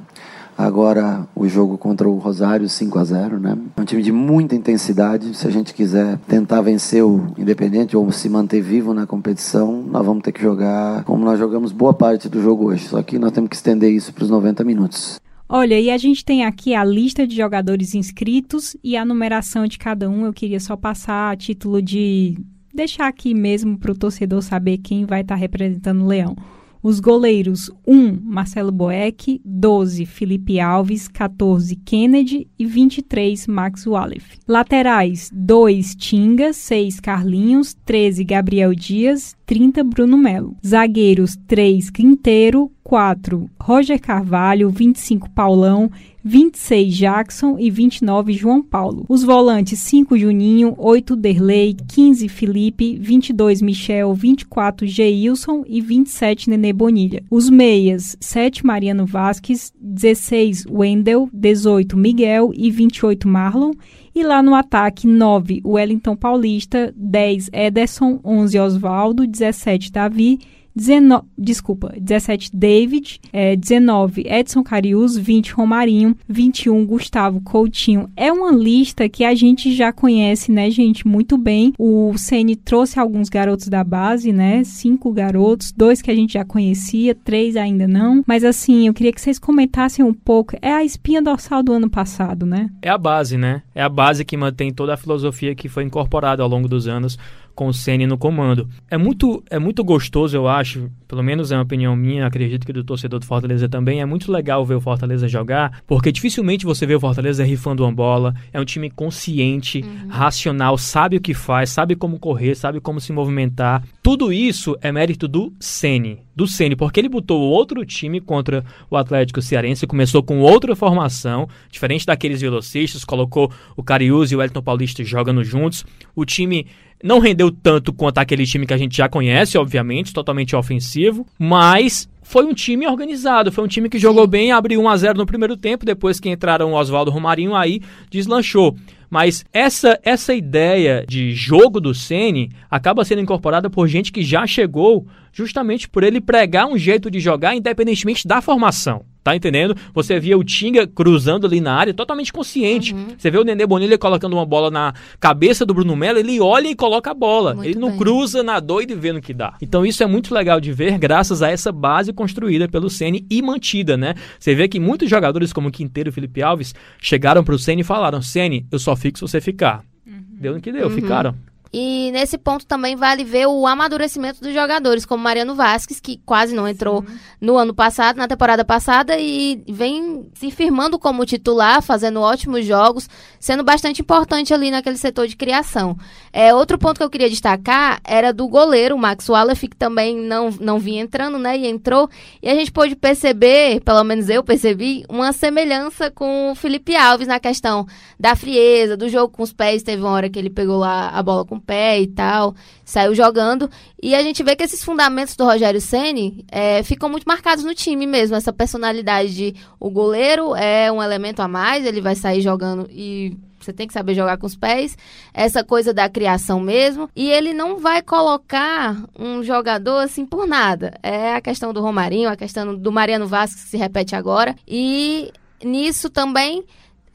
Agora 0.59 1.25
o 1.33 1.47
jogo 1.47 1.77
contra 1.77 2.09
o 2.09 2.17
Rosário 2.17 2.67
5 2.67 2.99
a 2.99 3.03
0, 3.05 3.39
né? 3.39 3.57
É 3.77 3.81
um 3.81 3.85
time 3.85 4.03
de 4.03 4.11
muita 4.11 4.55
intensidade. 4.55 5.33
Se 5.33 5.47
a 5.47 5.49
gente 5.49 5.73
quiser 5.73 6.17
tentar 6.27 6.59
vencer 6.59 7.01
o 7.01 7.33
Independente 7.37 7.95
ou 7.95 8.11
se 8.11 8.27
manter 8.27 8.61
vivo 8.61 8.93
na 8.93 9.07
competição, 9.07 9.81
nós 9.81 10.05
vamos 10.05 10.21
ter 10.21 10.33
que 10.33 10.41
jogar 10.41 11.05
como 11.05 11.23
nós 11.23 11.39
jogamos 11.39 11.71
boa 11.71 11.93
parte 11.93 12.27
do 12.27 12.43
jogo 12.43 12.65
hoje. 12.65 12.89
Só 12.89 13.01
que 13.01 13.17
nós 13.17 13.31
temos 13.31 13.49
que 13.49 13.55
estender 13.55 13.89
isso 13.89 14.13
para 14.13 14.25
os 14.25 14.29
90 14.29 14.61
minutos. 14.65 15.17
Olha, 15.47 15.79
e 15.79 15.89
a 15.89 15.97
gente 15.97 16.25
tem 16.25 16.43
aqui 16.43 16.75
a 16.75 16.83
lista 16.83 17.25
de 17.25 17.37
jogadores 17.37 17.95
inscritos 17.95 18.75
e 18.83 18.97
a 18.97 19.05
numeração 19.05 19.65
de 19.65 19.79
cada 19.79 20.09
um. 20.09 20.25
Eu 20.25 20.33
queria 20.33 20.59
só 20.59 20.75
passar 20.75 21.31
a 21.31 21.37
título 21.37 21.81
de 21.81 22.37
deixar 22.73 23.07
aqui 23.07 23.33
mesmo 23.33 23.77
para 23.79 23.93
o 23.93 23.97
torcedor 23.97 24.41
saber 24.41 24.79
quem 24.79 25.05
vai 25.05 25.21
estar 25.21 25.35
tá 25.35 25.39
representando 25.39 26.03
o 26.03 26.07
Leão. 26.07 26.35
Os 26.81 27.01
goleiros 27.01 27.69
1, 27.85 28.19
Marcelo 28.23 28.71
Boeck, 28.71 29.41
12, 29.43 30.05
Felipe 30.05 30.61
Alves, 30.61 31.09
14, 31.09 31.75
Kennedy 31.75 32.47
e 32.57 32.65
23, 32.65 33.47
Max 33.47 33.85
Wallef. 33.85 34.37
Laterais 34.47 35.29
2, 35.33 35.95
Tinga, 35.95 36.53
6, 36.53 37.01
Carlinhos, 37.01 37.75
13, 37.85 38.23
Gabriel 38.23 38.73
Dias, 38.73 39.35
30, 39.45 39.83
Bruno 39.83 40.17
Melo. 40.17 40.55
Zagueiros 40.65 41.35
3, 41.47 41.89
Quinteiro, 41.89 42.71
4, 42.81 43.49
Roger 43.59 43.99
Carvalho, 43.99 44.69
25, 44.69 45.29
Paulão, 45.31 45.91
26 46.29 46.95
Jackson 46.95 47.57
e 47.57 47.71
29 47.71 48.33
João 48.33 48.61
Paulo. 48.61 49.03
Os 49.09 49.23
volantes 49.23 49.79
5 49.79 50.15
Juninho, 50.15 50.75
8 50.77 51.15
Derlei, 51.15 51.75
15 51.87 52.29
Felipe, 52.29 52.99
22 52.99 53.63
Michel, 53.63 54.13
24 54.13 54.85
Geilson 54.85 55.63
e 55.65 55.81
27 55.81 56.51
Nenê 56.51 56.71
Bonilha. 56.71 57.23
Os 57.31 57.49
meias 57.49 58.15
7 58.21 58.63
Mariano 58.63 59.07
Vasques, 59.07 59.73
16 59.81 60.67
Wendel, 60.69 61.27
18 61.33 61.97
Miguel 61.97 62.51
e 62.53 62.69
28 62.69 63.27
Marlon. 63.27 63.71
E 64.13 64.21
lá 64.21 64.43
no 64.43 64.53
ataque, 64.53 65.07
9 65.07 65.61
Wellington 65.65 66.15
Paulista, 66.15 66.93
10 66.95 67.49
Ederson, 67.51 68.19
11 68.23 68.59
Oswaldo, 68.59 69.25
17 69.25 69.91
Davi 69.91 70.37
19, 70.79 71.25
desculpa, 71.37 71.93
17 71.99 72.51
David, 72.55 73.19
é, 73.33 73.55
19 73.55 74.25
Edson 74.25 74.63
Carius, 74.63 75.17
20 75.17 75.51
Romarinho, 75.51 76.15
21 76.27 76.85
Gustavo 76.85 77.41
Coutinho. 77.41 78.09
É 78.15 78.31
uma 78.31 78.51
lista 78.51 79.09
que 79.09 79.25
a 79.25 79.35
gente 79.35 79.75
já 79.75 79.91
conhece, 79.91 80.51
né, 80.51 80.71
gente, 80.71 81.05
muito 81.05 81.37
bem. 81.37 81.73
O 81.77 82.13
Ceni 82.17 82.55
trouxe 82.55 82.97
alguns 82.97 83.27
garotos 83.27 83.67
da 83.67 83.83
base, 83.83 84.31
né? 84.31 84.63
Cinco 84.63 85.11
garotos, 85.11 85.73
dois 85.73 86.01
que 86.01 86.09
a 86.09 86.15
gente 86.15 86.33
já 86.33 86.45
conhecia, 86.45 87.13
três 87.13 87.57
ainda 87.57 87.87
não. 87.87 88.23
Mas 88.25 88.45
assim, 88.45 88.87
eu 88.87 88.93
queria 88.93 89.11
que 89.11 89.19
vocês 89.19 89.37
comentassem 89.37 90.03
um 90.05 90.13
pouco. 90.13 90.55
É 90.61 90.71
a 90.71 90.83
espinha 90.83 91.21
dorsal 91.21 91.61
do 91.61 91.73
ano 91.73 91.89
passado, 91.89 92.45
né? 92.45 92.69
É 92.81 92.89
a 92.89 92.97
base, 92.97 93.37
né? 93.37 93.61
É 93.75 93.81
a 93.81 93.89
base 93.89 94.23
que 94.23 94.37
mantém 94.37 94.71
toda 94.71 94.93
a 94.93 94.97
filosofia 94.97 95.53
que 95.53 95.67
foi 95.67 95.83
incorporada 95.83 96.41
ao 96.41 96.49
longo 96.49 96.67
dos 96.67 96.87
anos 96.87 97.17
com 97.55 97.67
o 97.67 97.73
Ceni 97.73 98.07
no 98.07 98.17
comando. 98.17 98.67
É 98.89 98.97
muito, 98.97 99.43
é 99.49 99.59
muito 99.59 99.83
gostoso, 99.83 100.35
eu 100.35 100.47
acho, 100.47 100.89
pelo 101.07 101.23
menos 101.23 101.51
é 101.51 101.55
uma 101.55 101.63
opinião 101.63 101.95
minha, 101.95 102.25
acredito 102.25 102.65
que 102.65 102.73
do 102.73 102.83
torcedor 102.83 103.19
do 103.19 103.25
Fortaleza 103.25 103.67
também, 103.67 104.01
é 104.01 104.05
muito 104.05 104.31
legal 104.31 104.65
ver 104.65 104.75
o 104.75 104.81
Fortaleza 104.81 105.27
jogar, 105.27 105.81
porque 105.85 106.11
dificilmente 106.11 106.65
você 106.65 106.85
vê 106.85 106.95
o 106.95 106.99
Fortaleza 106.99 107.43
rifando 107.43 107.83
uma 107.83 107.91
bola, 107.91 108.33
é 108.53 108.59
um 108.59 108.65
time 108.65 108.89
consciente, 108.89 109.81
uhum. 109.81 110.07
racional, 110.07 110.77
sabe 110.77 111.17
o 111.17 111.21
que 111.21 111.33
faz, 111.33 111.69
sabe 111.69 111.95
como 111.95 112.19
correr, 112.19 112.55
sabe 112.55 112.79
como 112.79 113.01
se 113.01 113.11
movimentar. 113.11 113.83
Tudo 114.01 114.31
isso 114.31 114.77
é 114.81 114.91
mérito 114.91 115.27
do 115.27 115.53
Ceni, 115.59 116.19
do 116.35 116.47
Ceni, 116.47 116.75
porque 116.75 116.99
ele 116.99 117.09
botou 117.09 117.41
outro 117.41 117.85
time 117.85 118.21
contra 118.21 118.63
o 118.89 118.95
Atlético 118.95 119.41
Cearense, 119.41 119.85
começou 119.85 120.23
com 120.23 120.39
outra 120.39 120.75
formação, 120.75 121.47
diferente 121.69 122.05
daqueles 122.05 122.41
velocistas, 122.41 123.03
colocou 123.03 123.51
o 123.75 123.83
Cariús 123.83 124.31
e 124.31 124.35
o 124.35 124.41
Elton 124.41 124.61
Paulista 124.61 125.03
jogando 125.03 125.43
juntos. 125.43 125.85
O 126.15 126.25
time 126.25 126.65
não 127.03 127.19
rendeu 127.19 127.51
tanto 127.51 127.93
quanto 127.93 128.17
aquele 128.17 128.45
time 128.45 128.65
que 128.65 128.73
a 128.73 128.77
gente 128.77 128.95
já 128.95 129.07
conhece, 129.07 129.57
obviamente, 129.57 130.13
totalmente 130.13 130.55
ofensivo, 130.55 131.25
mas 131.37 132.09
foi 132.21 132.45
um 132.45 132.53
time 132.53 132.85
organizado, 132.85 133.51
foi 133.51 133.63
um 133.63 133.67
time 133.67 133.89
que 133.89 133.97
jogou 133.97 134.27
bem, 134.27 134.51
abriu 134.51 134.81
1 134.81 134.89
a 134.89 134.97
0 134.97 135.17
no 135.17 135.25
primeiro 135.25 135.57
tempo, 135.57 135.85
depois 135.85 136.19
que 136.19 136.29
entraram 136.29 136.71
o 136.71 136.75
Oswaldo 136.75 137.09
Romarinho 137.09 137.55
aí 137.55 137.81
deslanchou. 138.11 138.75
Mas 139.09 139.43
essa, 139.51 139.99
essa 140.03 140.35
ideia 140.35 141.03
de 141.07 141.33
jogo 141.33 141.81
do 141.81 141.95
Ceni 141.95 142.51
acaba 142.69 143.03
sendo 143.03 143.21
incorporada 143.21 143.69
por 143.69 143.87
gente 143.87 144.11
que 144.11 144.21
já 144.21 144.45
chegou 144.45 145.07
justamente 145.33 145.89
por 145.89 146.03
ele 146.03 146.21
pregar 146.21 146.67
um 146.67 146.77
jeito 146.77 147.09
de 147.09 147.19
jogar 147.19 147.55
independentemente 147.55 148.27
da 148.27 148.41
formação. 148.41 149.03
Tá 149.29 149.35
entendendo? 149.35 149.75
Você 149.93 150.19
via 150.19 150.35
o 150.35 150.43
Tinga 150.43 150.87
cruzando 150.87 151.45
ali 151.45 151.61
na 151.61 151.75
área 151.75 151.93
totalmente 151.93 152.33
consciente. 152.33 152.95
Uhum. 152.95 153.09
Você 153.15 153.29
vê 153.29 153.37
o 153.37 153.43
Nenê 153.43 153.63
Bonilha 153.63 153.95
colocando 153.95 154.33
uma 154.33 154.45
bola 154.45 154.71
na 154.71 154.91
cabeça 155.19 155.67
do 155.67 155.71
Bruno 155.71 155.95
Melo, 155.95 156.17
ele 156.17 156.39
olha 156.39 156.67
e 156.67 156.75
coloca 156.75 157.11
a 157.11 157.13
bola. 157.13 157.53
Muito 157.53 157.69
ele 157.69 157.77
não 157.77 157.89
bem. 157.89 157.99
cruza 157.99 158.41
na 158.41 158.59
doida 158.59 158.93
e 158.93 158.95
vê 158.95 159.13
no 159.13 159.21
que 159.21 159.31
dá. 159.31 159.53
Então 159.61 159.85
isso 159.85 160.01
é 160.01 160.07
muito 160.07 160.33
legal 160.33 160.59
de 160.59 160.73
ver 160.73 160.97
graças 160.97 161.43
a 161.43 161.49
essa 161.51 161.71
base 161.71 162.11
construída 162.11 162.67
pelo 162.67 162.89
Ceni 162.89 163.23
e 163.29 163.39
mantida, 163.39 163.95
né? 163.95 164.15
Você 164.39 164.55
vê 164.55 164.67
que 164.67 164.79
muitos 164.79 165.07
jogadores 165.07 165.53
como 165.53 165.69
Quinteiro 165.69 166.09
e 166.09 166.11
Felipe 166.11 166.41
Alves 166.41 166.73
chegaram 166.99 167.43
pro 167.43 167.59
Ceni 167.59 167.81
e 167.81 167.85
falaram: 167.85 168.23
"Ceni, 168.23 168.65
eu 168.71 168.79
só 168.79 168.95
fico 168.95 169.19
se 169.19 169.21
você 169.21 169.39
ficar". 169.39 169.83
Uhum. 170.07 170.23
Deu 170.41 170.53
no 170.55 170.59
que 170.59 170.71
deu, 170.71 170.87
uhum. 170.87 170.95
ficaram. 170.95 171.35
E 171.71 172.09
nesse 172.11 172.37
ponto 172.37 172.65
também 172.65 172.95
vale 172.95 173.23
ver 173.23 173.47
o 173.47 173.67
amadurecimento 173.67 174.41
dos 174.41 174.53
jogadores, 174.53 175.05
como 175.05 175.23
Mariano 175.23 175.53
Vasquez, 175.53 175.99
que 175.99 176.19
quase 176.25 176.55
não 176.55 176.67
entrou 176.67 177.03
Sim. 177.07 177.19
no 177.39 177.57
ano 177.57 177.75
passado, 177.75 178.17
na 178.17 178.27
temporada 178.27 178.65
passada, 178.65 179.17
e 179.19 179.63
vem 179.67 180.27
se 180.33 180.49
firmando 180.49 180.97
como 180.97 181.25
titular, 181.25 181.81
fazendo 181.83 182.21
ótimos 182.21 182.65
jogos, 182.65 183.07
sendo 183.39 183.63
bastante 183.63 184.01
importante 184.01 184.51
ali 184.51 184.71
naquele 184.71 184.97
setor 184.97 185.27
de 185.27 185.35
criação. 185.35 185.95
É, 186.33 186.53
outro 186.53 186.77
ponto 186.77 186.97
que 186.97 187.03
eu 187.03 187.09
queria 187.09 187.29
destacar 187.29 187.99
era 188.03 188.33
do 188.33 188.47
goleiro, 188.47 188.95
o 188.95 188.99
Max 188.99 189.29
Wallace, 189.29 189.67
que 189.67 189.77
também 189.77 190.15
não, 190.15 190.49
não 190.59 190.79
vinha 190.79 191.03
entrando, 191.03 191.37
né? 191.37 191.55
E 191.55 191.67
entrou. 191.67 192.09
E 192.41 192.49
a 192.49 192.55
gente 192.55 192.71
pôde 192.71 192.95
perceber, 192.95 193.81
pelo 193.81 194.03
menos 194.03 194.27
eu 194.27 194.43
percebi, 194.43 195.05
uma 195.07 195.31
semelhança 195.33 196.09
com 196.09 196.51
o 196.51 196.55
Felipe 196.55 196.95
Alves 196.95 197.27
na 197.27 197.39
questão 197.39 197.85
da 198.19 198.35
frieza, 198.35 198.97
do 198.97 199.07
jogo 199.07 199.29
com 199.29 199.43
os 199.43 199.53
pés. 199.53 199.83
Teve 199.83 200.01
uma 200.01 200.11
hora 200.11 200.29
que 200.29 200.39
ele 200.39 200.49
pegou 200.49 200.77
lá 200.77 201.09
a 201.09 201.21
bola 201.21 201.45
com 201.45 201.58
pé 201.59 201.99
e 201.99 202.07
tal, 202.07 202.55
saiu 202.85 203.13
jogando. 203.13 203.69
E 204.01 204.15
a 204.15 204.23
gente 204.23 204.43
vê 204.43 204.55
que 204.55 204.63
esses 204.63 204.83
fundamentos 204.83 205.35
do 205.35 205.45
Rogério 205.45 205.81
Ceni 205.81 206.45
é, 206.51 206.81
ficam 206.83 207.09
muito 207.09 207.25
marcados 207.25 207.63
no 207.63 207.75
time 207.75 208.07
mesmo. 208.07 208.35
Essa 208.35 208.53
personalidade 208.53 209.35
de 209.35 209.55
o 209.79 209.89
goleiro 209.89 210.55
é 210.55 210.91
um 210.91 211.01
elemento 211.01 211.41
a 211.41 211.47
mais, 211.47 211.85
ele 211.85 212.01
vai 212.01 212.15
sair 212.15 212.41
jogando 212.41 212.87
e 212.91 213.37
você 213.59 213.73
tem 213.73 213.87
que 213.87 213.93
saber 213.93 214.15
jogar 214.15 214.37
com 214.37 214.47
os 214.47 214.55
pés, 214.55 214.97
essa 215.33 215.63
coisa 215.63 215.93
da 215.93 216.09
criação 216.09 216.59
mesmo. 216.59 217.09
E 217.15 217.29
ele 217.29 217.53
não 217.53 217.77
vai 217.77 218.01
colocar 218.01 218.95
um 219.17 219.43
jogador 219.43 219.99
assim 219.99 220.25
por 220.25 220.47
nada. 220.47 220.97
É 221.03 221.35
a 221.35 221.41
questão 221.41 221.73
do 221.73 221.81
Romarinho, 221.81 222.29
a 222.29 222.35
questão 222.35 222.75
do 222.75 222.91
Mariano 222.91 223.27
Vasquez 223.27 223.63
que 223.63 223.69
se 223.69 223.77
repete 223.77 224.15
agora. 224.15 224.55
E 224.67 225.31
nisso 225.63 226.09
também, 226.09 226.63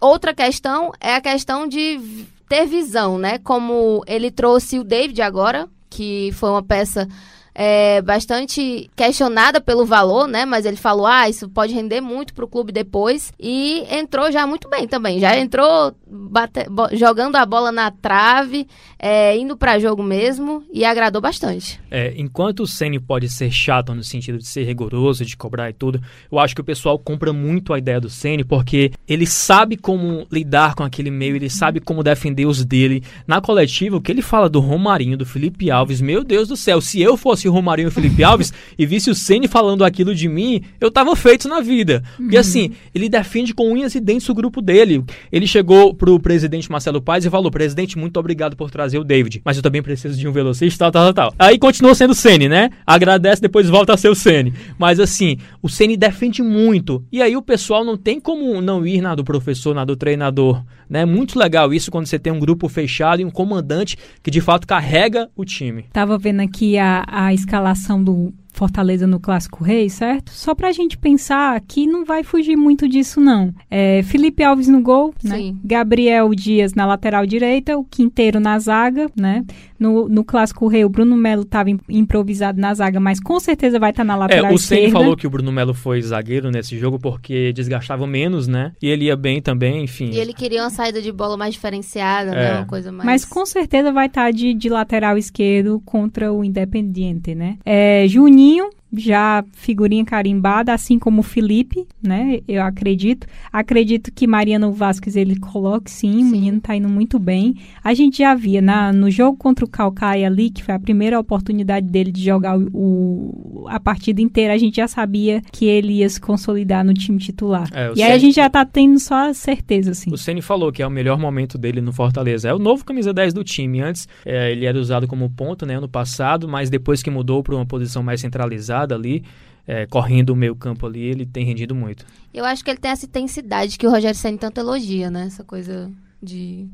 outra 0.01 0.35
questão 0.35 0.93
é 1.01 1.15
a 1.15 1.21
questão 1.21 1.67
de 1.67 2.27
ter 2.49 2.67
visão, 2.67 3.19
né? 3.19 3.39
Como 3.39 4.03
ele 4.07 4.31
trouxe 4.31 4.79
o 4.79 4.85
David 4.85 5.23
agora, 5.23 5.69
que 5.89 6.31
foi 6.35 6.51
uma 6.51 6.63
peça 6.63 7.09
é, 7.55 8.03
bastante 8.03 8.91
questionada 8.97 9.61
pelo 9.61 9.87
valor, 9.87 10.27
né? 10.27 10.45
Mas 10.45 10.67
ele 10.67 10.77
falou, 10.77 11.07
ah, 11.07 11.29
isso 11.29 11.49
pode 11.49 11.73
render 11.73 12.01
muito 12.01 12.35
para 12.35 12.45
o 12.45 12.49
clube 12.49 12.73
depois. 12.73 13.33
E 13.39 13.85
entrou 13.91 14.33
já 14.33 14.47
muito 14.47 14.69
bem 14.69 14.89
também. 14.89 15.21
Já 15.21 15.37
entrou 15.39 15.95
bate, 16.07 16.67
jogando 16.93 17.37
a 17.37 17.47
bola 17.47 17.71
na 17.71 17.91
trave, 17.91 18.67
é, 18.99 19.37
indo 19.37 19.57
para 19.57 19.79
jogo 19.79 20.03
mesmo 20.03 20.65
e 20.73 20.85
agradou 20.85 21.21
bastante. 21.21 21.81
É, 21.91 22.15
enquanto 22.17 22.61
o 22.61 22.67
Ceni 22.67 22.99
pode 22.99 23.29
ser 23.29 23.51
chato 23.51 23.95
no 23.95 24.03
sentido 24.03 24.39
de 24.39 24.47
ser 24.47 24.65
rigoroso, 24.65 25.25
de 25.25 25.37
cobrar 25.37 25.71
e 25.71 25.73
tudo, 25.73 26.01
eu 26.31 26.39
acho 26.39 26.55
que 26.55 26.61
o 26.61 26.65
pessoal 26.65 26.99
compra 26.99 27.33
muito 27.33 27.73
a 27.73 27.79
ideia 27.79 28.01
do 28.01 28.11
Ceni 28.11 28.45
porque 28.45 28.93
ele 29.07 29.27
sabe 29.27 29.77
como 29.77 30.27
lidar 30.31 30.75
com 30.75 30.83
aquele 30.83 31.11
meio, 31.11 31.37
ele 31.37 31.51
sabe 31.51 31.81
como 31.81 32.03
defender 32.03 32.47
os 32.47 32.65
dele. 32.65 33.03
Na 33.27 33.41
coletiva, 33.41 33.97
o 33.97 34.01
que 34.01 34.11
ele 34.11 34.23
fala 34.23 34.49
do 34.49 34.61
Romarinho, 34.61 35.17
do 35.17 35.27
Felipe 35.27 35.71
Alves, 35.71 36.01
meu 36.01 36.25
Deus 36.25 36.49
do 36.49 36.57
céu, 36.57 36.81
se 36.81 37.01
eu 37.01 37.17
fosse 37.17 37.44
o 37.49 37.53
Romarinho 37.53 37.87
e 37.87 37.89
o 37.89 37.93
Felipe 37.93 38.23
Alves 38.23 38.53
e 38.79 38.87
visse 38.87 39.11
o 39.11 39.15
Ceni 39.15 39.49
falando 39.49 39.85
aquilo 39.85 40.15
de 40.15 40.29
mim, 40.29 40.63
eu 40.81 40.91
tava 40.91 41.15
feito 41.17 41.49
na 41.49 41.61
vida. 41.61 42.03
Uhum. 42.19 42.39
assim, 42.39 42.73
ele 42.95 43.09
defende 43.09 43.55
com 43.55 43.73
unhas 43.73 43.95
e 43.95 44.01
dentes 44.01 44.29
o 44.29 44.35
grupo 44.35 44.61
dele. 44.61 45.05
Ele 45.31 45.47
chegou 45.47 45.95
pro 45.95 46.19
presidente 46.19 46.71
Marcelo 46.71 47.01
Paes 47.01 47.25
e 47.25 47.31
falou: 47.31 47.51
"Presidente, 47.51 47.99
muito 47.99 48.19
obrigado 48.19 48.57
por 48.57 48.71
trazer 48.71 48.99
o 48.99 49.05
David, 49.05 49.43
mas 49.45 49.57
eu 49.57 49.63
também 49.63 49.83
preciso 49.83 50.19
de 50.19 50.27
um 50.27 50.33
velocista, 50.33 50.91
tal, 50.91 51.13
tal, 51.13 51.15
tal". 51.15 51.35
Aí 51.39 51.59
continua 51.59 51.95
sendo 51.95 52.11
o 52.11 52.15
Ceni, 52.15 52.49
né? 52.49 52.71
Agradece, 52.87 53.43
depois 53.43 53.69
volta 53.69 53.95
a 53.95 53.97
ser 53.97 54.09
o 54.09 54.15
Ceni. 54.15 54.53
Mas 54.79 55.01
assim, 55.01 55.39
o 55.63 55.69
Ceni 55.69 55.97
defende 55.97 56.43
muito. 56.43 57.05
E 57.11 57.23
aí 57.23 57.37
o 57.37 57.43
pessoal 57.43 57.85
não 57.85 57.97
tem 57.97 58.21
como 58.21 58.61
não 58.61 58.87
ir 58.87 59.01
na 59.01 59.15
do 59.15 59.25
professor, 59.25 59.75
na 59.75 59.85
do 59.85 59.97
treinador, 59.97 60.63
né? 60.89 61.05
Muito 61.05 61.39
legal 61.39 61.73
isso 61.73 61.91
quando 61.91 62.07
você 62.07 62.19
tem 62.19 62.33
um 62.33 62.39
grupo 62.39 62.69
fechado 62.69 63.21
e 63.21 63.25
um 63.25 63.31
comandante 63.31 63.97
que 64.23 64.31
de 64.31 64.41
fato 64.41 64.67
carrega 64.67 65.29
o 65.37 65.45
time. 65.45 65.85
Tava 65.93 66.17
vendo 66.19 66.41
aqui 66.41 66.79
a, 66.79 67.05
a 67.07 67.34
escalação 67.35 68.03
do 68.03 68.33
Fortaleza 68.53 69.05
no 69.05 69.19
Clássico 69.19 69.65
Rei, 69.65 69.91
certo? 69.91 70.31
Só 70.31 70.55
pra 70.55 70.71
gente 70.71 70.97
pensar 70.97 71.61
que 71.61 71.87
não 71.87 72.05
vai 72.05 72.23
fugir 72.23 72.57
muito 72.57 72.89
disso, 72.89 73.21
não. 73.21 73.53
É, 73.69 74.03
Felipe 74.05 74.45
Alves 74.45 74.69
no 74.69 74.81
gol, 74.81 75.13
né? 75.23 75.55
Gabriel 75.65 76.33
Dias 76.35 76.73
na 76.73 76.87
lateral 76.87 77.27
direita, 77.27 77.77
o 77.77 77.85
Quinteiro 77.85 78.39
na 78.39 78.57
zaga, 78.61 79.11
né? 79.17 79.45
No, 79.85 80.09
no 80.09 80.25
Clássico 80.25 80.67
Rei, 80.67 80.85
o 80.85 80.89
Bruno 80.89 81.17
Melo 81.17 81.43
estava 81.43 81.69
improvisado 81.89 82.61
na 82.61 82.73
zaga, 82.75 82.99
mas 82.99 83.21
com 83.21 83.39
certeza 83.39 83.79
vai 83.79 83.91
estar 83.91 84.03
tá 84.03 84.07
na 84.07 84.17
lateral 84.17 84.51
é, 84.51 84.53
o 84.53 84.57
esquerda. 84.57 84.89
O 84.89 84.93
falou 84.93 85.17
que 85.17 85.27
o 85.27 85.31
Bruno 85.31 85.53
Melo 85.53 85.75
foi 85.75 86.01
zagueiro 86.01 86.51
nesse 86.51 86.79
jogo 86.79 86.99
porque 86.99 87.53
desgastava 87.53 88.07
menos, 88.07 88.49
né? 88.49 88.73
E 88.81 88.89
ele 88.89 89.07
ia 89.07 89.17
bem 89.17 89.43
também, 89.43 89.85
enfim. 89.85 90.11
E 90.11 90.19
ele 90.19 90.33
queria 90.33 90.63
uma 90.63 90.71
saída 90.71 91.01
de 91.01 91.13
bola 91.13 91.37
mais 91.37 91.55
diferenciada, 91.55 92.31
né? 92.31 92.37
é. 92.37 92.53
né? 92.53 92.59
Uma 92.59 92.67
coisa 92.67 92.91
mais... 92.91 93.05
Mas 93.05 93.25
com 93.25 93.45
certeza 93.45 93.93
vai 93.93 94.07
estar 94.07 94.25
tá 94.25 94.31
de, 94.31 94.55
de 94.55 94.69
lateral 94.69 95.19
esquerdo 95.19 95.81
contra 95.85 96.33
o 96.33 96.45
Independiente, 96.45 97.35
né? 97.35 97.59
É, 97.65 98.07
Juninho 98.09 98.35
Juninho, 98.35 98.71
já 98.97 99.45
figurinha 99.53 100.05
carimbada, 100.05 100.73
assim 100.73 100.99
como 100.99 101.21
o 101.21 101.25
Felipe, 101.25 101.87
né? 102.03 102.41
Eu 102.47 102.63
acredito. 102.63 103.27
Acredito 103.53 104.13
que 104.13 104.27
Mariano 104.27 104.73
Vasquez 104.73 105.17
ele 105.17 105.37
coloque 105.37 105.91
sim, 105.91 106.13
sim. 106.13 106.23
o 106.23 106.27
menino 106.27 106.61
tá 106.61 106.75
indo 106.75 106.89
muito 106.89 107.19
bem. 107.19 107.57
A 107.83 107.95
gente 107.95 108.19
já 108.19 108.35
via 108.35 108.61
na, 108.61 108.93
no 108.93 109.11
jogo 109.11 109.37
contra 109.37 109.65
o 109.65 109.69
Calcaia 109.69 110.27
ali, 110.27 110.51
que 110.51 110.63
foi 110.63 110.75
a 110.75 110.79
primeira 110.79 111.19
oportunidade 111.19 111.87
dele 111.87 112.13
de 112.13 112.25
jogar 112.25 112.59
o, 112.59 112.69
o 112.73 113.67
a 113.69 113.81
partida 113.81 114.21
inteira, 114.21 114.53
a 114.53 114.59
gente 114.59 114.77
já 114.77 114.89
sabia 114.89 115.43
que 115.53 115.65
ele 115.65 115.95
ia 115.95 116.09
se 116.09 116.21
consolidar 116.21 116.85
no 116.85 116.93
time 116.93 117.19
titular. 117.19 117.69
É, 117.73 117.93
e 117.97 118.03
aí 118.03 118.13
a 118.13 118.19
gente 118.19 118.35
já 118.35 118.49
tá 118.51 118.65
tendo 118.65 118.99
só 118.99 119.31
a 119.31 119.35
certeza, 119.35 119.93
assim. 119.93 120.13
O 120.13 120.19
Ceni 120.19 120.43
falou 120.43 120.71
que 120.71 120.83
é 120.83 120.87
o 120.87 120.91
melhor 120.91 121.19
momento 121.19 121.57
dele 121.57 121.81
no 121.81 121.93
Fortaleza. 121.93 122.49
É 122.49 122.55
o 122.55 122.59
novo 122.59 122.85
camisa 122.85 123.13
10 123.13 123.33
do 123.33 123.45
time. 123.45 123.81
Antes 123.81 124.09
é, 124.25 124.53
ele 124.53 124.67
era 124.67 124.79
usado 124.79 125.07
como 125.07 125.29
ponta, 125.31 125.65
né, 125.65 125.77
ano 125.77 125.89
passado, 125.89 126.49
mas 126.49 126.69
depois 126.69 127.03
que 127.03 127.11
mudou 127.11 127.43
para 127.43 127.55
uma 127.55 127.67
posição 127.67 128.03
mais 128.03 128.21
centralizada 128.21 128.84
ali, 128.93 129.25
é, 129.67 129.87
correndo 129.87 130.31
o 130.31 130.37
meio 130.37 130.55
campo 130.55 130.87
ali, 130.87 131.01
ele 131.01 131.25
tem 131.25 131.45
rendido 131.45 131.75
muito. 131.75 132.05
Eu 132.33 132.45
acho 132.45 132.65
que 132.65 132.71
ele 132.71 132.79
tem 132.79 132.91
essa 132.91 133.07
intensidade 133.07 133.79
que 133.79 133.87
o 133.87 133.91
Rogério 133.91 134.19
Senna 134.19 134.37
tanto 134.37 134.59
elogia, 134.59 135.11
né? 135.11 135.27
Essa 135.27 135.45
coisa 135.45 135.91
de 136.23 136.67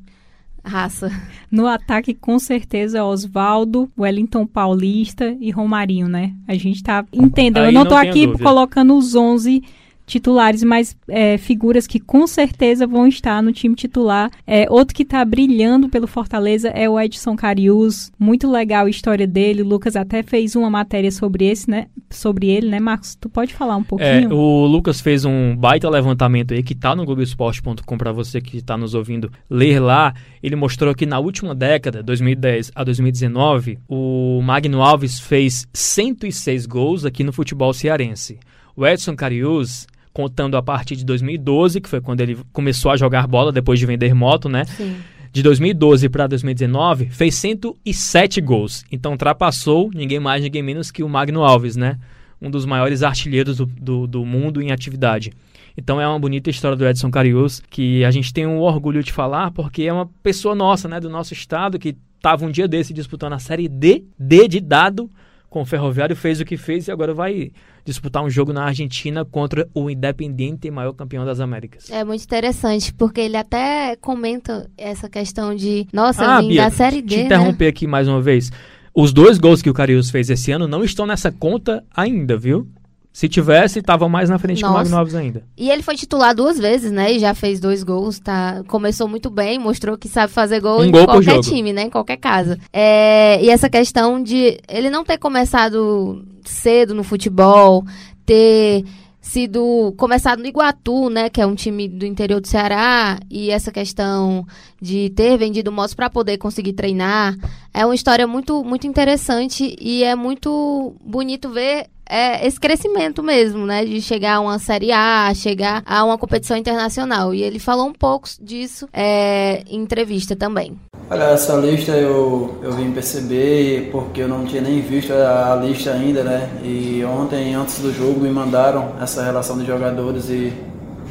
raça. 0.64 1.10
No 1.50 1.66
ataque, 1.66 2.14
com 2.14 2.38
certeza, 2.38 3.04
Oswaldo, 3.04 3.90
Wellington 3.98 4.46
Paulista 4.46 5.36
e 5.40 5.50
Romarinho, 5.50 6.08
né? 6.08 6.32
A 6.46 6.54
gente 6.54 6.80
tá... 6.80 7.04
Entenda, 7.12 7.58
eu 7.60 7.72
não, 7.72 7.82
não 7.82 7.88
tô 7.88 7.96
aqui 7.96 8.24
dúvida. 8.24 8.44
colocando 8.44 8.96
os 8.96 9.16
11 9.16 9.62
titulares, 10.10 10.62
mas 10.62 10.96
é, 11.08 11.38
figuras 11.38 11.86
que 11.86 12.00
com 12.00 12.26
certeza 12.26 12.86
vão 12.86 13.06
estar 13.06 13.42
no 13.42 13.52
time 13.52 13.74
titular. 13.74 14.30
É, 14.46 14.66
outro 14.68 14.94
que 14.94 15.04
está 15.04 15.24
brilhando 15.24 15.88
pelo 15.88 16.06
Fortaleza 16.06 16.68
é 16.70 16.88
o 16.88 17.00
Edson 17.00 17.36
Carius. 17.36 18.10
Muito 18.18 18.50
legal 18.50 18.86
a 18.86 18.90
história 18.90 19.26
dele. 19.26 19.62
O 19.62 19.66
Lucas 19.66 19.96
até 19.96 20.22
fez 20.22 20.56
uma 20.56 20.68
matéria 20.68 21.10
sobre 21.10 21.46
esse, 21.46 21.70
né? 21.70 21.86
Sobre 22.10 22.48
ele, 22.48 22.68
né, 22.68 22.80
Marcos? 22.80 23.14
Tu 23.14 23.28
pode 23.28 23.54
falar 23.54 23.76
um 23.76 23.84
pouquinho? 23.84 24.30
É, 24.30 24.34
o 24.34 24.66
Lucas 24.66 25.00
fez 25.00 25.24
um 25.24 25.56
baita 25.56 25.88
levantamento 25.88 26.52
aí 26.52 26.62
que 26.62 26.74
tá 26.74 26.94
no 26.94 27.04
Globoesporte.com 27.04 27.98
para 27.98 28.12
você 28.12 28.40
que 28.40 28.58
está 28.58 28.76
nos 28.76 28.94
ouvindo 28.94 29.30
ler 29.48 29.78
lá. 29.78 30.12
Ele 30.42 30.56
mostrou 30.56 30.94
que 30.94 31.06
na 31.06 31.18
última 31.20 31.54
década, 31.54 32.02
2010 32.02 32.72
a 32.74 32.82
2019, 32.82 33.78
o 33.88 34.40
Magno 34.42 34.82
Alves 34.82 35.20
fez 35.20 35.68
106 35.72 36.66
gols 36.66 37.04
aqui 37.04 37.22
no 37.22 37.32
futebol 37.32 37.72
cearense. 37.72 38.38
O 38.76 38.86
Edson 38.86 39.14
Carius 39.14 39.86
contando 40.12 40.56
a 40.56 40.62
partir 40.62 40.96
de 40.96 41.04
2012, 41.04 41.80
que 41.80 41.88
foi 41.88 42.00
quando 42.00 42.20
ele 42.20 42.38
começou 42.52 42.90
a 42.90 42.96
jogar 42.96 43.26
bola 43.26 43.52
depois 43.52 43.78
de 43.78 43.86
vender 43.86 44.14
moto, 44.14 44.48
né? 44.48 44.64
Sim. 44.64 44.96
De 45.32 45.42
2012 45.42 46.08
para 46.08 46.26
2019, 46.26 47.06
fez 47.06 47.36
107 47.36 48.40
gols. 48.40 48.84
Então 48.90 49.12
ultrapassou 49.12 49.90
ninguém 49.94 50.18
mais, 50.18 50.42
ninguém 50.42 50.62
menos 50.62 50.90
que 50.90 51.04
o 51.04 51.08
Magno 51.08 51.44
Alves, 51.44 51.76
né? 51.76 51.98
Um 52.42 52.50
dos 52.50 52.66
maiores 52.66 53.02
artilheiros 53.02 53.58
do, 53.58 53.66
do, 53.66 54.06
do 54.06 54.24
mundo 54.24 54.60
em 54.60 54.72
atividade. 54.72 55.32
Então 55.76 56.00
é 56.00 56.08
uma 56.08 56.18
bonita 56.18 56.50
história 56.50 56.76
do 56.76 56.86
Edson 56.86 57.10
Carius, 57.10 57.62
que 57.70 58.04
a 58.04 58.10
gente 58.10 58.32
tem 58.32 58.46
um 58.46 58.58
orgulho 58.58 59.02
de 59.02 59.12
falar, 59.12 59.52
porque 59.52 59.84
é 59.84 59.92
uma 59.92 60.06
pessoa 60.22 60.54
nossa, 60.54 60.88
né, 60.88 60.98
do 60.98 61.08
nosso 61.08 61.32
estado, 61.32 61.78
que 61.78 61.96
estava 62.16 62.44
um 62.44 62.50
dia 62.50 62.66
desse 62.66 62.92
disputando 62.92 63.34
a 63.34 63.38
Série 63.38 63.68
D, 63.68 64.04
D 64.18 64.48
de 64.48 64.60
dado, 64.60 65.08
com 65.50 65.62
o 65.62 65.64
Ferroviário, 65.66 66.14
fez 66.14 66.40
o 66.40 66.44
que 66.44 66.56
fez 66.56 66.86
e 66.86 66.92
agora 66.92 67.12
vai 67.12 67.50
disputar 67.84 68.22
um 68.22 68.30
jogo 68.30 68.52
na 68.52 68.64
Argentina 68.64 69.24
contra 69.24 69.68
o 69.74 69.90
Independiente, 69.90 70.70
maior 70.70 70.92
campeão 70.92 71.24
das 71.24 71.40
Américas. 71.40 71.90
É 71.90 72.04
muito 72.04 72.22
interessante, 72.22 72.94
porque 72.94 73.20
ele 73.20 73.36
até 73.36 73.96
comenta 73.96 74.70
essa 74.78 75.08
questão 75.08 75.54
de, 75.54 75.86
nossa, 75.92 76.24
ah, 76.24 76.40
Bia, 76.40 76.64
da 76.64 76.70
Série 76.70 77.02
D, 77.02 77.16
te 77.16 77.20
interromper 77.22 77.64
né? 77.64 77.70
aqui 77.70 77.86
mais 77.86 78.06
uma 78.06 78.22
vez. 78.22 78.52
Os 78.94 79.12
dois 79.12 79.38
gols 79.38 79.60
que 79.60 79.68
o 79.68 79.74
Carius 79.74 80.10
fez 80.10 80.30
esse 80.30 80.52
ano 80.52 80.68
não 80.68 80.84
estão 80.84 81.04
nessa 81.04 81.32
conta 81.32 81.84
ainda, 81.94 82.36
viu? 82.36 82.68
Se 83.12 83.28
tivesse, 83.28 83.80
estava 83.80 84.08
mais 84.08 84.30
na 84.30 84.38
frente 84.38 84.62
Nossa. 84.62 84.84
que 84.84 84.88
o 84.88 84.96
Magno 84.96 85.18
ainda. 85.18 85.42
E 85.56 85.68
ele 85.68 85.82
foi 85.82 85.96
titular 85.96 86.34
duas 86.34 86.58
vezes, 86.58 86.92
né? 86.92 87.12
E 87.12 87.18
já 87.18 87.34
fez 87.34 87.58
dois 87.58 87.82
gols, 87.82 88.20
tá? 88.20 88.62
Começou 88.68 89.08
muito 89.08 89.28
bem, 89.28 89.58
mostrou 89.58 89.98
que 89.98 90.08
sabe 90.08 90.32
fazer 90.32 90.60
gol 90.60 90.80
um 90.80 90.84
em 90.84 90.90
gol 90.92 91.06
qualquer 91.06 91.40
time, 91.40 91.72
né? 91.72 91.82
Em 91.82 91.90
qualquer 91.90 92.18
casa. 92.18 92.56
É, 92.72 93.42
e 93.42 93.50
essa 93.50 93.68
questão 93.68 94.22
de 94.22 94.58
ele 94.68 94.90
não 94.90 95.04
ter 95.04 95.18
começado 95.18 96.24
cedo 96.44 96.94
no 96.94 97.02
futebol, 97.02 97.84
ter 98.24 98.84
sido 99.20 99.92
começado 99.96 100.40
no 100.40 100.46
Iguatu, 100.46 101.10
né, 101.10 101.28
que 101.28 101.40
é 101.40 101.46
um 101.46 101.54
time 101.54 101.86
do 101.86 102.06
interior 102.06 102.40
do 102.40 102.48
Ceará, 102.48 103.18
e 103.30 103.50
essa 103.50 103.70
questão 103.70 104.46
de 104.80 105.10
ter 105.10 105.36
vendido 105.36 105.70
motos 105.70 105.94
para 105.94 106.08
poder 106.08 106.38
conseguir 106.38 106.72
treinar, 106.72 107.36
é 107.72 107.84
uma 107.84 107.94
história 107.94 108.26
muito 108.26 108.64
muito 108.64 108.86
interessante 108.86 109.76
e 109.78 110.02
é 110.02 110.14
muito 110.14 110.94
bonito 111.04 111.50
ver 111.50 111.86
é, 112.10 112.44
esse 112.44 112.58
crescimento 112.58 113.22
mesmo, 113.22 113.64
né? 113.64 113.84
De 113.84 114.02
chegar 114.02 114.34
a 114.34 114.40
uma 114.40 114.58
Série 114.58 114.90
A, 114.90 115.32
chegar 115.32 115.82
a 115.86 116.04
uma 116.04 116.18
competição 116.18 116.56
internacional. 116.56 117.32
E 117.32 117.42
ele 117.42 117.60
falou 117.60 117.86
um 117.86 117.92
pouco 117.92 118.28
disso 118.40 118.88
é, 118.92 119.62
em 119.68 119.80
entrevista 119.80 120.34
também. 120.34 120.76
Olha, 121.08 121.24
essa 121.24 121.54
lista 121.56 121.92
eu, 121.92 122.58
eu 122.62 122.72
vim 122.72 122.90
perceber 122.90 123.90
porque 123.92 124.22
eu 124.22 124.28
não 124.28 124.44
tinha 124.44 124.60
nem 124.60 124.80
visto 124.80 125.12
a, 125.12 125.52
a 125.52 125.56
lista 125.56 125.92
ainda, 125.92 126.24
né? 126.24 126.50
E 126.64 127.04
ontem, 127.04 127.54
antes 127.54 127.78
do 127.78 127.92
jogo, 127.92 128.20
me 128.20 128.30
mandaram 128.30 128.94
essa 129.00 129.22
relação 129.22 129.56
de 129.56 129.64
jogadores 129.64 130.28
e, 130.28 130.52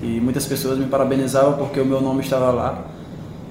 e 0.01 0.19
muitas 0.21 0.45
pessoas 0.45 0.77
me 0.77 0.85
parabenizavam 0.85 1.53
porque 1.53 1.79
o 1.79 1.85
meu 1.85 2.01
nome 2.01 2.21
estava 2.21 2.51
lá. 2.51 2.85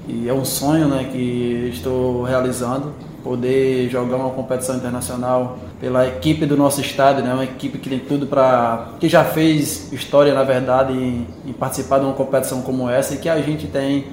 E 0.07 0.27
é 0.27 0.33
um 0.33 0.45
sonho 0.45 0.87
né, 0.87 1.07
que 1.11 1.69
estou 1.71 2.23
realizando 2.23 2.93
poder 3.23 3.89
jogar 3.89 4.17
uma 4.17 4.31
competição 4.31 4.75
internacional 4.75 5.59
pela 5.79 6.07
equipe 6.07 6.45
do 6.45 6.57
nosso 6.57 6.81
estado, 6.81 7.21
né? 7.21 7.33
Uma 7.33 7.43
equipe 7.43 7.77
que 7.77 7.89
tem 7.89 7.99
tudo 7.99 8.27
para 8.27 8.89
que 8.99 9.07
já 9.07 9.23
fez 9.23 9.91
história 9.91 10.33
na 10.33 10.43
verdade 10.43 10.93
em, 10.93 11.27
em, 11.45 11.53
participar 11.53 11.99
de 11.99 12.05
uma 12.05 12.13
competição 12.13 12.61
como 12.61 12.89
essa 12.89 13.13
e 13.13 13.17
que 13.17 13.29
a 13.29 13.41
gente 13.41 13.67
tem 13.67 14.07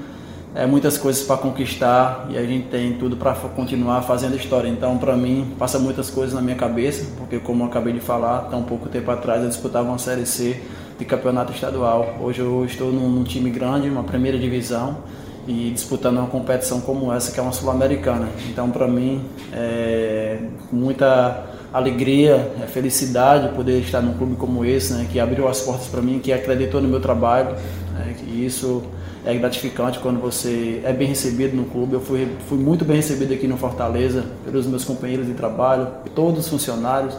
é, 0.54 0.66
muitas 0.66 0.96
coisas 0.96 1.22
para 1.22 1.36
conquistar 1.36 2.26
e 2.30 2.38
a 2.38 2.42
gente 2.44 2.68
tem 2.68 2.94
tudo 2.94 3.16
para 3.16 3.34
continuar 3.34 4.02
fazendo 4.02 4.36
história. 4.36 4.68
Então, 4.68 4.96
para 4.98 5.16
mim, 5.16 5.54
passa 5.58 5.78
muitas 5.78 6.10
coisas 6.10 6.34
na 6.34 6.40
minha 6.40 6.56
cabeça, 6.56 7.06
porque 7.18 7.38
como 7.38 7.64
eu 7.64 7.68
acabei 7.68 7.92
de 7.92 8.00
falar, 8.00 8.48
tão 8.50 8.62
pouco 8.62 8.88
tempo 8.88 9.10
atrás 9.10 9.42
eu 9.42 9.48
disputava 9.48 9.88
uma 9.88 9.98
série 9.98 10.26
C 10.26 10.60
de 10.98 11.04
campeonato 11.04 11.52
estadual. 11.52 12.16
Hoje 12.20 12.40
eu 12.40 12.64
estou 12.64 12.92
num, 12.92 13.08
num 13.08 13.24
time 13.24 13.50
grande, 13.50 13.88
uma 13.88 14.04
primeira 14.04 14.38
divisão 14.38 14.98
e 15.46 15.70
disputando 15.70 16.18
uma 16.18 16.26
competição 16.26 16.80
como 16.80 17.12
essa, 17.12 17.32
que 17.32 17.38
é 17.38 17.42
uma 17.42 17.52
sul-americana. 17.52 18.28
Então, 18.48 18.70
para 18.70 18.88
mim, 18.88 19.22
é 19.52 20.38
muita 20.72 21.44
alegria, 21.72 22.52
é 22.62 22.66
felicidade 22.66 23.54
poder 23.54 23.80
estar 23.80 24.00
num 24.00 24.14
clube 24.14 24.36
como 24.36 24.64
esse, 24.64 24.92
né, 24.92 25.06
que 25.10 25.20
abriu 25.20 25.46
as 25.46 25.60
portas 25.60 25.86
para 25.88 26.00
mim, 26.00 26.18
que 26.18 26.32
acreditou 26.32 26.80
no 26.80 26.88
meu 26.88 27.00
trabalho. 27.00 27.50
Né, 27.92 28.16
e 28.26 28.46
isso 28.46 28.82
é 29.24 29.34
gratificante 29.34 29.98
quando 29.98 30.20
você 30.20 30.80
é 30.84 30.92
bem 30.92 31.08
recebido 31.08 31.56
no 31.56 31.64
clube. 31.64 31.94
Eu 31.94 32.00
fui, 32.00 32.28
fui 32.48 32.58
muito 32.58 32.84
bem 32.84 32.96
recebido 32.96 33.32
aqui 33.34 33.46
no 33.46 33.56
Fortaleza 33.56 34.24
pelos 34.44 34.66
meus 34.66 34.84
companheiros 34.84 35.26
de 35.26 35.34
trabalho, 35.34 35.88
todos 36.14 36.40
os 36.40 36.48
funcionários 36.48 37.14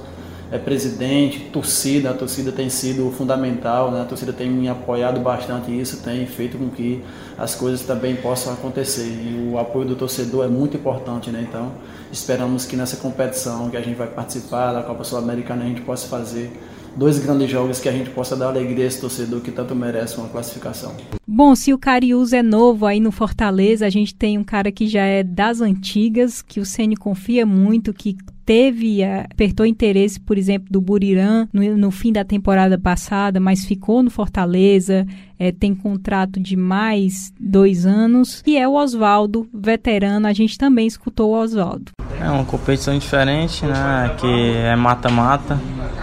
é, 0.51 0.57
presidente, 0.57 1.49
torcida, 1.51 2.11
a 2.11 2.13
torcida 2.13 2.51
tem 2.51 2.69
sido 2.69 3.11
fundamental, 3.11 3.91
né? 3.91 4.01
a 4.01 4.05
torcida 4.05 4.31
tem 4.31 4.49
me 4.49 4.69
apoiado 4.69 5.19
bastante 5.19 5.77
isso 5.77 6.01
tem 6.01 6.25
feito 6.25 6.57
com 6.57 6.69
que 6.69 7.03
as 7.37 7.53
coisas 7.53 7.81
também 7.81 8.15
possam 8.15 8.53
acontecer. 8.53 9.07
E 9.07 9.49
o 9.51 9.57
apoio 9.57 9.87
do 9.87 9.95
torcedor 9.95 10.45
é 10.45 10.47
muito 10.47 10.77
importante, 10.77 11.29
né? 11.29 11.45
Então, 11.47 11.71
esperamos 12.11 12.65
que 12.65 12.75
nessa 12.75 12.97
competição 12.97 13.69
que 13.69 13.77
a 13.77 13.81
gente 13.81 13.95
vai 13.95 14.07
participar 14.07 14.73
da 14.73 14.81
Copa 14.81 15.03
Sul-Americana 15.03 15.63
a 15.63 15.67
gente 15.67 15.81
possa 15.81 16.07
fazer 16.07 16.51
dois 16.95 17.19
grandes 17.19 17.49
jogos 17.49 17.79
que 17.79 17.87
a 17.87 17.91
gente 17.91 18.09
possa 18.09 18.35
dar 18.35 18.47
alegria 18.47 18.85
a 18.85 18.87
esse 18.87 18.99
torcedor 18.99 19.41
que 19.41 19.51
tanto 19.51 19.75
merece 19.75 20.17
uma 20.17 20.27
classificação. 20.27 20.95
Bom, 21.27 21.55
se 21.55 21.73
o 21.73 21.77
Cariús 21.77 22.33
é 22.33 22.41
novo 22.41 22.85
aí 22.85 22.99
no 22.99 23.11
Fortaleza, 23.11 23.85
a 23.85 23.89
gente 23.89 24.15
tem 24.15 24.37
um 24.37 24.43
cara 24.43 24.71
que 24.71 24.87
já 24.87 25.03
é 25.03 25.23
das 25.23 25.61
antigas, 25.61 26.41
que 26.41 26.59
o 26.59 26.65
Ceni 26.65 26.95
confia 26.95 27.45
muito, 27.45 27.93
que 27.93 28.17
teve, 28.47 29.03
apertou 29.03 29.65
interesse, 29.65 30.17
por 30.17 30.37
exemplo, 30.37 30.69
do 30.71 30.79
Burirã 30.79 31.49
no, 31.51 31.75
no, 31.75 31.91
fim 31.91 32.13
da 32.13 32.23
temporada 32.23 32.79
passada, 32.79 33.41
mas 33.41 33.65
ficou 33.65 34.01
no 34.01 34.09
Fortaleza, 34.09 35.05
é, 35.37 35.51
tem 35.51 35.75
contrato 35.75 36.39
de 36.39 36.55
mais 36.55 37.33
dois 37.37 37.85
anos, 37.85 38.41
e 38.47 38.55
é 38.57 38.65
o 38.65 38.75
Oswaldo, 38.75 39.49
veterano, 39.53 40.27
a 40.27 40.31
gente 40.31 40.57
também 40.57 40.87
escutou 40.87 41.31
o 41.31 41.37
Oswaldo. 41.37 41.91
É 42.21 42.31
uma 42.31 42.45
competição 42.45 42.97
diferente, 42.97 43.65
né, 43.65 44.15
que 44.17 44.53
é 44.55 44.77
mata-mata, 44.77 45.59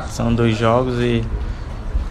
são 0.08 0.32
dois 0.34 0.54
jogos 0.54 1.00
e 1.00 1.24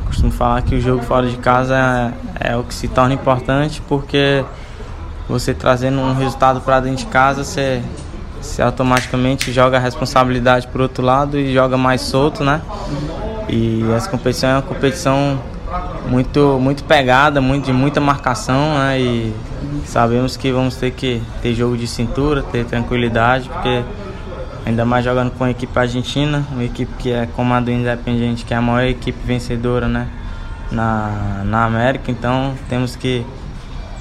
costumo 0.08 0.32
falar 0.32 0.64
que 0.64 0.74
o 0.74 0.82
jogo 0.82 1.04
fora 1.04 1.30
de 1.30 1.38
casa 1.38 2.16
é, 2.40 2.54
é 2.54 2.58
o 2.58 2.64
que 2.64 2.74
se 2.74 2.88
torna 2.88 3.14
importante, 3.14 3.84
porque 3.88 4.44
você 5.30 5.54
trazendo 5.54 6.00
um 6.00 6.16
resultado 6.16 6.60
para 6.60 6.80
dentro 6.80 7.06
de 7.06 7.12
casa, 7.12 7.44
você 7.44 7.84
você 8.44 8.62
automaticamente 8.62 9.52
joga 9.52 9.78
a 9.78 9.80
responsabilidade 9.80 10.68
para 10.68 10.82
outro 10.82 11.04
lado 11.04 11.40
e 11.40 11.54
joga 11.54 11.78
mais 11.78 12.02
solto, 12.02 12.44
né? 12.44 12.62
E 13.50 13.84
essa 13.96 14.10
competição 14.10 14.50
é 14.50 14.54
uma 14.54 14.62
competição 14.62 15.40
muito 16.08 16.60
muito 16.60 16.84
pegada, 16.84 17.40
muito 17.40 17.66
de 17.66 17.74
muita 17.74 18.02
marcação, 18.02 18.78
né? 18.78 19.00
E 19.00 19.34
sabemos 19.86 20.36
que 20.36 20.52
vamos 20.52 20.76
ter 20.76 20.92
que 20.92 21.22
ter 21.42 21.54
jogo 21.54 21.78
de 21.78 21.88
cintura, 21.88 22.44
ter 22.44 22.66
tranquilidade, 22.66 23.50
porque 23.50 23.84
ainda 24.66 24.86
mais 24.86 25.06
jogando 25.06 25.32
com 25.32 25.46
a 25.46 25.50
equipe 25.50 25.78
argentina, 25.78 26.46
uma 26.52 26.64
equipe 26.64 26.92
que 27.00 27.12
é 27.12 27.28
como 27.36 27.54
a 27.54 27.60
do 27.60 27.72
Independiente, 27.72 28.46
que 28.46 28.54
é 28.54 28.58
a 28.58 28.62
maior 28.62 28.88
equipe 28.88 29.18
vencedora, 29.26 29.88
né? 29.88 30.08
Na, 30.72 31.44
na 31.46 31.66
América, 31.66 32.10
então 32.10 32.56
temos 32.68 32.96
que 32.96 33.24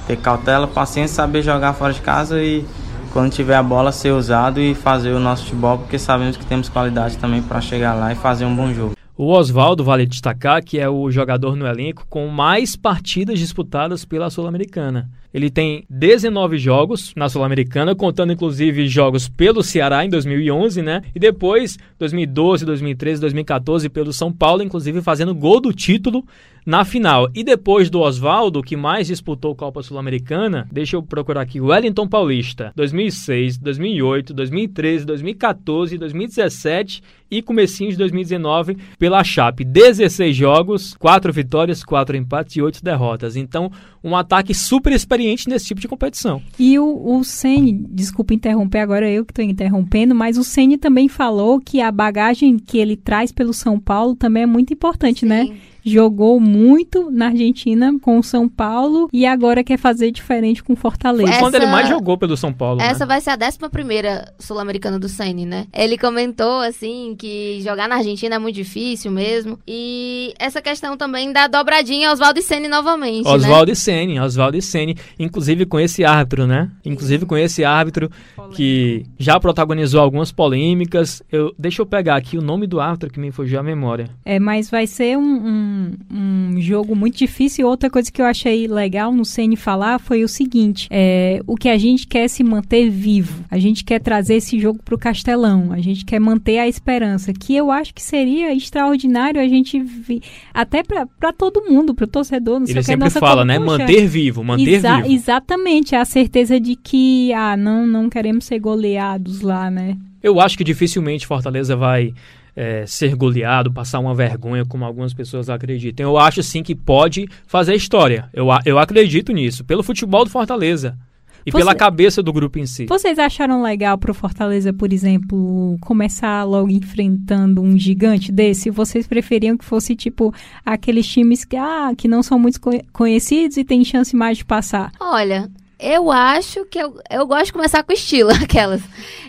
ter 0.07 0.17
cautela, 0.17 0.67
paciência, 0.67 1.15
saber 1.15 1.43
jogar 1.43 1.73
fora 1.73 1.93
de 1.93 2.01
casa 2.01 2.41
e 2.41 2.65
quando 3.13 3.31
tiver 3.31 3.55
a 3.55 3.61
bola 3.61 3.91
ser 3.91 4.11
usado 4.11 4.59
e 4.59 4.73
fazer 4.73 5.11
o 5.11 5.19
nosso 5.19 5.43
futebol, 5.43 5.77
porque 5.77 5.99
sabemos 5.99 6.35
que 6.35 6.45
temos 6.45 6.67
qualidade 6.67 7.17
também 7.19 7.43
para 7.43 7.61
chegar 7.61 7.93
lá 7.93 8.11
e 8.11 8.15
fazer 8.15 8.43
um 8.43 8.55
bom 8.55 8.73
jogo. 8.73 8.93
O 9.15 9.31
Oswaldo, 9.31 9.83
vale 9.83 10.07
destacar, 10.07 10.63
que 10.63 10.79
é 10.79 10.89
o 10.89 11.11
jogador 11.11 11.55
no 11.55 11.67
elenco 11.67 12.07
com 12.09 12.27
mais 12.27 12.75
partidas 12.75 13.37
disputadas 13.37 14.03
pela 14.03 14.31
Sul-Americana. 14.31 15.07
Ele 15.33 15.49
tem 15.49 15.83
19 15.89 16.57
jogos 16.59 17.11
na 17.15 17.27
Sul-Americana, 17.27 17.95
contando 17.95 18.31
inclusive 18.31 18.87
jogos 18.87 19.27
pelo 19.27 19.63
Ceará 19.63 20.05
em 20.05 20.09
2011, 20.09 20.81
né? 20.83 21.01
E 21.15 21.19
depois 21.19 21.77
2012, 21.97 22.65
2013, 22.65 23.19
2014 23.19 23.89
pelo 23.89 24.13
São 24.13 24.31
Paulo, 24.31 24.61
inclusive 24.61 25.01
fazendo 25.01 25.33
gol 25.33 25.59
do 25.59 25.73
título 25.73 26.23
na 26.65 26.85
final. 26.85 27.29
E 27.33 27.43
depois 27.43 27.89
do 27.89 27.99
Oswaldo, 27.99 28.61
que 28.61 28.75
mais 28.75 29.07
disputou 29.07 29.55
Copa 29.55 29.81
Sul-Americana, 29.81 30.67
deixa 30.71 30.95
eu 30.95 31.03
procurar 31.03 31.41
aqui, 31.41 31.59
Wellington 31.59 32.07
Paulista, 32.07 32.71
2006, 32.75 33.57
2008, 33.57 34.33
2013, 34.33 35.05
2014, 35.05 35.97
2017 35.97 37.03
e 37.29 37.41
comecinho 37.41 37.91
de 37.91 37.97
2019 37.97 38.77
pela 38.99 39.23
Chape. 39.23 39.63
16 39.63 40.35
jogos, 40.35 40.95
4 40.99 41.33
vitórias, 41.33 41.83
4 41.83 42.15
empates 42.15 42.55
e 42.55 42.61
8 42.61 42.83
derrotas. 42.83 43.35
Então, 43.35 43.71
um 44.03 44.15
ataque 44.15 44.53
super 44.53 44.91
experiente 44.91 45.47
nesse 45.47 45.65
tipo 45.65 45.79
de 45.79 45.87
competição. 45.87 46.41
E 46.59 46.77
o, 46.77 47.17
o 47.17 47.23
Ceni, 47.23 47.71
desculpa 47.89 48.33
interromper 48.33 48.79
agora 48.79 49.09
eu 49.09 49.23
que 49.25 49.31
estou 49.31 49.45
interrompendo, 49.45 50.13
mas 50.13 50.37
o 50.37 50.43
Ceni 50.43 50.77
também 50.77 51.07
falou 51.07 51.59
que 51.59 51.79
a 51.79 51.91
bagagem 51.91 52.57
que 52.57 52.77
ele 52.77 52.97
traz 52.97 53.31
pelo 53.31 53.53
São 53.53 53.79
Paulo 53.79 54.15
também 54.15 54.43
é 54.43 54.47
muito 54.47 54.73
importante, 54.73 55.25
né? 55.25 55.43
Sim. 55.45 55.49
né? 55.51 55.57
Jogou 55.83 56.39
muito 56.39 57.11
na 57.11 57.27
Argentina 57.27 57.93
com 58.01 58.17
o 58.17 58.23
São 58.23 58.47
Paulo 58.47 59.09
e 59.11 59.25
agora 59.25 59.63
quer 59.63 59.77
fazer 59.77 60.11
diferente 60.11 60.63
com 60.63 60.75
Fortaleza. 60.75 61.29
Essa... 61.29 61.39
Quando 61.39 61.55
ele 61.55 61.65
mais 61.67 61.89
jogou 61.89 62.17
pelo 62.17 62.37
São 62.37 62.53
Paulo. 62.53 62.77
Né? 62.77 62.87
Essa 62.87 63.05
né? 63.05 63.05
vai 63.05 63.21
ser 63.21 63.31
a 63.31 63.37
11 63.37 64.33
Sul-Americana 64.39 64.97
do 64.97 65.09
Sene, 65.09 65.45
né? 65.45 65.67
Ele 65.73 65.97
comentou 65.97 66.61
assim 66.61 67.15
que 67.17 67.59
jogar 67.61 67.87
na 67.87 67.95
Argentina 67.95 68.35
é 68.35 68.39
muito 68.39 68.55
difícil 68.55 69.11
mesmo. 69.11 69.59
E 69.67 70.33
essa 70.39 70.61
questão 70.61 70.95
também 70.95 71.31
da 71.31 71.47
dobradinha 71.47 72.11
Oswaldo 72.11 72.39
e 72.39 72.43
Sene 72.43 72.67
novamente. 72.67 73.27
Oswaldo 73.27 73.67
né? 73.67 73.73
e 73.73 73.75
Sene, 73.75 74.19
Oswaldo 74.19 74.57
e 74.57 74.61
Sene, 74.61 74.97
inclusive 75.19 75.65
com 75.65 75.79
esse 75.79 76.05
árbitro, 76.05 76.47
né? 76.47 76.69
Inclusive 76.85 77.25
com 77.25 77.37
esse 77.37 77.65
árbitro 77.65 78.09
que 78.53 79.05
já 79.17 79.39
protagonizou 79.39 80.01
algumas 80.01 80.31
polêmicas. 80.31 81.21
Eu, 81.31 81.53
deixa 81.57 81.81
eu 81.81 81.85
pegar 81.85 82.15
aqui 82.15 82.37
o 82.37 82.41
nome 82.41 82.67
do 82.67 82.79
árbitro 82.79 83.09
que 83.09 83.19
me 83.19 83.31
fugiu 83.31 83.59
à 83.59 83.63
memória. 83.63 84.09
É, 84.23 84.39
mas 84.39 84.69
vai 84.69 84.87
ser 84.87 85.17
um, 85.17 85.21
um 85.21 85.72
um, 85.73 86.55
um 86.55 86.61
jogo 86.61 86.95
muito 86.95 87.17
difícil. 87.17 87.67
Outra 87.67 87.89
coisa 87.89 88.11
que 88.11 88.21
eu 88.21 88.25
achei 88.25 88.67
legal 88.67 89.11
no 89.11 89.25
Ceni 89.25 89.55
falar 89.55 89.99
foi 89.99 90.23
o 90.23 90.27
seguinte: 90.27 90.87
é, 90.91 91.41
o 91.47 91.55
que 91.55 91.69
a 91.69 91.77
gente 91.77 92.05
quer 92.05 92.25
é 92.25 92.27
se 92.27 92.43
manter 92.43 92.89
vivo. 92.89 93.43
A 93.49 93.57
gente 93.57 93.83
quer 93.83 93.99
trazer 93.99 94.35
esse 94.35 94.59
jogo 94.59 94.79
para 94.83 94.95
o 94.95 94.97
Castelão. 94.97 95.71
A 95.71 95.79
gente 95.79 96.05
quer 96.05 96.19
manter 96.19 96.59
a 96.59 96.67
esperança. 96.67 97.33
Que 97.33 97.55
eu 97.55 97.71
acho 97.71 97.93
que 97.93 98.01
seria 98.01 98.53
extraordinário 98.53 99.41
a 99.41 99.47
gente 99.47 99.79
vi, 99.79 100.21
até 100.53 100.83
para 100.83 101.33
todo 101.33 101.65
mundo, 101.65 101.95
para 101.95 102.05
o 102.05 102.07
torcedor. 102.07 102.59
Não 102.59 102.67
Ele 102.67 102.73
sei 102.73 102.83
sempre 102.83 103.09
fala, 103.09 103.43
né? 103.43 103.57
Manter 103.57 104.07
vivo, 104.07 104.43
manter 104.43 104.75
exa 104.75 104.97
vivo. 104.97 105.13
Exatamente, 105.13 105.95
a 105.95 106.05
certeza 106.05 106.59
de 106.59 106.75
que 106.75 107.33
ah, 107.33 107.57
não, 107.57 107.87
não 107.87 108.09
queremos 108.09 108.45
ser 108.45 108.59
goleados 108.59 109.41
lá, 109.41 109.69
né? 109.71 109.97
Eu 110.21 110.39
acho 110.39 110.57
que 110.57 110.63
dificilmente 110.63 111.27
Fortaleza 111.27 111.75
vai 111.75 112.13
é, 112.55 112.85
ser 112.85 113.15
goleado, 113.15 113.71
passar 113.71 113.99
uma 113.99 114.13
vergonha, 114.13 114.65
como 114.65 114.85
algumas 114.85 115.13
pessoas 115.13 115.49
acreditam. 115.49 116.05
Eu 116.05 116.17
acho 116.17 116.43
sim 116.43 116.63
que 116.63 116.75
pode 116.75 117.27
fazer 117.45 117.75
história. 117.75 118.29
Eu, 118.33 118.47
eu 118.65 118.79
acredito 118.79 119.31
nisso, 119.31 119.63
pelo 119.63 119.83
futebol 119.83 120.23
do 120.23 120.29
Fortaleza. 120.29 120.97
E 121.45 121.51
Você, 121.51 121.57
pela 121.57 121.75
cabeça 121.75 122.23
do 122.23 122.31
grupo 122.31 122.57
em 122.57 122.65
si. 122.65 122.85
Vocês 122.85 123.19
acharam 123.19 123.61
legal 123.61 123.97
pro 123.97 124.13
Fortaleza, 124.13 124.71
por 124.71 124.93
exemplo, 124.93 125.77
começar 125.81 126.43
logo 126.45 126.69
enfrentando 126.69 127.61
um 127.61 127.77
gigante 127.77 128.31
desse? 128.31 128.69
Vocês 128.69 129.05
preferiam 129.05 129.57
que 129.57 129.65
fosse 129.65 129.93
tipo 129.93 130.33
aqueles 130.65 131.05
times 131.05 131.43
que, 131.43 131.57
ah, 131.57 131.91
que 131.97 132.07
não 132.07 132.23
são 132.23 132.39
muito 132.39 132.61
conhecidos 132.93 133.57
e 133.57 133.65
tem 133.65 133.83
chance 133.83 134.15
mais 134.15 134.37
de 134.37 134.45
passar? 134.45 134.89
Olha, 135.01 135.49
eu 135.83 136.09
acho 136.09 136.65
que 136.65 136.79
eu, 136.79 136.97
eu 137.09 137.27
gosto 137.27 137.47
de 137.47 137.53
começar 137.53 137.83
com 137.83 137.91
estilo, 137.91 138.31
aquelas. 138.41 138.81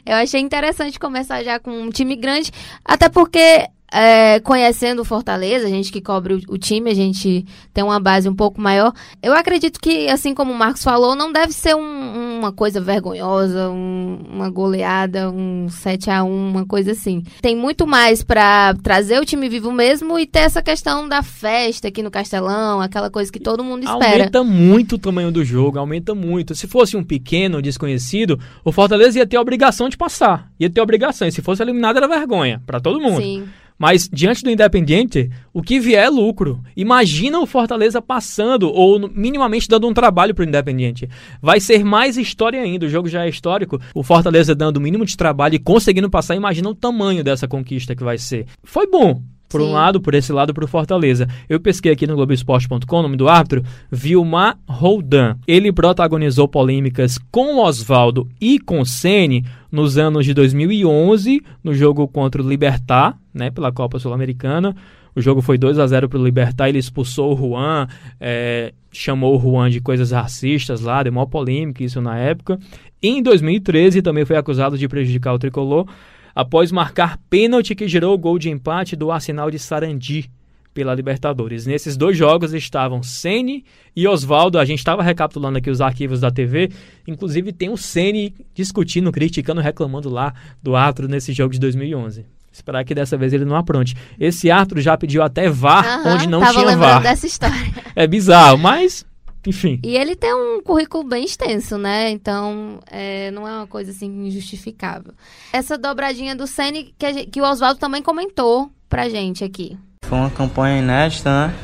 Eu 0.07 0.15
achei 0.15 0.41
interessante 0.41 0.99
começar 1.01 1.43
já 1.43 1.59
com 1.59 1.71
um 1.71 1.91
time 1.91 2.15
grande, 2.15 2.53
até 2.85 3.09
porque 3.09 3.69
é, 3.95 4.41
conhecendo 4.41 5.03
o 5.03 5.05
Fortaleza, 5.05 5.69
a 5.69 5.71
gente 5.71 5.93
que 5.93 6.01
cobre 6.01 6.35
o, 6.35 6.41
o, 6.49 6.59
time, 6.59 6.91
a 6.91 6.95
gente 6.95 7.47
tem 7.73 7.85
uma 7.85 8.01
base 8.01 8.29
um 8.29 8.35
pouco 8.35 8.61
maior. 8.61 8.93
Eu 9.23 9.33
acredito 9.33 9.79
que, 9.81 10.09
assim 10.09 10.35
como 10.35 10.53
o 10.53 10.59
Marcos 10.59 10.83
falou, 10.83 11.15
não 11.15 11.33
deve 11.33 11.53
ser 11.53 11.77
um, 11.77 12.39
uma 12.39 12.51
coisa 12.51 12.81
vergonhosa, 12.81 13.71
um, 13.71 14.19
uma 14.29 14.51
goleada, 14.51 15.31
um 15.31 15.69
7 15.69 16.11
a 16.11 16.25
1 16.25 16.29
uma 16.29 16.67
coisa 16.67 16.91
assim. 16.91 17.23
Tem 17.41 17.55
muito 17.55 17.87
mais 17.87 18.21
para 18.21 18.75
trazer 18.83 19.21
o 19.21 19.25
time 19.25 19.49
vivo 19.49 19.71
mesmo 19.71 20.19
e 20.19 20.27
ter 20.27 20.41
essa 20.41 20.61
questão 20.61 21.09
da 21.09 21.23
festa 21.23 21.87
aqui 21.87 22.03
no 22.03 22.11
Castelão, 22.11 22.81
aquela 22.81 23.09
coisa 23.09 23.31
que 23.31 23.39
todo 23.39 23.63
mundo 23.63 23.85
espera. 23.85 24.15
Aumenta 24.15 24.43
muito 24.43 24.97
o 24.97 24.99
tamanho 24.99 25.31
do 25.31 25.45
jogo, 25.45 25.79
aumenta 25.79 26.17
muito. 26.17 26.53
Se 26.57 26.67
fosse 26.67 26.97
um 26.97 27.05
pequeno 27.05 27.63
desconhecido, 27.63 28.41
o 28.65 28.73
Fortaleza 28.73 29.21
ia 29.21 29.27
ter 29.27 29.37
a 29.37 29.41
obrigação 29.41 29.89
de 29.89 29.97
passar. 29.97 30.51
Ia 30.59 30.69
ter 30.69 30.81
a 30.81 30.83
obrigação. 30.83 31.29
E 31.29 31.33
se 31.33 31.41
fosse 31.41 31.63
eliminado, 31.63 31.99
era 31.99 32.09
vergonha 32.09 32.61
para 32.67 32.81
todo 32.81 33.01
mundo. 33.01 33.23
Sim. 33.23 33.45
Mas 33.79 34.09
diante 34.11 34.43
do 34.43 34.51
Independiente, 34.51 35.31
o 35.53 35.63
que 35.63 35.81
vier 35.81 36.05
é 36.05 36.09
lucro. 36.09 36.61
Imagina 36.77 37.41
o 37.41 37.47
Fortaleza 37.47 38.01
passando 38.01 38.71
ou 38.71 39.11
minimamente 39.13 39.69
dando 39.69 39.89
um 39.89 39.95
trabalho 39.95 40.35
para 40.35 40.45
o 40.45 40.49
Independiente. 40.49 41.09
Vai 41.43 41.61
ser 41.61 41.85
mais 41.85 42.17
história 42.17 42.61
ainda. 42.61 42.87
O 42.87 42.89
jogo 42.89 43.09
já 43.09 43.25
é 43.25 43.29
histórico. 43.29 43.81
O 43.95 44.03
Fortaleza 44.03 44.55
dando 44.55 44.77
o 44.77 44.81
mínimo 44.81 45.05
de 45.05 45.17
trabalho 45.17 45.57
e 45.57 45.59
conseguindo 45.59 46.09
passar. 46.09 46.37
Imagina 46.37 46.69
o 46.69 46.75
tamanho 46.75 47.25
dessa 47.25 47.49
conquista 47.49 47.97
que 47.97 48.05
vai 48.05 48.17
ser. 48.17 48.47
Foi 48.63 48.87
bom 48.87 49.21
por 49.49 49.61
Sim. 49.61 49.69
um 49.69 49.73
lado, 49.73 50.01
por 50.01 50.15
esse 50.15 50.33
lado, 50.33 50.53
para 50.53 50.65
o 50.65 50.69
Fortaleza. 50.69 51.29
Eu 51.49 51.61
pesquei 51.61 51.93
aqui 51.93 52.07
no 52.07 52.17
Globoesporte.com, 52.17 52.99
o 52.99 53.03
nome 53.03 53.17
do 53.17 53.29
árbitro, 53.29 53.63
Vilmar 53.91 54.59
Roldan. 54.69 55.37
Ele 55.47 55.73
protagonizou 55.73 56.49
polêmicas 56.49 57.19
com 57.31 57.59
Oswaldo 57.59 58.29
e 58.41 58.59
com 58.59 58.85
Sene 58.85 59.45
nos 59.71 59.97
anos 59.97 60.25
de 60.25 60.35
2011, 60.35 61.41
no 61.63 61.73
jogo 61.73 62.09
contra 62.09 62.43
o 62.43 62.49
Libertar, 62.49 63.17
né, 63.35 63.51
pela 63.51 63.73
Copa 63.73 63.99
Sul-Americana. 63.99 64.75
O 65.15 65.21
jogo 65.21 65.43
foi 65.43 65.59
2 65.59 65.79
a 65.79 65.87
0 65.87 66.09
para 66.09 66.19
o 66.19 66.25
Libertar, 66.25 66.69
ele 66.69 66.79
expulsou 66.79 67.35
o 67.35 67.37
Juan, 67.37 67.89
é, 68.21 68.73
chamou 68.93 69.37
o 69.37 69.41
Juan 69.41 69.71
de 69.71 69.81
coisas 69.81 70.11
racistas 70.13 70.81
lá, 70.81 71.03
deu 71.03 71.13
maior 71.13 71.27
polêmica 71.27 71.85
isso 71.85 72.01
na 72.01 72.17
época. 72.17 72.59
E 73.03 73.09
em 73.09 73.23
2013 73.23 74.01
também 74.01 74.25
foi 74.25 74.37
acusado 74.37 74.79
de 74.79 74.89
prejudicar 74.89 75.35
o 75.35 75.39
tricolor 75.39 75.87
após 76.35 76.73
marcar 76.73 77.19
pênalti 77.31 77.75
que 77.75 77.87
gerou 77.87 78.15
o 78.15 78.19
gol 78.19 78.39
de 78.39 78.51
empate 78.51 78.97
do 78.97 79.11
Arsenal 79.11 79.51
de 79.51 79.59
Sarandi 79.59 80.31
pela 80.75 80.93
Libertadores. 80.93 81.65
Nesses 81.65 81.97
dois 81.97 82.17
jogos 82.17 82.53
estavam 82.53 83.03
Ceni 83.03 83.65
e 83.95 84.09
Oswaldo. 84.09 84.59
A 84.59 84.65
gente 84.65 84.81
estava 84.81 85.03
recapitulando 85.03 85.59
aqui 85.59 85.71
os 85.71 85.81
arquivos 85.81 86.21
da 86.21 86.31
TV. 86.31 86.71
Inclusive 87.07 87.53
tem 87.53 87.71
o 87.71 87.77
Ceni 87.77 88.35
discutindo, 88.53 89.13
criticando, 89.13 89.61
reclamando 89.61 90.11
lá 90.11 90.35
do 90.61 90.75
árbitro 90.75 91.07
nesse 91.07 91.33
jogo 91.33 91.53
de 91.53 91.61
2011. 91.61 92.27
Esperar 92.55 92.85
que 92.85 92.95
dessa 92.95 93.17
vez 93.17 93.33
ele 93.33 93.45
não 93.45 93.57
apronte. 93.57 93.97
Esse 94.19 94.49
árbitro 94.49 94.81
já 94.81 94.97
pediu 94.97 95.25
até 95.25 95.51
VAR, 95.51 96.05
uhum, 96.05 96.15
onde 96.15 96.29
não 96.29 96.41
tinha 96.53 96.77
VAR. 96.77 97.03
dessa 97.03 97.27
história. 97.27 97.55
É 97.97 98.09
bizarro, 98.09 98.59
mas 98.59 99.05
enfim. 99.47 99.79
E 99.85 99.97
ele 99.97 100.17
tem 100.17 100.35
um 100.35 100.61
currículo 100.63 101.05
bem 101.05 101.25
extenso, 101.25 101.79
né? 101.79 102.11
Então, 102.11 102.81
é, 102.91 103.31
não 103.31 103.47
é 103.47 103.53
uma 103.59 103.67
coisa 103.67 103.91
assim 103.91 104.07
injustificável. 104.27 105.13
Essa 105.53 105.79
dobradinha 105.79 106.35
do 106.35 106.47
Sene 106.47 106.95
que, 106.99 107.27
que 107.27 107.41
o 107.41 107.45
Oswaldo 107.45 107.79
também 107.79 108.03
comentou 108.03 108.71
pra 108.89 109.09
gente 109.09 109.45
aqui. 109.45 109.77
Foi 110.05 110.19
uma 110.19 110.31
campanha 110.31 110.79
inédita, 110.79 111.49
né? 111.49 111.55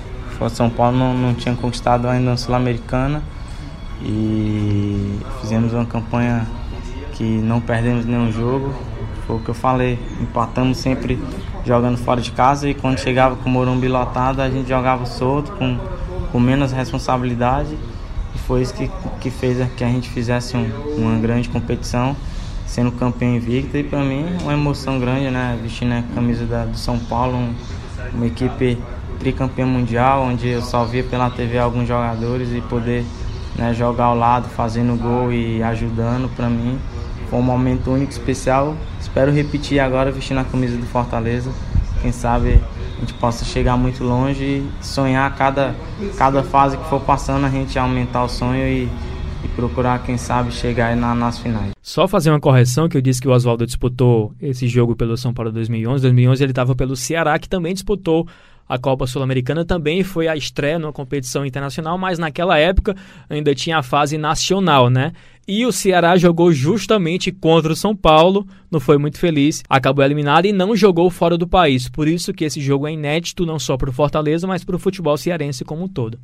O 0.40 0.48
São 0.48 0.70
Paulo 0.70 0.96
não, 0.96 1.14
não 1.16 1.34
tinha 1.34 1.54
conquistado 1.54 2.08
ainda 2.08 2.32
a 2.32 2.36
Sul-Americana. 2.36 3.22
E 4.02 5.18
fizemos 5.40 5.72
uma 5.72 5.84
campanha 5.84 6.46
que 7.14 7.24
não 7.24 7.60
perdemos 7.60 8.06
nenhum 8.06 8.32
jogo. 8.32 8.74
Foi 9.30 9.36
o 9.36 9.40
que 9.40 9.48
eu 9.48 9.54
falei, 9.54 9.96
empatamos 10.20 10.78
sempre 10.78 11.16
jogando 11.64 11.96
fora 11.96 12.20
de 12.20 12.32
casa 12.32 12.68
e 12.68 12.74
quando 12.74 12.98
chegava 12.98 13.36
com 13.36 13.48
o 13.48 13.52
Morumbi 13.52 13.86
lotado 13.86 14.40
a 14.40 14.50
gente 14.50 14.68
jogava 14.68 15.06
solto, 15.06 15.52
com 15.52 15.78
com 16.32 16.40
menos 16.40 16.72
responsabilidade 16.72 17.76
e 18.34 18.38
foi 18.38 18.62
isso 18.62 18.74
que, 18.74 18.90
que 19.20 19.30
fez 19.30 19.58
que 19.76 19.84
a 19.84 19.88
gente 19.88 20.08
fizesse 20.08 20.56
um, 20.56 20.68
uma 20.96 21.18
grande 21.18 21.48
competição, 21.48 22.16
sendo 22.66 22.90
campeão 22.92 23.36
invicto 23.36 23.76
e 23.76 23.84
para 23.84 24.00
mim 24.00 24.24
uma 24.42 24.52
emoção 24.52 24.98
grande, 24.98 25.30
né? 25.30 25.58
Vestindo 25.62 25.92
a 25.92 26.02
camisa 26.14 26.44
da, 26.44 26.64
do 26.64 26.76
São 26.76 26.98
Paulo, 26.98 27.36
um, 27.36 27.54
uma 28.14 28.26
equipe 28.26 28.78
tricampeã 29.18 29.66
mundial, 29.66 30.22
onde 30.22 30.48
eu 30.48 30.62
só 30.62 30.84
via 30.84 31.04
pela 31.04 31.30
TV 31.30 31.58
alguns 31.58 31.86
jogadores 31.86 32.52
e 32.52 32.60
poder 32.62 33.04
né, 33.56 33.74
jogar 33.74 34.06
ao 34.06 34.16
lado, 34.16 34.48
fazendo 34.48 34.96
gol 35.00 35.32
e 35.32 35.62
ajudando 35.62 36.28
para 36.34 36.48
mim. 36.48 36.78
Foi 37.30 37.38
um 37.38 37.42
momento 37.42 37.92
único, 37.92 38.10
especial. 38.10 38.76
Espero 39.00 39.30
repetir 39.30 39.78
agora 39.78 40.10
vestindo 40.10 40.40
a 40.40 40.44
camisa 40.44 40.76
do 40.76 40.84
Fortaleza. 40.86 41.52
Quem 42.02 42.10
sabe 42.10 42.60
a 42.96 43.00
gente 43.00 43.14
possa 43.14 43.44
chegar 43.44 43.76
muito 43.76 44.02
longe 44.02 44.44
e 44.44 44.70
sonhar 44.82 45.32
cada, 45.36 45.74
cada 46.18 46.42
fase 46.42 46.76
que 46.76 46.84
for 46.88 47.00
passando, 47.00 47.46
a 47.46 47.48
gente 47.48 47.78
aumentar 47.78 48.24
o 48.24 48.28
sonho 48.28 48.66
e, 48.66 48.88
e 49.44 49.48
procurar, 49.54 50.02
quem 50.02 50.18
sabe, 50.18 50.50
chegar 50.50 50.96
na, 50.96 51.14
nas 51.14 51.38
finais. 51.38 51.70
Só 51.80 52.08
fazer 52.08 52.30
uma 52.30 52.40
correção, 52.40 52.88
que 52.88 52.96
eu 52.96 53.00
disse 53.00 53.20
que 53.20 53.28
o 53.28 53.30
Oswaldo 53.30 53.64
disputou 53.64 54.34
esse 54.40 54.66
jogo 54.66 54.96
pelo 54.96 55.16
São 55.16 55.32
Paulo 55.32 55.52
2011. 55.52 56.02
2011 56.02 56.42
ele 56.42 56.52
estava 56.52 56.74
pelo 56.74 56.96
Ceará, 56.96 57.38
que 57.38 57.48
também 57.48 57.72
disputou 57.72 58.26
a 58.70 58.78
Copa 58.78 59.04
Sul-Americana 59.04 59.64
também 59.64 60.04
foi 60.04 60.28
a 60.28 60.36
estreia 60.36 60.78
numa 60.78 60.92
competição 60.92 61.44
internacional, 61.44 61.98
mas 61.98 62.20
naquela 62.20 62.56
época 62.56 62.94
ainda 63.28 63.52
tinha 63.52 63.78
a 63.78 63.82
fase 63.82 64.16
nacional, 64.16 64.88
né? 64.88 65.10
E 65.48 65.66
o 65.66 65.72
Ceará 65.72 66.16
jogou 66.16 66.52
justamente 66.52 67.32
contra 67.32 67.72
o 67.72 67.76
São 67.76 67.96
Paulo, 67.96 68.46
não 68.70 68.78
foi 68.78 68.96
muito 68.96 69.18
feliz, 69.18 69.64
acabou 69.68 70.04
eliminado 70.04 70.46
e 70.46 70.52
não 70.52 70.76
jogou 70.76 71.10
fora 71.10 71.36
do 71.36 71.48
país. 71.48 71.88
Por 71.88 72.06
isso 72.06 72.32
que 72.32 72.44
esse 72.44 72.60
jogo 72.60 72.86
é 72.86 72.92
inédito 72.92 73.44
não 73.44 73.58
só 73.58 73.76
para 73.76 73.90
o 73.90 73.92
Fortaleza, 73.92 74.46
mas 74.46 74.62
para 74.62 74.76
o 74.76 74.78
futebol 74.78 75.16
cearense 75.16 75.64
como 75.64 75.82
um 75.82 75.88
todo. 75.88 76.16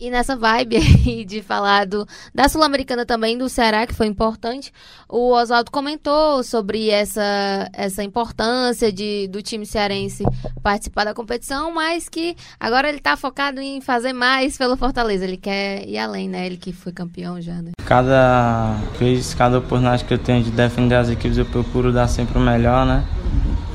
E 0.00 0.10
nessa 0.10 0.34
vibe 0.34 0.76
aí 0.80 1.26
de 1.26 1.42
falar 1.42 1.84
do, 1.84 2.06
da 2.34 2.48
Sul-Americana 2.48 3.04
também, 3.04 3.36
do 3.36 3.50
Ceará, 3.50 3.86
que 3.86 3.94
foi 3.94 4.06
importante, 4.06 4.72
o 5.06 5.34
Oswaldo 5.34 5.70
comentou 5.70 6.42
sobre 6.42 6.88
essa, 6.88 7.68
essa 7.74 8.02
importância 8.02 8.90
de, 8.90 9.28
do 9.28 9.42
time 9.42 9.66
cearense 9.66 10.24
participar 10.62 11.04
da 11.04 11.12
competição, 11.12 11.70
mas 11.74 12.08
que 12.08 12.34
agora 12.58 12.88
ele 12.88 12.96
está 12.96 13.14
focado 13.14 13.60
em 13.60 13.82
fazer 13.82 14.14
mais 14.14 14.56
pelo 14.56 14.74
Fortaleza. 14.74 15.24
Ele 15.24 15.36
quer 15.36 15.86
ir 15.86 15.98
além, 15.98 16.30
né? 16.30 16.46
Ele 16.46 16.56
que 16.56 16.72
foi 16.72 16.92
campeão 16.92 17.38
já, 17.38 17.60
né? 17.60 17.72
Cada 17.84 18.76
vez, 18.98 19.34
cada 19.34 19.58
oportunidade 19.58 20.04
que 20.04 20.14
eu 20.14 20.18
tenho 20.18 20.42
de 20.42 20.50
defender 20.50 20.94
as 20.94 21.10
equipes, 21.10 21.36
eu 21.36 21.44
procuro 21.44 21.92
dar 21.92 22.08
sempre 22.08 22.38
o 22.38 22.40
melhor, 22.40 22.86
né? 22.86 23.04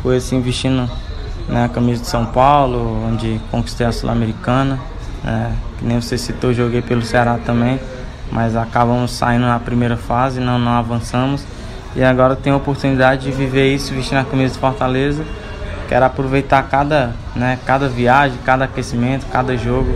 Foi 0.01 0.17
assim, 0.17 0.41
vestindo 0.41 0.89
né, 1.47 1.69
camisa 1.71 2.01
de 2.01 2.07
São 2.07 2.26
Paulo, 2.26 3.05
onde 3.07 3.39
conquistei 3.51 3.86
a 3.86 3.91
Sul-Americana 3.91 4.80
é, 5.26 5.51
que 5.74 5.74
nem 5.86 6.01
você 6.01 6.17
citou, 6.17 6.53
joguei 6.53 6.81
pelo 6.81 7.01
Ceará 7.01 7.38
também, 7.38 7.79
mas 8.31 8.55
acabamos 8.55 9.11
saindo 9.11 9.45
na 9.45 9.59
primeira 9.59 9.95
fase, 9.95 10.39
não, 10.39 10.57
não 10.57 10.71
avançamos. 10.71 11.45
E 11.95 12.03
agora 12.03 12.36
tenho 12.36 12.55
a 12.55 12.57
oportunidade 12.57 13.23
de 13.23 13.31
viver 13.31 13.73
isso 13.73 13.93
vestindo 13.93 14.17
a 14.17 14.25
camisa 14.25 14.53
de 14.53 14.59
Fortaleza. 14.59 15.23
Quero 15.88 16.03
aproveitar 16.03 16.63
cada, 16.63 17.13
né, 17.36 17.59
cada 17.65 17.88
viagem, 17.88 18.38
cada 18.43 18.65
aquecimento, 18.65 19.25
cada 19.31 19.55
jogo, 19.55 19.95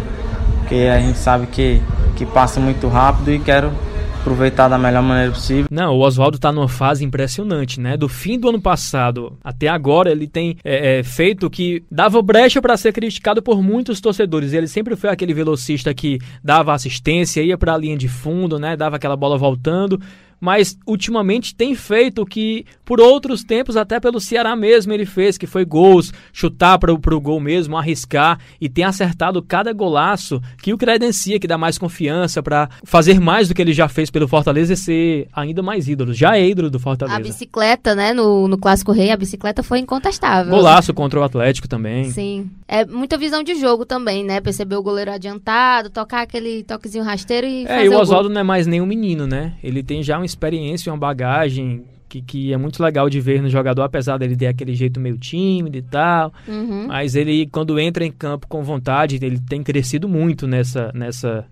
porque 0.60 0.90
a 0.94 1.00
gente 1.00 1.18
sabe 1.18 1.48
que, 1.48 1.82
que 2.16 2.26
passa 2.26 2.60
muito 2.60 2.88
rápido 2.88 3.32
e 3.32 3.40
quero 3.40 3.72
aproveitar 4.20 4.68
da 4.68 4.78
melhor 4.78 5.02
maneira 5.02 5.32
possível. 5.32 5.68
Não, 5.72 5.96
o 5.96 6.02
Oswaldo 6.02 6.36
está 6.36 6.52
numa 6.52 6.68
fase 6.68 7.04
impressionante, 7.04 7.80
né? 7.80 7.98
Do 7.98 8.08
fim 8.08 8.38
do 8.38 8.50
ano 8.50 8.62
passado 8.62 9.38
até 9.44 9.68
agora, 9.68 10.12
ele 10.12 10.28
tem 10.28 10.58
é, 10.64 11.00
é, 11.00 11.04
feito 11.04 11.50
que 11.50 11.84
dava 11.90 12.22
brecha 12.22 12.62
para 12.62 12.78
ser 12.78 12.94
criticado 12.94 13.42
por 13.42 13.62
muitos 13.62 14.00
torcedores. 14.00 14.54
Ele 14.54 14.68
sempre 14.68 14.96
foi 14.96 15.10
aquele 15.10 15.34
velocista 15.34 15.94
que 15.94 16.20
dava 16.44 16.74
assistência, 16.74 17.42
ia 17.42 17.58
para 17.58 17.74
a 17.74 17.78
linha 17.78 17.98
de 17.98 18.08
fundo, 18.08 18.60
né? 18.60 18.76
Dava 18.76 18.98
aquela 18.98 19.16
bola 19.16 19.38
voltando 19.38 20.00
mas 20.40 20.78
ultimamente 20.86 21.56
tem 21.56 21.76
feito 21.76 22.22
o 22.22 22.26
que 22.26 22.66
por 22.86 23.00
outros 23.00 23.44
tempos, 23.44 23.78
até 23.78 24.00
pelo 24.00 24.20
Ceará 24.20 24.56
mesmo, 24.56 24.94
ele 24.94 25.06
fez, 25.06 25.38
que 25.38 25.46
foi 25.46 25.66
gols, 25.66 26.12
chutar 26.34 26.80
para 26.80 26.94
o 26.94 27.22
gol 27.22 27.40
mesmo, 27.40 27.78
arriscar 27.78 28.40
e 28.60 28.68
tem 28.68 28.84
acertado 28.84 29.42
cada 29.42 29.72
golaço 29.74 30.42
que 30.62 30.74
o 30.74 30.78
credencia, 30.78 31.40
que 31.40 31.48
dá 31.48 31.58
mais 31.58 31.78
confiança 31.78 32.42
para 32.42 32.70
fazer 32.84 33.20
mais 33.20 33.48
do 33.48 33.54
que 33.54 33.62
ele 33.62 33.74
já 33.74 33.88
fez 33.88 34.10
pelo 34.10 34.28
Fortaleza 34.28 34.74
e 34.74 34.78
ser 34.78 35.28
ainda 35.34 35.62
mais 35.62 35.88
ídolo. 35.88 36.14
Já 36.14 36.38
é 36.38 36.48
ídolo 36.48 36.70
do 36.70 36.80
Fortaleza. 36.80 37.18
A 37.18 37.22
bicicleta, 37.22 37.94
né, 37.94 38.14
no, 38.14 38.48
no 38.48 38.58
Clássico 38.58 38.92
Rei, 38.92 39.12
a 39.12 39.18
bicicleta 39.18 39.62
foi 39.62 39.80
incontestável. 39.80 40.52
Golaço 40.52 40.94
contra 40.94 41.20
o 41.20 41.24
Atlético 41.24 41.68
também. 41.68 42.10
Sim. 42.10 42.50
É 42.68 42.86
muita 42.86 43.18
visão 43.18 43.44
de 43.44 43.56
jogo 43.56 43.86
também, 43.86 44.24
né? 44.24 44.40
Perceber 44.40 44.76
o 44.76 44.84
goleiro 44.84 45.12
adiantado, 45.12 45.90
tocar 45.90 46.22
aquele 46.22 46.64
toquezinho 46.64 47.04
rasteiro 47.04 47.48
e. 47.48 47.66
É, 47.66 47.86
e 47.86 47.90
o 47.90 48.00
Oswaldo 48.00 48.30
não 48.30 48.42
é 48.42 48.44
mais 48.44 48.68
nenhum 48.68 48.86
menino, 48.86 49.26
né? 49.26 49.54
Ele 49.64 49.82
tem 49.82 50.04
já 50.04 50.20
um 50.20 50.24
experiência, 50.30 50.92
uma 50.92 50.98
bagagem 50.98 51.84
que, 52.10 52.22
que 52.22 52.52
é 52.52 52.58
muito 52.58 52.82
legal 52.82 53.10
de 53.10 53.22
ver 53.22 53.42
no 53.42 53.50
jogador, 53.50 53.84
apesar 53.84 54.18
dele 54.18 54.36
ter 54.36 54.48
aquele 54.48 54.74
jeito 54.74 55.00
meio 55.00 55.18
tímido 55.18 55.78
e 55.78 55.82
tal. 55.82 56.34
Uhum. 56.48 56.88
Mas 56.88 57.16
ele, 57.16 57.48
quando 57.48 57.80
entra 57.80 58.04
em 58.04 58.12
campo 58.12 58.48
com 58.48 58.64
vontade, 58.64 59.20
ele 59.22 59.40
tem 59.40 59.64
crescido 59.64 60.10
muito 60.10 60.48
nessa. 60.48 60.92
nessa 60.94 61.46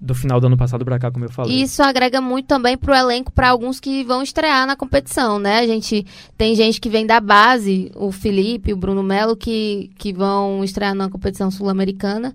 do 0.00 0.14
final 0.14 0.40
do 0.40 0.48
ano 0.48 0.56
passado 0.56 0.84
para 0.84 0.98
cá, 0.98 1.12
como 1.12 1.26
eu 1.26 1.30
falei. 1.30 1.62
Isso 1.62 1.80
agrega 1.80 2.20
muito 2.20 2.46
também 2.46 2.76
pro 2.76 2.94
elenco 2.94 3.30
para 3.30 3.50
alguns 3.50 3.78
que 3.78 4.02
vão 4.02 4.20
estrear 4.20 4.66
na 4.66 4.74
competição, 4.74 5.38
né? 5.38 5.60
A 5.60 5.66
gente 5.66 6.04
tem 6.36 6.56
gente 6.56 6.80
que 6.80 6.88
vem 6.88 7.06
da 7.06 7.20
base, 7.20 7.92
o 7.94 8.10
Felipe, 8.10 8.72
o 8.72 8.76
Bruno 8.76 9.02
Melo, 9.02 9.36
que, 9.36 9.90
que 9.96 10.12
vão 10.12 10.64
estrear 10.64 10.94
na 10.94 11.08
competição 11.08 11.52
sul-americana 11.52 12.34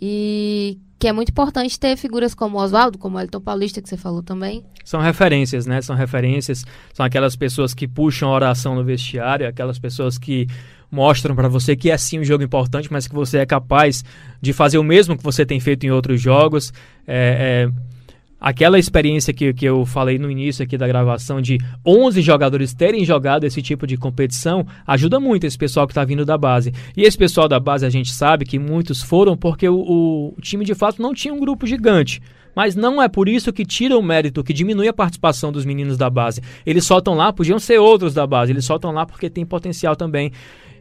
e 0.00 0.78
que 0.98 1.06
é 1.06 1.12
muito 1.12 1.30
importante 1.30 1.78
ter 1.78 1.96
figuras 1.96 2.34
como 2.34 2.58
Oswaldo, 2.58 2.98
como 2.98 3.20
Elton 3.20 3.40
Paulista, 3.40 3.80
que 3.80 3.88
você 3.88 3.96
falou 3.96 4.22
também. 4.22 4.64
São 4.84 5.00
referências, 5.00 5.64
né? 5.64 5.80
São 5.80 5.94
referências, 5.94 6.64
são 6.92 7.06
aquelas 7.06 7.36
pessoas 7.36 7.72
que 7.72 7.86
puxam 7.86 8.30
a 8.30 8.34
oração 8.34 8.74
no 8.74 8.82
vestiário, 8.82 9.46
aquelas 9.46 9.78
pessoas 9.78 10.18
que 10.18 10.48
mostram 10.90 11.36
para 11.36 11.48
você 11.48 11.76
que 11.76 11.90
é 11.90 11.96
sim 11.96 12.18
um 12.18 12.24
jogo 12.24 12.42
importante, 12.42 12.90
mas 12.90 13.06
que 13.06 13.14
você 13.14 13.38
é 13.38 13.46
capaz 13.46 14.04
de 14.40 14.52
fazer 14.52 14.78
o 14.78 14.82
mesmo 14.82 15.16
que 15.16 15.22
você 15.22 15.46
tem 15.46 15.60
feito 15.60 15.84
em 15.86 15.90
outros 15.90 16.20
jogos. 16.20 16.72
É, 17.06 17.68
é, 17.68 17.97
aquela 18.40 18.78
experiência 18.78 19.32
que, 19.32 19.52
que 19.52 19.64
eu 19.64 19.84
falei 19.84 20.18
no 20.18 20.30
início 20.30 20.64
aqui 20.64 20.76
da 20.76 20.86
gravação 20.86 21.40
de 21.40 21.58
11 21.84 22.20
jogadores 22.22 22.74
terem 22.74 23.04
jogado 23.04 23.44
esse 23.44 23.60
tipo 23.60 23.86
de 23.86 23.96
competição 23.96 24.66
ajuda 24.86 25.18
muito 25.18 25.44
esse 25.44 25.58
pessoal 25.58 25.86
que 25.86 25.92
está 25.92 26.04
vindo 26.04 26.24
da 26.24 26.38
base. 26.38 26.72
E 26.96 27.02
esse 27.02 27.18
pessoal 27.18 27.48
da 27.48 27.58
base 27.58 27.84
a 27.84 27.90
gente 27.90 28.12
sabe 28.12 28.44
que 28.44 28.58
muitos 28.58 29.02
foram 29.02 29.36
porque 29.36 29.68
o, 29.68 30.34
o 30.36 30.40
time 30.40 30.64
de 30.64 30.74
fato 30.74 31.02
não 31.02 31.12
tinha 31.12 31.34
um 31.34 31.40
grupo 31.40 31.66
gigante. 31.66 32.20
Mas 32.54 32.74
não 32.74 33.00
é 33.00 33.08
por 33.08 33.28
isso 33.28 33.52
que 33.52 33.64
tira 33.64 33.96
o 33.96 34.02
mérito, 34.02 34.42
que 34.42 34.52
diminui 34.52 34.88
a 34.88 34.92
participação 34.92 35.52
dos 35.52 35.64
meninos 35.64 35.96
da 35.96 36.10
base. 36.10 36.42
Eles 36.66 36.84
soltam 36.84 37.14
lá, 37.14 37.32
podiam 37.32 37.58
ser 37.58 37.78
outros 37.78 38.14
da 38.14 38.26
base, 38.26 38.50
eles 38.50 38.64
soltam 38.64 38.90
lá 38.90 39.06
porque 39.06 39.30
tem 39.30 39.46
potencial 39.46 39.94
também. 39.94 40.32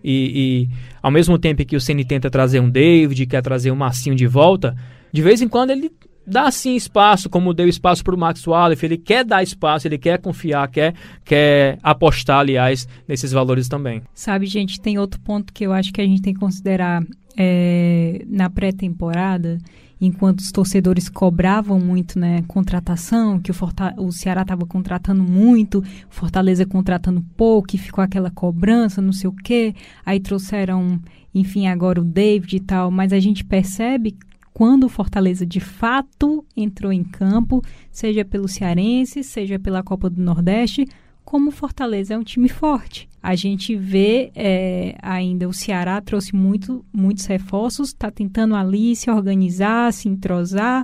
E, 0.03 0.67
e 0.69 0.69
ao 1.01 1.11
mesmo 1.11 1.37
tempo 1.37 1.63
que 1.65 1.75
o 1.75 1.81
Ceni 1.81 2.05
tenta 2.05 2.29
trazer 2.29 2.59
um 2.59 2.69
David, 2.69 3.25
quer 3.27 3.41
trazer 3.41 3.71
um 3.71 3.75
Marcinho 3.75 4.15
de 4.15 4.25
volta, 4.25 4.75
de 5.11 5.21
vez 5.21 5.41
em 5.41 5.47
quando 5.47 5.71
ele 5.71 5.91
dá 6.27 6.51
sim 6.51 6.75
espaço, 6.75 7.29
como 7.29 7.53
deu 7.53 7.67
espaço 7.67 8.03
para 8.03 8.13
o 8.13 8.17
Max 8.17 8.45
Wallace, 8.45 8.85
ele 8.85 8.97
quer 8.97 9.23
dar 9.23 9.41
espaço, 9.41 9.87
ele 9.87 9.97
quer 9.97 10.19
confiar, 10.19 10.67
quer, 10.67 10.93
quer 11.23 11.79
apostar, 11.81 12.39
aliás, 12.39 12.87
nesses 13.07 13.31
valores 13.31 13.69
também. 13.69 14.01
Sabe, 14.13 14.45
gente, 14.45 14.81
tem 14.81 14.99
outro 14.99 15.19
ponto 15.21 15.53
que 15.53 15.65
eu 15.65 15.71
acho 15.71 15.93
que 15.93 16.01
a 16.01 16.05
gente 16.05 16.21
tem 16.21 16.33
que 16.33 16.39
considerar 16.39 17.01
é, 17.37 18.25
na 18.27 18.49
pré-temporada, 18.49 19.57
enquanto 19.99 20.39
os 20.39 20.51
torcedores 20.51 21.09
cobravam 21.09 21.79
muito, 21.79 22.19
né, 22.19 22.43
contratação, 22.47 23.39
que 23.39 23.49
o, 23.49 23.53
Forta 23.53 23.95
o 23.97 24.11
Ceará 24.11 24.41
estava 24.41 24.65
contratando 24.65 25.23
muito, 25.23 25.83
Fortaleza 26.09 26.65
contratando 26.65 27.23
pouco, 27.35 27.75
e 27.75 27.79
ficou 27.79 28.03
aquela 28.03 28.29
cobrança, 28.29 29.01
não 29.01 29.13
sei 29.13 29.29
o 29.29 29.33
quê, 29.33 29.73
aí 30.05 30.19
trouxeram, 30.19 30.99
enfim, 31.33 31.67
agora 31.67 32.01
o 32.01 32.03
David 32.03 32.57
e 32.57 32.59
tal, 32.59 32.91
mas 32.91 33.13
a 33.13 33.19
gente 33.19 33.43
percebe 33.43 34.15
quando 34.57 34.85
o 34.85 34.89
Fortaleza 34.89 35.45
de 35.45 35.59
fato 35.59 36.43
entrou 36.55 36.91
em 36.91 37.03
campo, 37.03 37.63
seja 37.91 38.25
pelo 38.25 38.47
Cearense, 38.47 39.23
seja 39.23 39.59
pela 39.59 39.83
Copa 39.83 40.09
do 40.09 40.19
Nordeste, 40.19 40.87
como 41.23 41.49
o 41.49 41.51
Fortaleza 41.51 42.15
é 42.15 42.17
um 42.17 42.23
time 42.23 42.49
forte. 42.49 43.07
A 43.21 43.35
gente 43.35 43.75
vê 43.75 44.31
é, 44.33 44.97
ainda 44.99 45.47
o 45.47 45.53
Ceará 45.53 46.01
trouxe 46.01 46.35
muito, 46.35 46.83
muitos 46.91 47.27
reforços, 47.27 47.89
está 47.89 48.09
tentando 48.09 48.55
ali 48.55 48.95
se 48.95 49.11
organizar, 49.11 49.93
se 49.93 50.09
entrosar, 50.09 50.81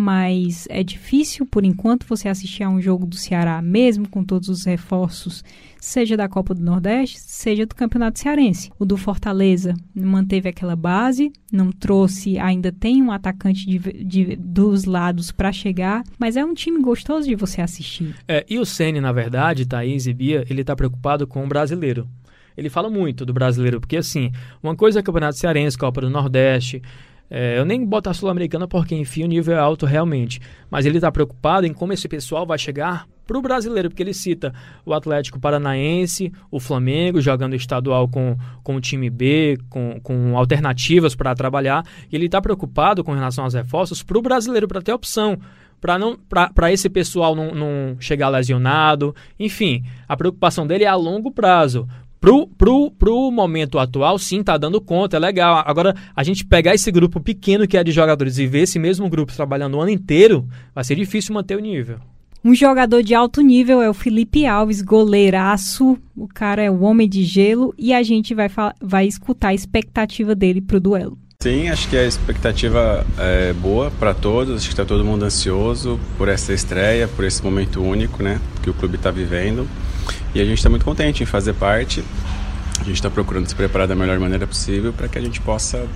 mas 0.00 0.66
é 0.70 0.82
difícil 0.82 1.44
por 1.44 1.62
enquanto 1.62 2.06
você 2.06 2.26
assistir 2.26 2.62
a 2.62 2.70
um 2.70 2.80
jogo 2.80 3.04
do 3.04 3.16
Ceará, 3.16 3.60
mesmo 3.60 4.08
com 4.08 4.24
todos 4.24 4.48
os 4.48 4.64
reforços, 4.64 5.44
seja 5.78 6.16
da 6.16 6.26
Copa 6.26 6.54
do 6.54 6.62
Nordeste, 6.62 7.20
seja 7.20 7.66
do 7.66 7.74
Campeonato 7.74 8.18
Cearense. 8.18 8.72
O 8.78 8.86
do 8.86 8.96
Fortaleza 8.96 9.74
manteve 9.94 10.48
aquela 10.48 10.74
base, 10.74 11.30
não 11.52 11.70
trouxe, 11.70 12.38
ainda 12.38 12.72
tem 12.72 13.02
um 13.02 13.12
atacante 13.12 13.66
de, 13.66 13.78
de, 13.78 14.36
dos 14.36 14.86
lados 14.86 15.30
para 15.30 15.52
chegar, 15.52 16.02
mas 16.18 16.34
é 16.34 16.42
um 16.42 16.54
time 16.54 16.80
gostoso 16.80 17.28
de 17.28 17.34
você 17.34 17.60
assistir. 17.60 18.14
É, 18.26 18.46
e 18.48 18.58
o 18.58 18.64
Ceni, 18.64 19.02
na 19.02 19.12
verdade, 19.12 19.66
Thaís 19.66 20.06
e 20.06 20.14
Bia, 20.14 20.46
ele 20.48 20.62
está 20.62 20.74
preocupado 20.74 21.26
com 21.26 21.44
o 21.44 21.46
brasileiro 21.46 22.08
ele 22.56 22.68
fala 22.68 22.90
muito 22.90 23.24
do 23.24 23.32
brasileiro, 23.32 23.80
porque 23.80 23.96
assim, 23.96 24.32
uma 24.62 24.76
coisa 24.76 24.98
é 24.98 25.02
Campeonato 25.02 25.38
Cearense, 25.38 25.78
Copa 25.78 26.02
do 26.02 26.10
Nordeste, 26.10 26.82
é, 27.30 27.58
eu 27.58 27.64
nem 27.64 27.84
boto 27.86 28.10
a 28.10 28.14
Sul-Americana 28.14 28.66
porque, 28.66 28.94
enfim, 28.94 29.22
o 29.22 29.28
nível 29.28 29.54
é 29.54 29.58
alto 29.58 29.86
realmente. 29.86 30.40
Mas 30.68 30.84
ele 30.84 30.98
está 30.98 31.12
preocupado 31.12 31.64
em 31.66 31.72
como 31.72 31.92
esse 31.92 32.08
pessoal 32.08 32.44
vai 32.44 32.58
chegar 32.58 33.06
para 33.24 33.38
o 33.38 33.42
brasileiro, 33.42 33.88
porque 33.88 34.02
ele 34.02 34.12
cita 34.12 34.52
o 34.84 34.92
Atlético 34.92 35.38
Paranaense, 35.38 36.32
o 36.50 36.58
Flamengo 36.58 37.20
jogando 37.20 37.54
estadual 37.54 38.08
com, 38.08 38.36
com 38.64 38.74
o 38.74 38.80
time 38.80 39.08
B, 39.08 39.56
com, 39.68 40.00
com 40.02 40.36
alternativas 40.36 41.14
para 41.14 41.32
trabalhar. 41.32 41.84
E 42.10 42.16
ele 42.16 42.26
está 42.26 42.42
preocupado 42.42 43.04
com 43.04 43.12
relação 43.12 43.44
aos 43.44 43.54
reforços 43.54 44.02
para 44.02 44.18
o 44.18 44.22
brasileiro, 44.22 44.66
para 44.66 44.82
ter 44.82 44.92
opção 44.92 45.38
para 45.80 46.72
esse 46.72 46.90
pessoal 46.90 47.34
não, 47.34 47.54
não 47.54 47.96
chegar 48.00 48.28
lesionado. 48.28 49.14
Enfim, 49.38 49.84
a 50.06 50.16
preocupação 50.16 50.66
dele 50.66 50.84
é 50.84 50.88
a 50.88 50.94
longo 50.94 51.30
prazo. 51.30 51.88
Pro, 52.20 52.46
pro, 52.46 52.90
pro 52.90 53.30
momento 53.30 53.78
atual, 53.78 54.18
sim, 54.18 54.42
tá 54.42 54.58
dando 54.58 54.78
conta, 54.78 55.16
é 55.16 55.20
legal. 55.20 55.64
Agora, 55.66 55.96
a 56.14 56.22
gente 56.22 56.44
pegar 56.44 56.74
esse 56.74 56.92
grupo 56.92 57.18
pequeno 57.18 57.66
que 57.66 57.78
é 57.78 57.82
de 57.82 57.92
jogadores 57.92 58.36
e 58.36 58.46
ver 58.46 58.64
esse 58.64 58.78
mesmo 58.78 59.08
grupo 59.08 59.34
trabalhando 59.34 59.78
o 59.78 59.80
ano 59.80 59.90
inteiro, 59.90 60.46
vai 60.74 60.84
ser 60.84 60.96
difícil 60.96 61.34
manter 61.34 61.56
o 61.56 61.60
nível. 61.60 61.98
Um 62.44 62.54
jogador 62.54 63.02
de 63.02 63.14
alto 63.14 63.40
nível 63.40 63.80
é 63.80 63.88
o 63.88 63.94
Felipe 63.94 64.44
Alves, 64.44 64.82
goleiraço. 64.82 65.98
O 66.14 66.28
cara 66.28 66.62
é 66.62 66.70
o 66.70 66.82
homem 66.82 67.08
de 67.08 67.22
gelo 67.24 67.74
e 67.78 67.92
a 67.92 68.02
gente 68.02 68.34
vai, 68.34 68.50
vai 68.80 69.06
escutar 69.06 69.48
a 69.48 69.54
expectativa 69.54 70.34
dele 70.34 70.60
pro 70.60 70.80
duelo. 70.80 71.18
Sim, 71.42 71.68
acho 71.70 71.88
que 71.88 71.96
a 71.96 72.06
expectativa 72.06 73.06
é 73.18 73.54
boa 73.54 73.90
para 73.90 74.12
todos. 74.12 74.56
Acho 74.56 74.66
que 74.66 74.74
está 74.74 74.84
todo 74.84 75.02
mundo 75.02 75.24
ansioso 75.24 75.98
por 76.18 76.28
essa 76.28 76.52
estreia, 76.52 77.08
por 77.08 77.24
esse 77.24 77.42
momento 77.42 77.82
único, 77.82 78.22
né, 78.22 78.38
que 78.62 78.68
o 78.68 78.74
clube 78.74 78.96
está 78.96 79.10
vivendo. 79.10 79.66
E 80.34 80.40
a 80.40 80.44
gente 80.44 80.58
está 80.58 80.70
muito 80.70 80.84
contente 80.84 81.22
em 81.22 81.26
fazer 81.26 81.54
parte. 81.54 82.04
A 82.80 82.84
gente 82.84 82.94
está 82.94 83.10
procurando 83.10 83.46
se 83.46 83.54
preparar 83.54 83.88
da 83.88 83.94
melhor 83.94 84.18
maneira 84.18 84.46
possível 84.46 84.92
para 84.92 85.08
que 85.08 85.18
a 85.18 85.20
gente 85.20 85.40
possa 85.40 85.86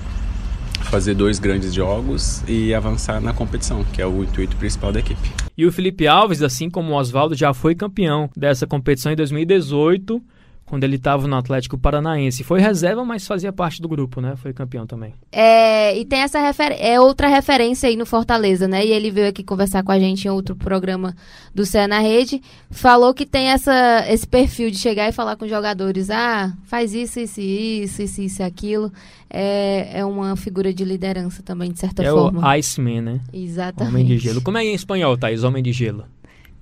fazer 0.82 1.14
dois 1.14 1.38
grandes 1.38 1.72
jogos 1.72 2.42
e 2.46 2.74
avançar 2.74 3.20
na 3.20 3.32
competição, 3.32 3.84
que 3.84 4.02
é 4.02 4.06
o 4.06 4.22
intuito 4.22 4.56
principal 4.56 4.92
da 4.92 5.00
equipe. 5.00 5.30
E 5.56 5.64
o 5.64 5.72
Felipe 5.72 6.06
Alves, 6.06 6.42
assim 6.42 6.68
como 6.68 6.92
o 6.92 6.96
Oswaldo, 6.96 7.34
já 7.34 7.54
foi 7.54 7.74
campeão 7.74 8.28
dessa 8.36 8.66
competição 8.66 9.10
em 9.12 9.16
2018 9.16 10.22
quando 10.66 10.84
ele 10.84 10.96
estava 10.96 11.26
no 11.28 11.36
Atlético 11.36 11.76
Paranaense. 11.76 12.42
Foi 12.42 12.60
reserva, 12.60 13.04
mas 13.04 13.26
fazia 13.26 13.52
parte 13.52 13.82
do 13.82 13.88
grupo, 13.88 14.20
né? 14.20 14.34
Foi 14.36 14.52
campeão 14.52 14.86
também. 14.86 15.14
É, 15.30 15.96
e 15.98 16.04
tem 16.04 16.20
essa 16.20 16.40
refer 16.40 16.74
é 16.78 16.98
outra 16.98 17.28
referência 17.28 17.88
aí 17.88 17.96
no 17.96 18.06
Fortaleza, 18.06 18.66
né? 18.66 18.84
E 18.84 18.90
ele 18.90 19.10
veio 19.10 19.28
aqui 19.28 19.44
conversar 19.44 19.82
com 19.82 19.92
a 19.92 19.98
gente 19.98 20.26
em 20.26 20.30
outro 20.30 20.56
programa 20.56 21.14
do 21.54 21.66
Cé 21.66 21.86
na 21.86 21.98
Rede. 21.98 22.40
Falou 22.70 23.12
que 23.12 23.26
tem 23.26 23.48
essa, 23.48 24.04
esse 24.08 24.26
perfil 24.26 24.70
de 24.70 24.78
chegar 24.78 25.08
e 25.08 25.12
falar 25.12 25.36
com 25.36 25.44
os 25.44 25.50
jogadores: 25.50 26.08
ah, 26.10 26.52
faz 26.64 26.94
isso, 26.94 27.20
isso, 27.20 27.40
isso, 27.40 28.02
isso, 28.02 28.22
isso, 28.22 28.42
aquilo. 28.42 28.90
É, 29.28 30.00
é 30.00 30.04
uma 30.04 30.34
figura 30.36 30.72
de 30.72 30.84
liderança 30.84 31.42
também, 31.42 31.72
de 31.72 31.78
certa 31.78 32.02
é 32.02 32.10
forma. 32.10 32.40
É 32.40 32.44
o 32.44 32.48
Iceman, 32.58 33.02
né? 33.02 33.20
Exatamente. 33.32 33.92
Homem 33.92 34.06
de 34.06 34.18
gelo. 34.18 34.40
Como 34.40 34.56
é 34.56 34.64
em 34.64 34.74
espanhol, 34.74 35.16
Thaís? 35.16 35.44
Homem 35.44 35.62
de 35.62 35.72
gelo. 35.72 36.04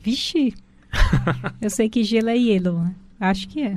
Vixe. 0.01 0.55
Eu 1.61 1.71
sei 1.71 1.89
que 1.89 2.03
gelo 2.03 2.29
é 2.29 2.37
hielo, 2.37 2.83
né? 2.83 2.95
Acho 3.23 3.49
que 3.49 3.63
é. 3.63 3.77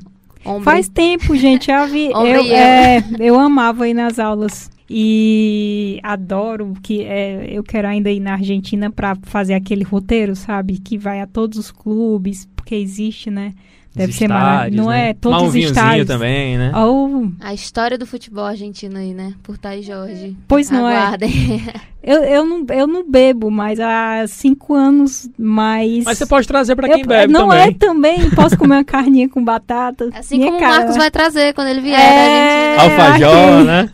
Faz 0.64 0.88
tempo, 0.88 1.36
gente. 1.36 1.70
Eu, 1.70 1.88
vi, 1.88 2.08
eu, 2.12 2.56
é, 2.56 3.04
eu 3.20 3.40
amava 3.40 3.88
ir 3.88 3.94
nas 3.94 4.18
aulas. 4.18 4.72
E 4.88 6.00
adoro 6.04 6.74
que 6.84 7.04
é, 7.04 7.48
eu 7.50 7.64
quero 7.64 7.88
ainda 7.88 8.12
ir 8.12 8.20
na 8.20 8.34
Argentina 8.34 8.92
para 8.92 9.16
fazer 9.24 9.56
aquele 9.56 9.84
roteiro, 9.84 10.36
sabe? 10.36 10.78
Que 10.78 10.98
vai 10.98 11.22
a 11.22 11.28
todos 11.28 11.58
os 11.58 11.72
clubes, 11.72 12.48
porque 12.56 12.76
existe, 12.76 13.32
né? 13.32 13.54
Deve 13.96 14.12
Os 14.12 14.18
ser 14.18 14.28
maravilhoso. 14.28 14.84
Não 14.84 14.90
né? 14.90 15.10
é? 15.10 15.14
Todos 15.14 15.42
um 15.42 15.46
os 15.48 15.56
estádios. 15.56 16.06
também, 16.06 16.58
né? 16.58 16.72
Oh, 16.76 17.28
A 17.40 17.54
história 17.54 17.98
do 17.98 18.06
futebol 18.06 18.44
argentino 18.44 18.98
aí, 18.98 19.14
né? 19.14 19.34
Por 19.42 19.58
Thais 19.58 19.86
Jorge. 19.86 20.36
Pois 20.48 20.70
não 20.70 20.88
é. 20.90 20.98
Aguardem. 20.98 21.64
eu, 22.04 22.24
eu, 22.24 22.46
não, 22.46 22.66
eu 22.76 22.86
não 22.88 23.10
bebo, 23.10 23.50
mas 23.50 23.80
há 23.80 24.26
cinco 24.28 24.74
anos 24.74 25.30
mais. 25.40 26.04
Mas 26.04 26.18
você 26.18 26.26
pode 26.26 26.46
trazer 26.46 26.76
pra 26.76 26.90
Eu- 26.90 26.96
quem 26.96 27.06
bebe 27.06 27.32
não 27.32 27.48
também. 27.48 27.64
é 27.68 27.72
também. 27.74 28.30
Posso 28.32 28.58
comer 28.58 28.76
uma 28.76 28.84
carninha 28.84 29.30
com 29.30 29.42
batata. 29.44 30.10
Assim 30.14 30.40
como 30.42 30.60
cara. 30.60 30.74
o 30.74 30.78
Marcos 30.78 30.98
vai 30.98 31.10
trazer 31.10 31.54
quando 31.54 31.70
ele 31.70 31.80
vier 31.82 31.98
É. 32.00 32.76
da. 32.76 32.84
Alfajor, 32.84 33.64
né? 33.66 33.90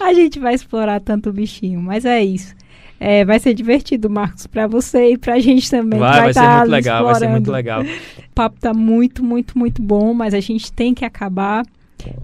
A 0.00 0.14
gente 0.14 0.38
vai 0.38 0.54
explorar 0.54 1.00
tanto 1.00 1.28
o 1.28 1.32
bichinho, 1.32 1.80
mas 1.80 2.04
é 2.06 2.22
isso. 2.24 2.54
É, 3.00 3.24
vai 3.24 3.38
ser 3.38 3.54
divertido, 3.54 4.10
Marcos, 4.10 4.46
pra 4.46 4.66
você 4.66 5.12
e 5.12 5.18
pra 5.18 5.38
gente 5.38 5.70
também. 5.70 6.00
Vai, 6.00 6.12
que 6.12 6.20
vai 6.24 6.32
ser 6.34 6.40
tá 6.40 6.58
muito 6.58 6.70
legal, 6.70 7.04
vai 7.04 7.14
ser 7.14 7.28
muito 7.28 7.42
explorando. 7.50 7.52
legal. 7.52 7.82
O 7.82 8.34
papo 8.34 8.60
tá 8.60 8.74
muito, 8.74 9.24
muito, 9.24 9.56
muito 9.58 9.80
bom, 9.82 10.12
mas 10.12 10.34
a 10.34 10.40
gente 10.40 10.72
tem 10.72 10.92
que 10.94 11.04
acabar. 11.04 11.64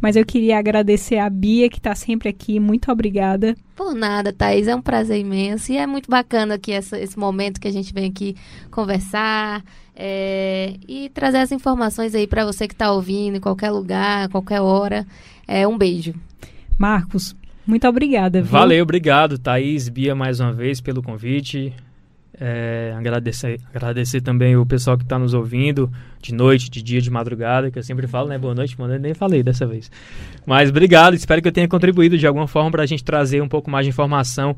Mas 0.01 0.14
eu 0.14 0.25
queria 0.25 0.57
agradecer 0.59 1.18
a 1.18 1.29
Bia, 1.29 1.68
que 1.68 1.81
tá 1.81 1.95
sempre 1.97 2.29
aqui. 2.29 2.61
Muito 2.61 2.91
obrigada. 2.93 3.57
Por 3.75 3.93
nada, 3.95 4.33
Thaís. 4.33 4.68
É 4.68 4.75
um 4.75 4.81
prazer 4.81 5.18
imenso. 5.18 5.72
E 5.72 5.77
é 5.77 5.85
muito 5.87 6.09
bacana 6.09 6.55
aqui 6.55 6.70
essa- 6.72 6.99
esse 6.99 7.18
momento 7.18 7.61
que 7.61 7.66
a 7.66 7.72
gente 7.72 7.93
vem 7.93 8.07
aqui 8.09 8.37
conversar 8.70 9.62
é, 9.97 10.75
e 10.89 11.09
trazer 11.11 11.39
as 11.39 11.51
informações 11.53 12.14
aí 12.14 12.27
pra 12.27 12.45
você 12.45 12.66
que 12.68 12.75
tá 12.75 12.93
ouvindo 12.93 13.37
em 13.37 13.41
qualquer 13.41 13.70
lugar, 13.70 14.29
qualquer 14.29 14.61
hora. 14.61 15.05
É, 15.47 15.66
um 15.66 15.77
beijo. 15.77 16.14
Marcos, 16.79 17.35
muito 17.67 17.87
obrigada. 17.89 18.41
Viu? 18.41 18.51
Valeu, 18.51 18.83
obrigado, 18.83 19.39
Thaís, 19.39 19.89
Bia, 19.89 20.15
mais 20.15 20.41
uma 20.41 20.53
vez 20.53 20.81
pelo 20.81 21.03
convite. 21.03 21.73
É, 22.41 22.93
agradecer, 22.97 23.61
agradecer 23.73 24.21
também 24.21 24.57
o 24.57 24.67
pessoal 24.67 24.99
que 24.99 25.05
está 25.05 25.17
nos 25.19 25.35
ouvindo 25.35 25.89
de 26.21 26.35
noite, 26.35 26.69
de 26.69 26.83
dia, 26.83 27.01
de 27.01 27.09
madrugada, 27.09 27.71
que 27.71 27.79
eu 27.79 27.83
sempre 27.83 28.09
falo, 28.09 28.29
né? 28.29 28.37
Boa 28.37 28.55
noite, 28.55 28.77
boa 28.77 28.89
noite, 28.89 29.03
nem 29.03 29.15
falei 29.15 29.43
dessa 29.43 29.67
vez. 29.67 29.91
Mas 30.45 30.71
obrigado, 30.71 31.15
espero 31.15 31.41
que 31.41 31.47
eu 31.47 31.53
tenha 31.53 31.69
contribuído 31.69 32.19
de 32.19 32.27
alguma 32.27 32.49
forma 32.49 32.73
para 32.73 32.83
a 32.83 32.87
gente 32.87 33.05
trazer 33.05 33.41
um 33.41 33.49
pouco 33.49 33.71
mais 33.71 33.87
de 33.87 33.91
informação, 33.91 34.57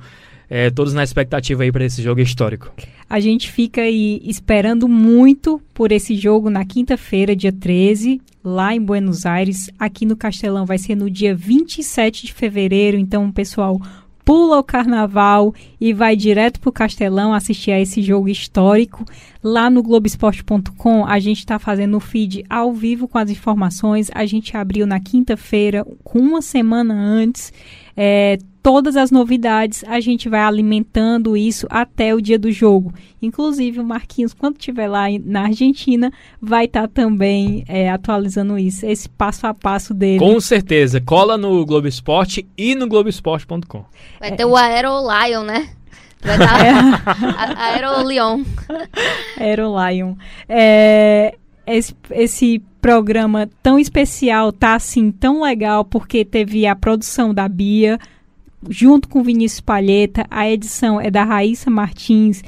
é, 0.48 0.70
todos 0.70 0.94
na 0.94 1.04
expectativa 1.04 1.62
aí 1.62 1.72
para 1.72 1.84
esse 1.84 2.02
jogo 2.02 2.20
histórico. 2.20 2.72
A 3.08 3.20
gente 3.20 3.50
fica 3.50 3.82
aí 3.82 4.20
esperando 4.24 4.88
muito 4.88 5.60
por 5.72 5.92
esse 5.92 6.16
jogo 6.16 6.50
na 6.50 6.64
quinta-feira, 6.64 7.36
dia 7.36 7.52
13, 7.52 8.20
lá 8.42 8.74
em 8.74 8.80
Buenos 8.80 9.24
Aires. 9.24 9.70
Aqui 9.78 10.04
no 10.04 10.16
Castelão 10.16 10.66
vai 10.66 10.78
ser 10.78 10.96
no 10.96 11.08
dia 11.08 11.34
27 11.34 12.26
de 12.26 12.32
fevereiro. 12.32 12.96
Então, 12.96 13.30
pessoal, 13.30 13.80
pula 14.26 14.58
o 14.58 14.64
carnaval 14.64 15.54
e 15.80 15.92
vai 15.92 16.16
direto 16.16 16.58
pro 16.58 16.72
Castelão 16.72 17.32
assistir 17.32 17.70
a 17.70 17.80
esse 17.80 18.02
jogo 18.02 18.28
histórico. 18.28 19.04
Lá 19.40 19.70
no 19.70 19.84
Globoesporte.com, 19.84 21.06
a 21.06 21.20
gente 21.20 21.38
está 21.38 21.60
fazendo 21.60 21.96
o 21.96 22.00
feed 22.00 22.44
ao 22.50 22.72
vivo 22.72 23.06
com 23.06 23.18
as 23.18 23.30
informações. 23.30 24.10
A 24.12 24.26
gente 24.26 24.56
abriu 24.56 24.84
na 24.84 24.98
quinta-feira, 24.98 25.86
com 26.02 26.18
uma 26.18 26.42
semana 26.42 26.92
antes. 26.92 27.52
É, 27.96 28.36
todas 28.66 28.96
as 28.96 29.12
novidades, 29.12 29.84
a 29.86 30.00
gente 30.00 30.28
vai 30.28 30.40
alimentando 30.40 31.36
isso 31.36 31.68
até 31.70 32.12
o 32.12 32.20
dia 32.20 32.36
do 32.36 32.50
jogo. 32.50 32.92
Inclusive, 33.22 33.78
o 33.78 33.84
Marquinhos, 33.84 34.34
quando 34.34 34.56
estiver 34.56 34.88
lá 34.88 35.04
na 35.24 35.42
Argentina, 35.42 36.12
vai 36.42 36.64
estar 36.64 36.88
também 36.88 37.64
é, 37.68 37.88
atualizando 37.88 38.58
isso, 38.58 38.84
esse 38.84 39.08
passo 39.08 39.46
a 39.46 39.54
passo 39.54 39.94
dele. 39.94 40.18
Com 40.18 40.40
certeza, 40.40 41.00
cola 41.00 41.38
no 41.38 41.64
Globo 41.64 41.86
Esporte 41.86 42.44
e 42.58 42.74
no 42.74 42.88
Globoesporte.com. 42.88 43.84
Vai 44.18 44.32
ter 44.34 44.44
o 44.44 44.56
Aero 44.56 44.98
Lion, 44.98 45.44
né? 45.44 45.68
Vai 46.20 46.36
dar 46.36 47.04
a- 47.38 47.66
Aero 47.66 48.02
Leon. 48.04 48.42
Aero 49.38 49.72
Lion. 49.78 50.16
É, 50.48 51.36
esse, 51.68 51.94
esse 52.10 52.60
programa 52.80 53.48
tão 53.62 53.78
especial 53.78 54.50
tá 54.50 54.74
assim 54.74 55.12
tão 55.12 55.42
legal 55.42 55.84
porque 55.84 56.24
teve 56.24 56.66
a 56.66 56.74
produção 56.74 57.32
da 57.32 57.48
Bia 57.48 57.96
junto 58.68 59.08
com 59.08 59.22
Vinícius 59.22 59.60
Palheta, 59.60 60.26
a 60.30 60.48
edição 60.50 61.00
é 61.00 61.10
da 61.10 61.24
Raíssa 61.24 61.70
Martins. 61.70 62.42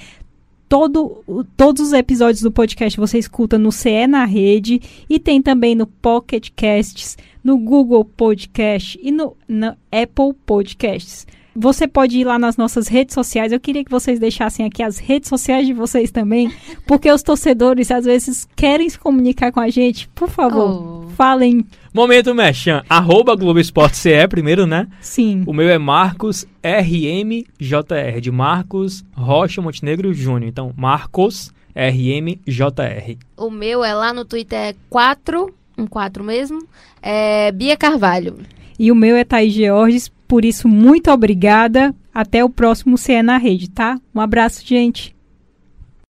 Todo, 0.69 1.25
todos 1.57 1.81
os 1.81 1.93
episódios 1.95 2.43
do 2.43 2.53
podcast 2.53 3.01
você 3.01 3.19
escuta 3.19 3.57
no 3.57 3.73
CE 3.73 4.07
na 4.07 4.27
Rede 4.27 4.83
e 5.09 5.19
tem 5.19 5.41
também 5.41 5.75
no 5.75 5.87
Pocket 5.87 6.51
Casts, 6.55 7.17
no 7.43 7.57
Google 7.57 8.05
Podcast 8.05 8.99
e 9.03 9.11
no, 9.11 9.35
na 9.49 9.77
Apple 9.91 10.35
Podcasts. 10.45 11.27
Você 11.57 11.89
pode 11.89 12.19
ir 12.21 12.25
lá 12.25 12.39
nas 12.39 12.57
nossas 12.57 12.87
redes 12.87 13.15
sociais. 13.15 13.51
Eu 13.51 13.59
queria 13.59 13.83
que 13.83 13.91
vocês 13.91 14.21
deixassem 14.21 14.65
aqui 14.67 14.83
as 14.83 14.99
redes 14.99 15.29
sociais 15.29 15.67
de 15.67 15.73
vocês 15.73 16.11
também, 16.11 16.53
porque 16.87 17.11
os 17.11 17.23
torcedores 17.23 17.91
às 17.91 18.05
vezes 18.05 18.47
querem 18.55 18.89
se 18.89 18.99
comunicar 18.99 19.51
com 19.51 19.59
a 19.59 19.71
gente. 19.71 20.07
Por 20.15 20.29
favor, 20.29 21.07
Oh. 21.07 21.09
falem 21.17 21.65
Momento 21.93 22.35
Mechan, 22.35 22.83
arroba 22.89 23.35
Globo 23.35 23.59
Esporte 23.59 23.97
CE 23.97 24.29
primeiro, 24.29 24.67
né? 24.67 24.87
sim. 25.01 25.43
O 25.47 25.53
meu 25.53 25.69
é 25.69 25.79
Marcos 25.79 26.47
RMJR, 26.63 28.21
de 28.21 28.31
Marcos 28.31 29.05
Rocha 29.15 29.63
Montenegro 29.63 30.13
Júnior. 30.13 30.49
Então, 30.49 30.73
Marcos 30.77 31.53
RMJR. 31.75 33.17
O 33.37 33.51
meu 33.51 33.85
é 33.85 33.95
lá 33.95 34.13
no 34.13 34.25
Twitter 34.25 34.59
é 34.59 34.75
4, 34.91 35.55
um 35.79 35.87
4 35.87 36.23
mesmo. 36.23 36.59
É 37.01 37.53
Bia 37.53 37.77
Carvalho. 37.77 38.39
E 38.79 38.93
o 38.93 38.95
meu 38.95 39.17
é 39.17 39.25
Thaís 39.25 39.55
Georges. 39.55 40.09
Por 40.27 40.45
isso, 40.45 40.69
muito 40.69 41.11
obrigada. 41.11 41.95
Até 42.13 42.45
o 42.45 42.51
próximo 42.51 42.99
CE 42.99 43.23
na 43.23 43.39
Rede, 43.39 43.71
tá? 43.71 43.99
Um 44.15 44.21
abraço, 44.21 44.67
gente. 44.67 45.17